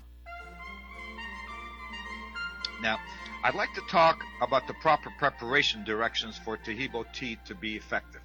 Now, 2.83 2.99
I'd 3.45 3.55
like 3.55 3.73
to 3.75 3.83
talk 3.89 4.25
about 4.43 4.67
the 4.67 4.75
proper 4.75 5.11
preparation 5.21 5.85
directions 5.85 6.37
for 6.45 6.57
Taheebo 6.57 7.05
tea 7.13 7.39
to 7.45 7.55
be 7.55 7.77
effective. 7.77 8.23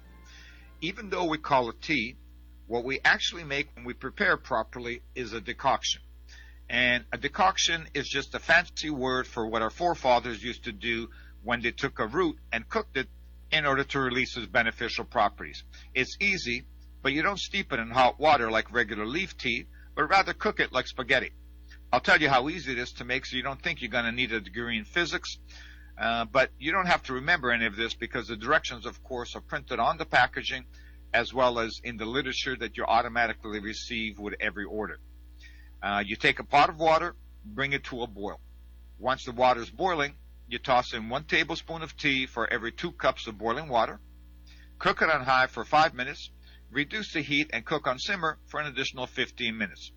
Even 0.80 1.10
though 1.10 1.26
we 1.26 1.38
call 1.38 1.70
it 1.70 1.80
tea, 1.80 2.16
what 2.66 2.82
we 2.82 2.98
actually 3.04 3.44
make 3.44 3.68
when 3.76 3.84
we 3.84 3.94
prepare 3.94 4.36
properly 4.36 5.02
is 5.14 5.32
a 5.32 5.40
decoction. 5.40 6.02
And 6.70 7.04
a 7.12 7.18
decoction 7.18 7.88
is 7.94 8.08
just 8.08 8.32
a 8.36 8.38
fancy 8.38 8.90
word 8.90 9.26
for 9.26 9.44
what 9.44 9.60
our 9.60 9.70
forefathers 9.70 10.40
used 10.40 10.64
to 10.64 10.72
do 10.72 11.08
when 11.42 11.62
they 11.62 11.72
took 11.72 11.98
a 11.98 12.06
root 12.06 12.36
and 12.52 12.68
cooked 12.68 12.96
it 12.96 13.08
in 13.50 13.66
order 13.66 13.82
to 13.82 13.98
release 13.98 14.36
its 14.36 14.46
beneficial 14.46 15.04
properties. 15.04 15.64
It's 15.94 16.16
easy, 16.20 16.66
but 17.02 17.12
you 17.12 17.22
don't 17.22 17.40
steep 17.40 17.72
it 17.72 17.80
in 17.80 17.90
hot 17.90 18.20
water 18.20 18.52
like 18.52 18.72
regular 18.72 19.04
leaf 19.04 19.36
tea, 19.36 19.66
but 19.96 20.04
rather 20.04 20.32
cook 20.32 20.60
it 20.60 20.72
like 20.72 20.86
spaghetti. 20.86 21.32
I'll 21.92 21.98
tell 21.98 22.22
you 22.22 22.28
how 22.28 22.48
easy 22.48 22.70
it 22.70 22.78
is 22.78 22.92
to 22.92 23.04
make 23.04 23.26
so 23.26 23.36
you 23.36 23.42
don't 23.42 23.60
think 23.60 23.82
you're 23.82 23.90
going 23.90 24.04
to 24.04 24.12
need 24.12 24.30
a 24.30 24.40
degree 24.40 24.78
in 24.78 24.84
physics. 24.84 25.38
Uh, 25.98 26.24
but 26.24 26.50
you 26.56 26.70
don't 26.70 26.86
have 26.86 27.02
to 27.02 27.14
remember 27.14 27.50
any 27.50 27.66
of 27.66 27.74
this 27.74 27.94
because 27.94 28.28
the 28.28 28.36
directions, 28.36 28.86
of 28.86 29.02
course, 29.02 29.34
are 29.34 29.40
printed 29.40 29.80
on 29.80 29.98
the 29.98 30.06
packaging 30.06 30.66
as 31.12 31.34
well 31.34 31.58
as 31.58 31.80
in 31.82 31.96
the 31.96 32.06
literature 32.06 32.54
that 32.56 32.76
you 32.76 32.84
automatically 32.84 33.58
receive 33.58 34.20
with 34.20 34.34
every 34.38 34.64
order. 34.64 35.00
Uh, 35.82 36.02
you 36.04 36.14
take 36.14 36.38
a 36.38 36.44
pot 36.44 36.68
of 36.68 36.78
water, 36.78 37.16
bring 37.44 37.72
it 37.72 37.84
to 37.84 38.02
a 38.02 38.06
boil. 38.06 38.38
Once 38.98 39.24
the 39.24 39.32
water 39.32 39.62
is 39.62 39.70
boiling, 39.70 40.14
you 40.46 40.58
toss 40.58 40.92
in 40.92 41.08
one 41.08 41.24
tablespoon 41.24 41.80
of 41.80 41.96
tea 41.96 42.26
for 42.26 42.46
every 42.52 42.70
two 42.70 42.92
cups 42.92 43.26
of 43.26 43.38
boiling 43.38 43.68
water. 43.68 43.98
Cook 44.78 45.00
it 45.00 45.08
on 45.08 45.22
high 45.22 45.46
for 45.46 45.64
five 45.64 45.94
minutes. 45.94 46.30
Reduce 46.70 47.14
the 47.14 47.22
heat 47.22 47.48
and 47.52 47.64
cook 47.64 47.86
on 47.86 47.98
simmer 47.98 48.38
for 48.46 48.60
an 48.60 48.66
additional 48.66 49.06
15 49.06 49.56
minutes. 49.56 49.90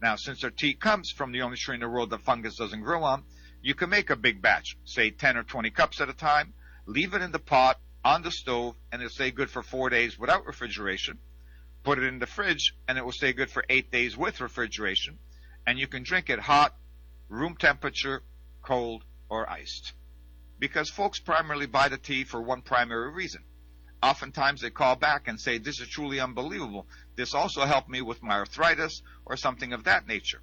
Now, 0.00 0.16
since 0.16 0.42
our 0.42 0.50
tea 0.50 0.74
comes 0.74 1.10
from 1.10 1.32
the 1.32 1.42
only 1.42 1.58
tree 1.58 1.74
in 1.74 1.80
the 1.80 1.88
world 1.88 2.10
that 2.10 2.22
fungus 2.22 2.56
doesn't 2.56 2.82
grow 2.82 3.04
on, 3.04 3.24
you 3.60 3.74
can 3.74 3.90
make 3.90 4.08
a 4.08 4.16
big 4.16 4.40
batch, 4.40 4.76
say 4.84 5.10
10 5.10 5.36
or 5.36 5.42
20 5.42 5.70
cups 5.70 6.00
at 6.00 6.08
a 6.08 6.14
time, 6.14 6.54
leave 6.86 7.12
it 7.14 7.22
in 7.22 7.32
the 7.32 7.38
pot 7.38 7.78
on 8.04 8.22
the 8.22 8.30
stove, 8.30 8.76
and 8.90 9.02
it'll 9.02 9.10
stay 9.10 9.30
good 9.30 9.50
for 9.50 9.62
four 9.62 9.90
days 9.90 10.18
without 10.18 10.46
refrigeration. 10.46 11.18
Put 11.82 11.98
it 11.98 12.04
in 12.04 12.20
the 12.20 12.26
fridge, 12.26 12.74
and 12.88 12.96
it 12.96 13.04
will 13.04 13.12
stay 13.12 13.32
good 13.32 13.50
for 13.50 13.64
eight 13.68 13.90
days 13.90 14.16
with 14.16 14.40
refrigeration 14.40 15.18
and 15.66 15.78
you 15.78 15.86
can 15.86 16.02
drink 16.02 16.30
it 16.30 16.38
hot, 16.38 16.74
room 17.28 17.56
temperature, 17.58 18.22
cold, 18.62 19.04
or 19.28 19.48
iced. 19.48 19.92
Because 20.58 20.88
folks 20.90 21.18
primarily 21.18 21.66
buy 21.66 21.88
the 21.88 21.98
tea 21.98 22.24
for 22.24 22.40
one 22.40 22.62
primary 22.62 23.12
reason 23.12 23.42
oftentimes 24.02 24.60
they 24.60 24.70
call 24.70 24.96
back 24.96 25.28
and 25.28 25.40
say, 25.40 25.58
This 25.58 25.80
is 25.80 25.88
truly 25.88 26.20
unbelievable. 26.20 26.86
This 27.16 27.34
also 27.34 27.64
helped 27.64 27.88
me 27.88 28.02
with 28.02 28.22
my 28.22 28.34
arthritis 28.34 29.02
or 29.24 29.36
something 29.36 29.72
of 29.72 29.84
that 29.84 30.06
nature. 30.06 30.40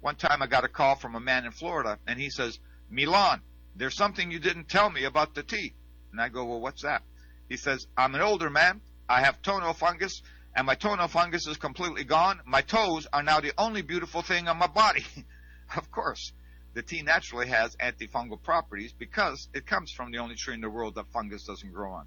One 0.00 0.16
time 0.16 0.42
I 0.42 0.46
got 0.46 0.64
a 0.64 0.68
call 0.68 0.96
from 0.96 1.14
a 1.14 1.20
man 1.20 1.44
in 1.44 1.52
Florida 1.52 1.98
and 2.06 2.18
he 2.18 2.30
says, 2.30 2.58
Milan, 2.90 3.40
there's 3.74 3.96
something 3.96 4.30
you 4.30 4.38
didn't 4.38 4.68
tell 4.68 4.90
me 4.90 5.04
about 5.04 5.34
the 5.34 5.42
tea. 5.42 5.74
And 6.12 6.20
I 6.20 6.28
go, 6.28 6.44
Well, 6.44 6.60
what's 6.60 6.82
that? 6.82 7.02
He 7.48 7.56
says, 7.56 7.86
I'm 7.96 8.14
an 8.14 8.22
older 8.22 8.50
man. 8.50 8.80
I 9.08 9.20
have 9.20 9.42
toenail 9.42 9.74
fungus 9.74 10.22
and 10.56 10.66
my 10.66 10.74
toenail 10.74 11.08
fungus 11.08 11.46
is 11.46 11.56
completely 11.56 12.04
gone. 12.04 12.40
My 12.44 12.62
toes 12.62 13.06
are 13.12 13.22
now 13.22 13.40
the 13.40 13.52
only 13.58 13.82
beautiful 13.82 14.22
thing 14.22 14.48
on 14.48 14.56
my 14.56 14.68
body. 14.68 15.04
of 15.76 15.90
course, 15.90 16.32
the 16.74 16.82
tea 16.82 17.02
naturally 17.02 17.48
has 17.48 17.76
antifungal 17.76 18.40
properties 18.42 18.92
because 18.92 19.48
it 19.52 19.66
comes 19.66 19.90
from 19.90 20.12
the 20.12 20.18
only 20.18 20.36
tree 20.36 20.54
in 20.54 20.60
the 20.60 20.70
world 20.70 20.94
that 20.94 21.06
fungus 21.12 21.44
doesn't 21.44 21.72
grow 21.72 21.92
on. 21.92 22.06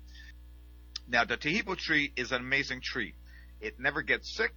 Now, 1.07 1.25
the 1.25 1.37
Taheebo 1.37 1.77
tree 1.77 2.11
is 2.15 2.31
an 2.31 2.41
amazing 2.41 2.81
tree. 2.81 3.13
It 3.61 3.79
never 3.79 4.01
gets 4.01 4.35
sick, 4.35 4.53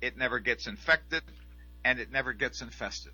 it 0.00 0.16
never 0.16 0.40
gets 0.40 0.66
infected, 0.66 1.22
and 1.84 1.98
it 1.98 2.10
never 2.10 2.32
gets 2.32 2.60
infested. 2.60 3.12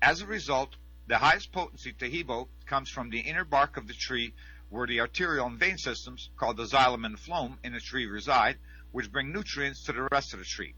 As 0.00 0.20
a 0.20 0.26
result, 0.26 0.70
the 1.06 1.18
highest 1.18 1.52
potency 1.52 1.92
Taheebo 1.92 2.48
comes 2.66 2.88
from 2.88 3.10
the 3.10 3.20
inner 3.20 3.44
bark 3.44 3.76
of 3.76 3.86
the 3.86 3.94
tree 3.94 4.32
where 4.70 4.86
the 4.86 5.00
arterial 5.00 5.46
and 5.46 5.58
vein 5.58 5.78
systems, 5.78 6.30
called 6.36 6.56
the 6.56 6.64
xylem 6.64 7.04
and 7.04 7.16
phloem, 7.16 7.56
in 7.62 7.72
the 7.72 7.80
tree 7.80 8.06
reside, 8.06 8.56
which 8.94 9.10
bring 9.10 9.32
nutrients 9.32 9.82
to 9.82 9.92
the 9.92 10.06
rest 10.12 10.34
of 10.34 10.38
the 10.38 10.44
tree. 10.44 10.72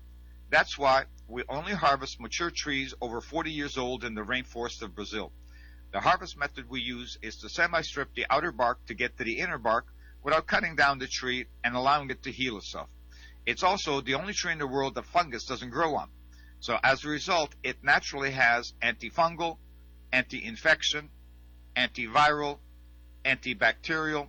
That's 0.49 0.79
why 0.79 1.05
we 1.29 1.43
only 1.51 1.75
harvest 1.75 2.19
mature 2.19 2.51
trees 2.51 2.95
over 3.03 3.21
40 3.21 3.51
years 3.51 3.77
old 3.77 4.05
in 4.05 4.15
the 4.15 4.23
rainforest 4.23 4.81
of 4.81 4.95
Brazil. 4.95 5.33
The 5.93 6.01
harvest 6.01 6.35
method 6.39 6.71
we 6.71 6.81
use 6.81 7.19
is 7.21 7.37
to 7.41 7.51
semi-strip 7.51 8.15
the 8.15 8.25
outer 8.31 8.53
bark 8.53 8.79
to 8.87 8.95
get 8.95 9.19
to 9.19 9.25
the 9.25 9.39
inner 9.39 9.59
bark 9.59 9.89
without 10.23 10.47
cutting 10.47 10.77
down 10.77 10.99
the 10.99 11.07
tree 11.07 11.45
and 11.63 11.77
allowing 11.77 12.09
it 12.09 12.23
to 12.23 12.33
heal 12.33 12.57
itself. 12.57 12.89
It's 13.45 13.63
also 13.63 14.01
the 14.01 14.15
only 14.15 14.33
tree 14.33 14.53
in 14.53 14.61
the 14.61 14.67
world 14.67 14.95
that 14.95 15.05
fungus 15.05 15.45
doesn't 15.45 15.69
grow 15.69 15.97
on. 15.97 16.09
So 16.61 16.79
as 16.83 17.05
a 17.05 17.09
result, 17.09 17.55
it 17.63 17.85
naturally 17.85 18.31
has 18.31 18.73
antifungal, 18.81 19.59
anti-infection, 20.11 21.11
antiviral, 21.77 22.61
antibacterial, 23.27 24.29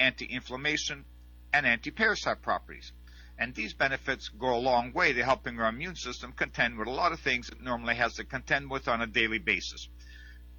anti-inflammation, 0.00 1.04
and 1.52 1.64
anti-parasite 1.64 2.42
properties. 2.42 2.90
And 3.38 3.54
these 3.54 3.74
benefits 3.74 4.28
go 4.28 4.54
a 4.54 4.58
long 4.58 4.92
way 4.92 5.12
to 5.12 5.24
helping 5.24 5.58
our 5.58 5.68
immune 5.68 5.96
system 5.96 6.32
contend 6.32 6.78
with 6.78 6.86
a 6.86 6.92
lot 6.92 7.12
of 7.12 7.20
things 7.20 7.48
it 7.48 7.60
normally 7.60 7.96
has 7.96 8.14
to 8.14 8.24
contend 8.24 8.70
with 8.70 8.86
on 8.86 9.00
a 9.00 9.06
daily 9.06 9.38
basis. 9.38 9.88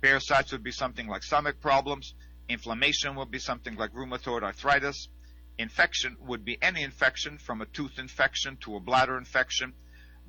Parasites 0.02 0.52
would 0.52 0.64
be 0.64 0.72
something 0.72 1.08
like 1.08 1.24
stomach 1.24 1.62
problems. 1.62 2.14
Inflammation 2.50 3.16
would 3.16 3.32
be 3.32 3.40
something 3.40 3.76
like 3.76 3.94
rheumatoid 3.94 4.44
arthritis. 4.44 5.08
Infection 5.58 6.18
would 6.20 6.44
be 6.44 6.62
any 6.62 6.84
infection 6.84 7.38
from 7.38 7.62
a 7.62 7.66
tooth 7.66 7.98
infection 7.98 8.58
to 8.58 8.76
a 8.76 8.80
bladder 8.80 9.18
infection. 9.18 9.74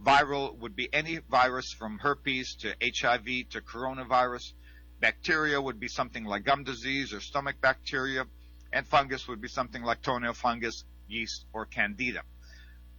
Viral 0.01 0.57
would 0.59 0.77
be 0.77 0.89
any 0.95 1.19
virus 1.29 1.73
from 1.73 1.99
herpes 1.99 2.55
to 2.61 2.77
HIV 2.81 3.49
to 3.51 3.61
coronavirus. 3.61 4.53
Bacteria 5.01 5.61
would 5.61 5.81
be 5.81 5.89
something 5.89 6.25
like 6.25 6.45
gum 6.45 6.63
disease 6.63 7.13
or 7.13 7.21
stomach 7.21 7.57
bacteria. 7.61 8.25
And 8.73 8.87
fungus 8.87 9.27
would 9.27 9.41
be 9.41 9.49
something 9.49 9.83
like 9.83 10.03
toenail 10.03 10.35
fungus, 10.35 10.85
yeast, 11.09 11.45
or 11.53 11.67
candida. 11.67 12.23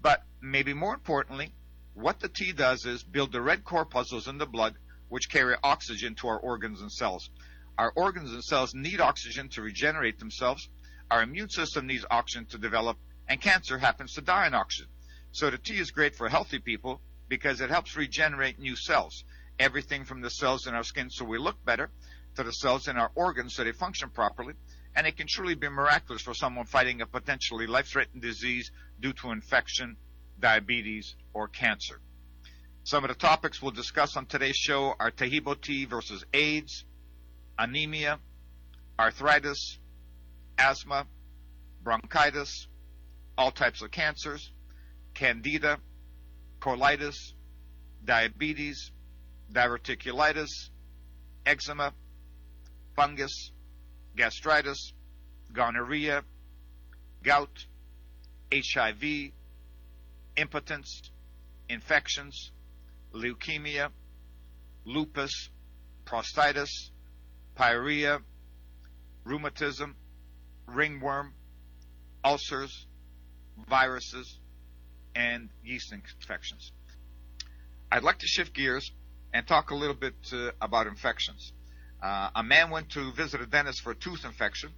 But 0.02 0.24
maybe 0.42 0.74
more 0.74 0.94
importantly, 0.94 1.54
what 1.94 2.20
the 2.20 2.30
tea 2.30 2.52
does 2.52 2.86
is 2.86 3.04
build 3.04 3.32
the 3.32 3.42
red 3.42 3.64
corpuscles 3.64 4.28
in 4.28 4.38
the 4.38 4.46
blood 4.46 4.76
which 5.10 5.30
carry 5.30 5.56
oxygen 5.64 6.16
to 6.16 6.28
our 6.28 6.40
organs 6.40 6.82
and 6.82 6.92
cells. 6.92 7.30
Our 7.78 7.92
organs 7.96 8.32
and 8.32 8.44
cells 8.44 8.74
need 8.74 9.00
oxygen 9.00 9.50
to 9.50 9.62
regenerate 9.62 10.20
themselves. 10.20 10.70
Our 11.10 11.24
immune 11.24 11.50
system 11.50 11.88
needs 11.88 12.06
oxygen 12.10 12.46
to 12.48 12.58
develop, 12.58 12.98
and 13.28 13.40
cancer 13.42 13.78
happens 13.78 14.14
to 14.14 14.22
die 14.22 14.46
on 14.46 14.54
oxygen. 14.54 14.92
So 15.32 15.50
the 15.50 15.58
tea 15.58 15.80
is 15.80 15.92
great 15.92 16.16
for 16.16 16.28
healthy 16.28 16.60
people 16.60 17.02
because 17.30 17.62
it 17.62 17.70
helps 17.70 17.96
regenerate 17.96 18.60
new 18.60 18.76
cells. 18.76 19.24
Everything 19.60 20.06
from 20.06 20.22
the 20.22 20.30
cells 20.30 20.68
in 20.68 20.74
our 20.74 20.84
skin 20.84 21.10
so 21.10 21.26
we 21.26 21.38
look 21.38 21.64
better 21.66 21.90
to 22.36 22.44
the 22.44 22.52
cells 22.52 22.88
in 22.88 22.98
our 22.98 23.12
organs 23.16 23.56
so 23.56 23.64
they 23.64 23.72
function 23.72 24.10
properly. 24.10 24.54
And 24.98 25.06
it 25.06 25.16
can 25.16 25.28
truly 25.28 25.54
be 25.54 25.70
miraculous 25.70 26.24
for 26.24 26.34
someone 26.34 26.66
fighting 26.66 27.02
a 27.02 27.06
potentially 27.06 27.68
life-threatening 27.68 28.20
disease 28.20 28.72
due 29.00 29.14
to 29.14 29.30
infection, 29.30 29.96
diabetes, 30.40 31.16
or 31.36 31.48
cancer. 31.48 32.02
Some 32.84 33.04
of 33.04 33.10
the 33.10 33.16
topics 33.16 33.62
we'll 33.62 33.70
discuss 33.70 34.18
on 34.18 34.26
today's 34.26 34.56
show 34.56 34.96
are 35.00 35.12
Taheebo 35.12 35.62
tea 35.62 35.86
versus 35.86 36.26
AIDS, 36.34 36.84
anemia, 37.60 38.18
arthritis, 38.98 39.78
asthma, 40.58 41.06
bronchitis, 41.84 42.68
all 43.38 43.52
types 43.52 43.84
of 43.84 43.92
cancers, 43.92 44.52
candida, 45.14 45.78
colitis, 46.60 47.34
diabetes, 48.04 48.92
diverticulitis, 49.54 50.72
eczema, 51.46 51.94
fungus, 52.96 53.52
gastritis, 54.18 54.94
gonorrhea, 55.54 56.24
gout, 57.24 57.66
HIV, 58.52 59.32
impotence, 60.36 61.02
infections, 61.70 62.52
leukemia, 63.14 63.90
lupus, 64.86 65.50
prostatitis, 66.06 66.70
pyorrhea, 67.56 68.20
rheumatism, 69.24 69.96
ringworm, 70.68 71.34
ulcers, 72.24 72.88
viruses, 73.70 74.40
and 75.16 75.50
yeast 75.64 75.94
infections. 75.94 76.72
I'd 77.92 78.04
like 78.04 78.20
to 78.20 78.28
shift 78.28 78.54
gears 78.54 78.92
and 79.34 79.48
talk 79.48 79.72
a 79.72 79.76
little 79.76 79.96
bit 79.96 80.16
uh, 80.32 80.52
about 80.62 80.88
infections. 80.88 81.54
Uh, 82.02 82.30
a 82.36 82.44
man 82.44 82.70
went 82.70 82.90
to 82.92 83.12
visit 83.14 83.42
a 83.42 83.46
dentist 83.46 83.82
for 83.82 83.92
a 83.92 83.96
tooth 83.96 84.24
infection. 84.26 84.72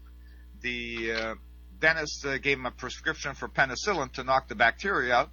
The 0.62 1.12
uh, 1.12 1.36
dentist 1.80 2.26
uh, 2.26 2.38
gave 2.38 2.58
him 2.58 2.66
a 2.66 2.72
prescription 2.72 3.36
for 3.36 3.48
penicillin 3.48 4.12
to 4.14 4.24
knock 4.24 4.48
the 4.48 4.56
bacteria 4.56 5.14
out, 5.14 5.30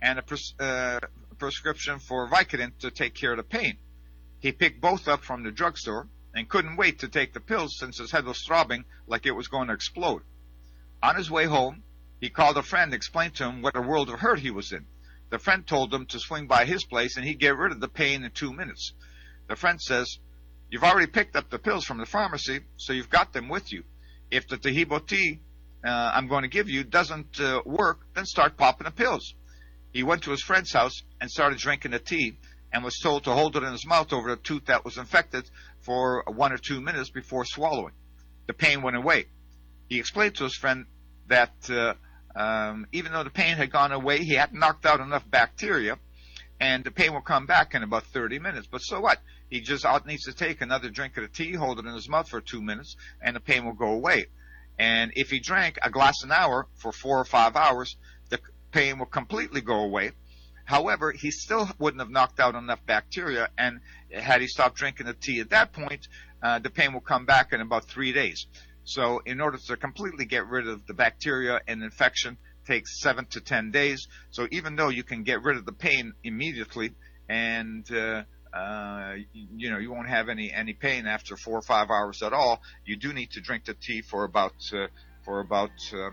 and 0.00 0.18
a 0.18 0.22
pres- 0.22 0.54
uh, 0.60 1.00
prescription 1.38 1.98
for 1.98 2.28
Vicodin 2.28 2.72
to 2.80 2.90
take 2.90 3.14
care 3.14 3.32
of 3.32 3.38
the 3.38 3.42
pain. 3.42 3.78
He 4.38 4.52
picked 4.52 4.80
both 4.80 5.08
up 5.08 5.24
from 5.24 5.42
the 5.42 5.50
drugstore 5.50 6.08
and 6.34 6.48
couldn't 6.48 6.76
wait 6.76 7.00
to 7.00 7.08
take 7.08 7.32
the 7.32 7.40
pills 7.40 7.76
since 7.78 7.98
his 7.98 8.12
head 8.12 8.24
was 8.24 8.42
throbbing 8.42 8.84
like 9.06 9.26
it 9.26 9.32
was 9.32 9.48
going 9.48 9.68
to 9.68 9.74
explode. 9.74 10.22
On 11.02 11.16
his 11.16 11.30
way 11.30 11.46
home, 11.46 11.82
he 12.20 12.30
called 12.30 12.56
a 12.56 12.62
friend 12.62 12.92
and 12.92 12.94
explained 12.94 13.34
to 13.36 13.44
him 13.44 13.62
what 13.62 13.76
a 13.76 13.80
world 13.80 14.10
of 14.10 14.20
hurt 14.20 14.38
he 14.38 14.50
was 14.50 14.72
in. 14.72 14.86
The 15.30 15.38
friend 15.38 15.66
told 15.66 15.92
him 15.92 16.06
to 16.06 16.20
swing 16.20 16.46
by 16.46 16.64
his 16.64 16.84
place 16.84 17.16
and 17.16 17.26
he'd 17.26 17.40
get 17.40 17.56
rid 17.56 17.72
of 17.72 17.80
the 17.80 17.88
pain 17.88 18.22
in 18.22 18.30
two 18.30 18.52
minutes. 18.52 18.92
The 19.48 19.56
friend 19.56 19.80
says, 19.80 20.18
You've 20.70 20.84
already 20.84 21.06
picked 21.06 21.36
up 21.36 21.50
the 21.50 21.58
pills 21.58 21.84
from 21.84 21.98
the 21.98 22.06
pharmacy, 22.06 22.60
so 22.76 22.92
you've 22.92 23.10
got 23.10 23.32
them 23.32 23.48
with 23.48 23.72
you. 23.72 23.84
If 24.30 24.48
the 24.48 24.56
Taheebo 24.56 25.06
tea 25.06 25.40
uh, 25.86 26.10
I'm 26.14 26.26
going 26.26 26.42
to 26.42 26.48
give 26.48 26.68
you 26.68 26.82
doesn't 26.82 27.40
uh, 27.40 27.60
work, 27.64 28.00
then 28.14 28.24
start 28.24 28.56
popping 28.56 28.86
the 28.86 28.90
pills. 28.90 29.34
He 29.92 30.02
went 30.02 30.22
to 30.24 30.32
his 30.32 30.42
friend's 30.42 30.72
house 30.72 31.02
and 31.20 31.30
started 31.30 31.58
drinking 31.58 31.92
the 31.92 32.00
tea 32.00 32.38
and 32.72 32.82
was 32.82 32.98
told 32.98 33.24
to 33.24 33.32
hold 33.32 33.56
it 33.56 33.62
in 33.62 33.70
his 33.70 33.86
mouth 33.86 34.12
over 34.12 34.30
the 34.30 34.36
tooth 34.36 34.66
that 34.66 34.84
was 34.84 34.98
infected 34.98 35.48
for 35.80 36.24
one 36.26 36.52
or 36.52 36.58
two 36.58 36.80
minutes 36.80 37.10
before 37.10 37.44
swallowing. 37.44 37.92
The 38.48 38.52
pain 38.52 38.82
went 38.82 38.96
away. 38.96 39.26
He 39.88 40.00
explained 40.00 40.34
to 40.36 40.44
his 40.44 40.56
friend 40.56 40.86
that 41.28 41.54
uh, 41.70 41.94
um, 42.38 42.86
even 42.92 43.12
though 43.12 43.24
the 43.24 43.30
pain 43.30 43.56
had 43.56 43.70
gone 43.70 43.92
away, 43.92 44.18
he 44.18 44.34
hadn't 44.34 44.58
knocked 44.58 44.84
out 44.84 45.00
enough 45.00 45.28
bacteria, 45.30 45.98
and 46.60 46.84
the 46.84 46.90
pain 46.90 47.12
will 47.12 47.20
come 47.20 47.46
back 47.46 47.74
in 47.74 47.82
about 47.82 48.04
30 48.04 48.38
minutes. 48.38 48.66
But 48.66 48.80
so 48.80 49.00
what? 49.00 49.18
He 49.50 49.60
just 49.60 49.86
needs 50.06 50.24
to 50.24 50.32
take 50.32 50.60
another 50.60 50.90
drink 50.90 51.16
of 51.16 51.22
the 51.22 51.28
tea, 51.28 51.52
hold 51.52 51.78
it 51.78 51.86
in 51.86 51.94
his 51.94 52.08
mouth 52.08 52.28
for 52.28 52.40
two 52.40 52.62
minutes, 52.62 52.96
and 53.20 53.36
the 53.36 53.40
pain 53.40 53.64
will 53.64 53.74
go 53.74 53.92
away. 53.92 54.26
And 54.78 55.12
if 55.16 55.30
he 55.30 55.38
drank 55.38 55.78
a 55.82 55.90
glass 55.90 56.22
an 56.22 56.32
hour 56.32 56.66
for 56.74 56.92
four 56.92 57.18
or 57.18 57.24
five 57.24 57.56
hours, 57.56 57.96
the 58.28 58.40
pain 58.72 58.98
will 58.98 59.06
completely 59.06 59.60
go 59.60 59.80
away. 59.80 60.12
However, 60.64 61.12
he 61.12 61.30
still 61.30 61.70
wouldn't 61.78 62.00
have 62.00 62.10
knocked 62.10 62.40
out 62.40 62.56
enough 62.56 62.84
bacteria, 62.86 63.48
and 63.56 63.80
had 64.10 64.40
he 64.40 64.48
stopped 64.48 64.76
drinking 64.76 65.06
the 65.06 65.14
tea 65.14 65.40
at 65.40 65.50
that 65.50 65.72
point, 65.72 66.08
uh, 66.42 66.58
the 66.58 66.70
pain 66.70 66.92
will 66.92 67.00
come 67.00 67.24
back 67.24 67.52
in 67.52 67.60
about 67.60 67.84
three 67.84 68.12
days. 68.12 68.46
So, 68.82 69.20
in 69.24 69.40
order 69.40 69.58
to 69.58 69.76
completely 69.76 70.24
get 70.24 70.46
rid 70.46 70.66
of 70.66 70.86
the 70.86 70.94
bacteria 70.94 71.60
and 71.66 71.82
infection, 71.82 72.36
takes 72.66 73.00
seven 73.00 73.26
to 73.30 73.40
ten 73.40 73.70
days. 73.70 74.08
So, 74.30 74.46
even 74.50 74.76
though 74.76 74.88
you 74.88 75.04
can 75.04 75.22
get 75.22 75.42
rid 75.42 75.56
of 75.56 75.64
the 75.64 75.72
pain 75.72 76.12
immediately, 76.24 76.92
and 77.28 77.90
uh, 77.90 78.22
uh, 78.52 79.14
you 79.32 79.70
know 79.70 79.78
you 79.78 79.92
won't 79.92 80.08
have 80.08 80.28
any 80.28 80.52
any 80.52 80.72
pain 80.72 81.06
after 81.06 81.36
four 81.36 81.58
or 81.58 81.62
five 81.62 81.90
hours 81.90 82.22
at 82.22 82.32
all, 82.32 82.60
you 82.84 82.96
do 82.96 83.12
need 83.12 83.30
to 83.32 83.40
drink 83.40 83.64
the 83.64 83.74
tea 83.74 84.02
for 84.02 84.24
about 84.24 84.54
uh, 84.72 84.86
for 85.24 85.40
about 85.40 85.70
uh, 85.92 86.10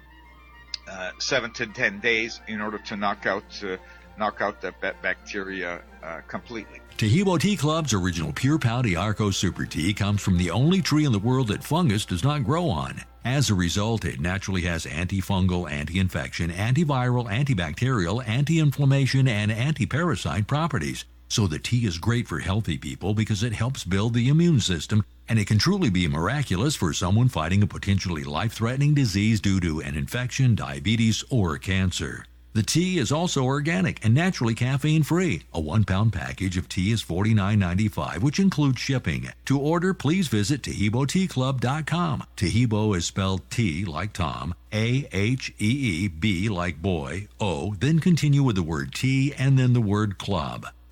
uh, 0.91 1.11
seven 1.19 1.51
to 1.53 1.67
ten 1.67 1.99
days 1.99 2.41
in 2.47 2.61
order 2.61 2.77
to 2.79 2.95
knock 2.95 3.25
out 3.25 3.63
uh, 3.63 3.77
knock 4.17 4.41
out 4.41 4.61
that 4.61 4.79
bacteria 5.01 5.81
uh, 6.03 6.21
completely. 6.27 6.79
Taheebo 6.97 7.39
Tea 7.39 7.55
Club's 7.55 7.93
original 7.93 8.31
Pure 8.33 8.59
Pau 8.59 8.83
Arco 8.97 9.31
Super 9.31 9.65
Tea 9.65 9.93
comes 9.93 10.21
from 10.21 10.37
the 10.37 10.51
only 10.51 10.81
tree 10.81 11.05
in 11.05 11.11
the 11.11 11.19
world 11.19 11.47
that 11.47 11.63
fungus 11.63 12.05
does 12.05 12.23
not 12.23 12.43
grow 12.43 12.69
on. 12.69 13.01
As 13.25 13.49
a 13.49 13.55
result, 13.55 14.03
it 14.03 14.19
naturally 14.19 14.63
has 14.63 14.85
antifungal, 14.85 15.71
anti 15.71 15.97
infection, 15.97 16.51
antiviral, 16.51 17.31
antibacterial, 17.31 18.21
anti 18.27 18.59
inflammation, 18.59 19.29
and 19.29 19.49
anti 19.49 19.85
parasite 19.85 20.45
properties. 20.45 21.05
So 21.29 21.47
the 21.47 21.57
tea 21.57 21.85
is 21.85 21.97
great 21.97 22.27
for 22.27 22.39
healthy 22.39 22.77
people 22.77 23.13
because 23.13 23.41
it 23.41 23.53
helps 23.53 23.85
build 23.85 24.13
the 24.13 24.27
immune 24.27 24.59
system, 24.59 25.05
and 25.29 25.39
it 25.39 25.47
can 25.47 25.57
truly 25.57 25.89
be 25.89 26.07
miraculous 26.07 26.75
for 26.75 26.91
someone 26.91 27.29
fighting 27.29 27.63
a 27.63 27.67
potentially 27.67 28.25
life 28.25 28.53
threatening 28.53 28.93
disease 28.93 29.39
due 29.39 29.61
to 29.61 29.81
an 29.81 29.95
infection, 29.95 30.53
diabetes, 30.53 31.23
or 31.29 31.57
cancer. 31.57 32.25
The 32.53 32.61
tea 32.61 32.99
is 32.99 33.11
also 33.11 33.43
organic 33.43 34.05
and 34.05 34.13
naturally 34.13 34.53
caffeine 34.53 35.01
free. 35.01 35.41
A 35.53 35.59
one 35.59 35.83
pound 35.85 36.13
package 36.13 36.55
of 36.55 36.69
tea 36.69 36.91
is 36.91 37.03
$49.95, 37.03 38.21
which 38.21 38.39
includes 38.39 38.79
shipping. 38.79 39.29
To 39.45 39.59
order, 39.59 39.95
please 39.95 40.27
visit 40.27 40.61
TaheeboTeaClub.com. 40.61 42.23
Taheebo 42.37 42.95
is 42.95 43.05
spelled 43.05 43.49
T 43.49 43.85
like 43.85 44.13
Tom, 44.13 44.53
A 44.71 45.07
H 45.11 45.51
E 45.59 46.05
E 46.05 46.07
B 46.07 46.47
like 46.47 46.79
boy, 46.79 47.27
O, 47.39 47.73
then 47.79 47.99
continue 47.99 48.43
with 48.43 48.55
the 48.55 48.61
word 48.61 48.93
tea 48.93 49.33
and 49.35 49.57
then 49.57 49.73
the 49.73 49.81
word 49.81 50.19
club. 50.19 50.67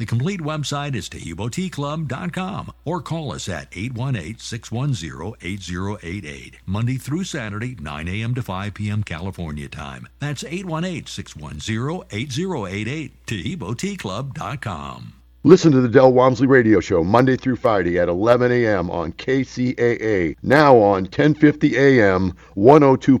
The 0.00 0.06
complete 0.06 0.40
website 0.40 0.94
is 0.94 1.10
TaheeboTeaClub.com 1.10 2.72
or 2.86 3.02
call 3.02 3.34
us 3.34 3.50
at 3.50 3.70
818-610-8088, 3.72 6.54
Monday 6.64 6.96
through 6.96 7.24
Saturday, 7.24 7.76
9 7.78 8.08
a.m. 8.08 8.34
to 8.34 8.40
5 8.40 8.72
p.m. 8.72 9.02
California 9.02 9.68
time. 9.68 10.08
That's 10.18 10.42
818-610-8088, 10.42 13.10
TaheeboTeaClub.com. 13.26 15.12
Listen 15.42 15.72
to 15.72 15.80
the 15.82 15.88
Del 15.88 16.14
Walmsley 16.14 16.46
Radio 16.46 16.80
Show 16.80 17.04
Monday 17.04 17.36
through 17.36 17.56
Friday 17.56 17.98
at 17.98 18.08
11 18.08 18.52
a.m. 18.52 18.90
on 18.90 19.12
KCAA, 19.12 20.34
now 20.42 20.78
on 20.78 21.02
1050 21.02 21.76
a.m., 21.76 22.34
102. 22.54 23.20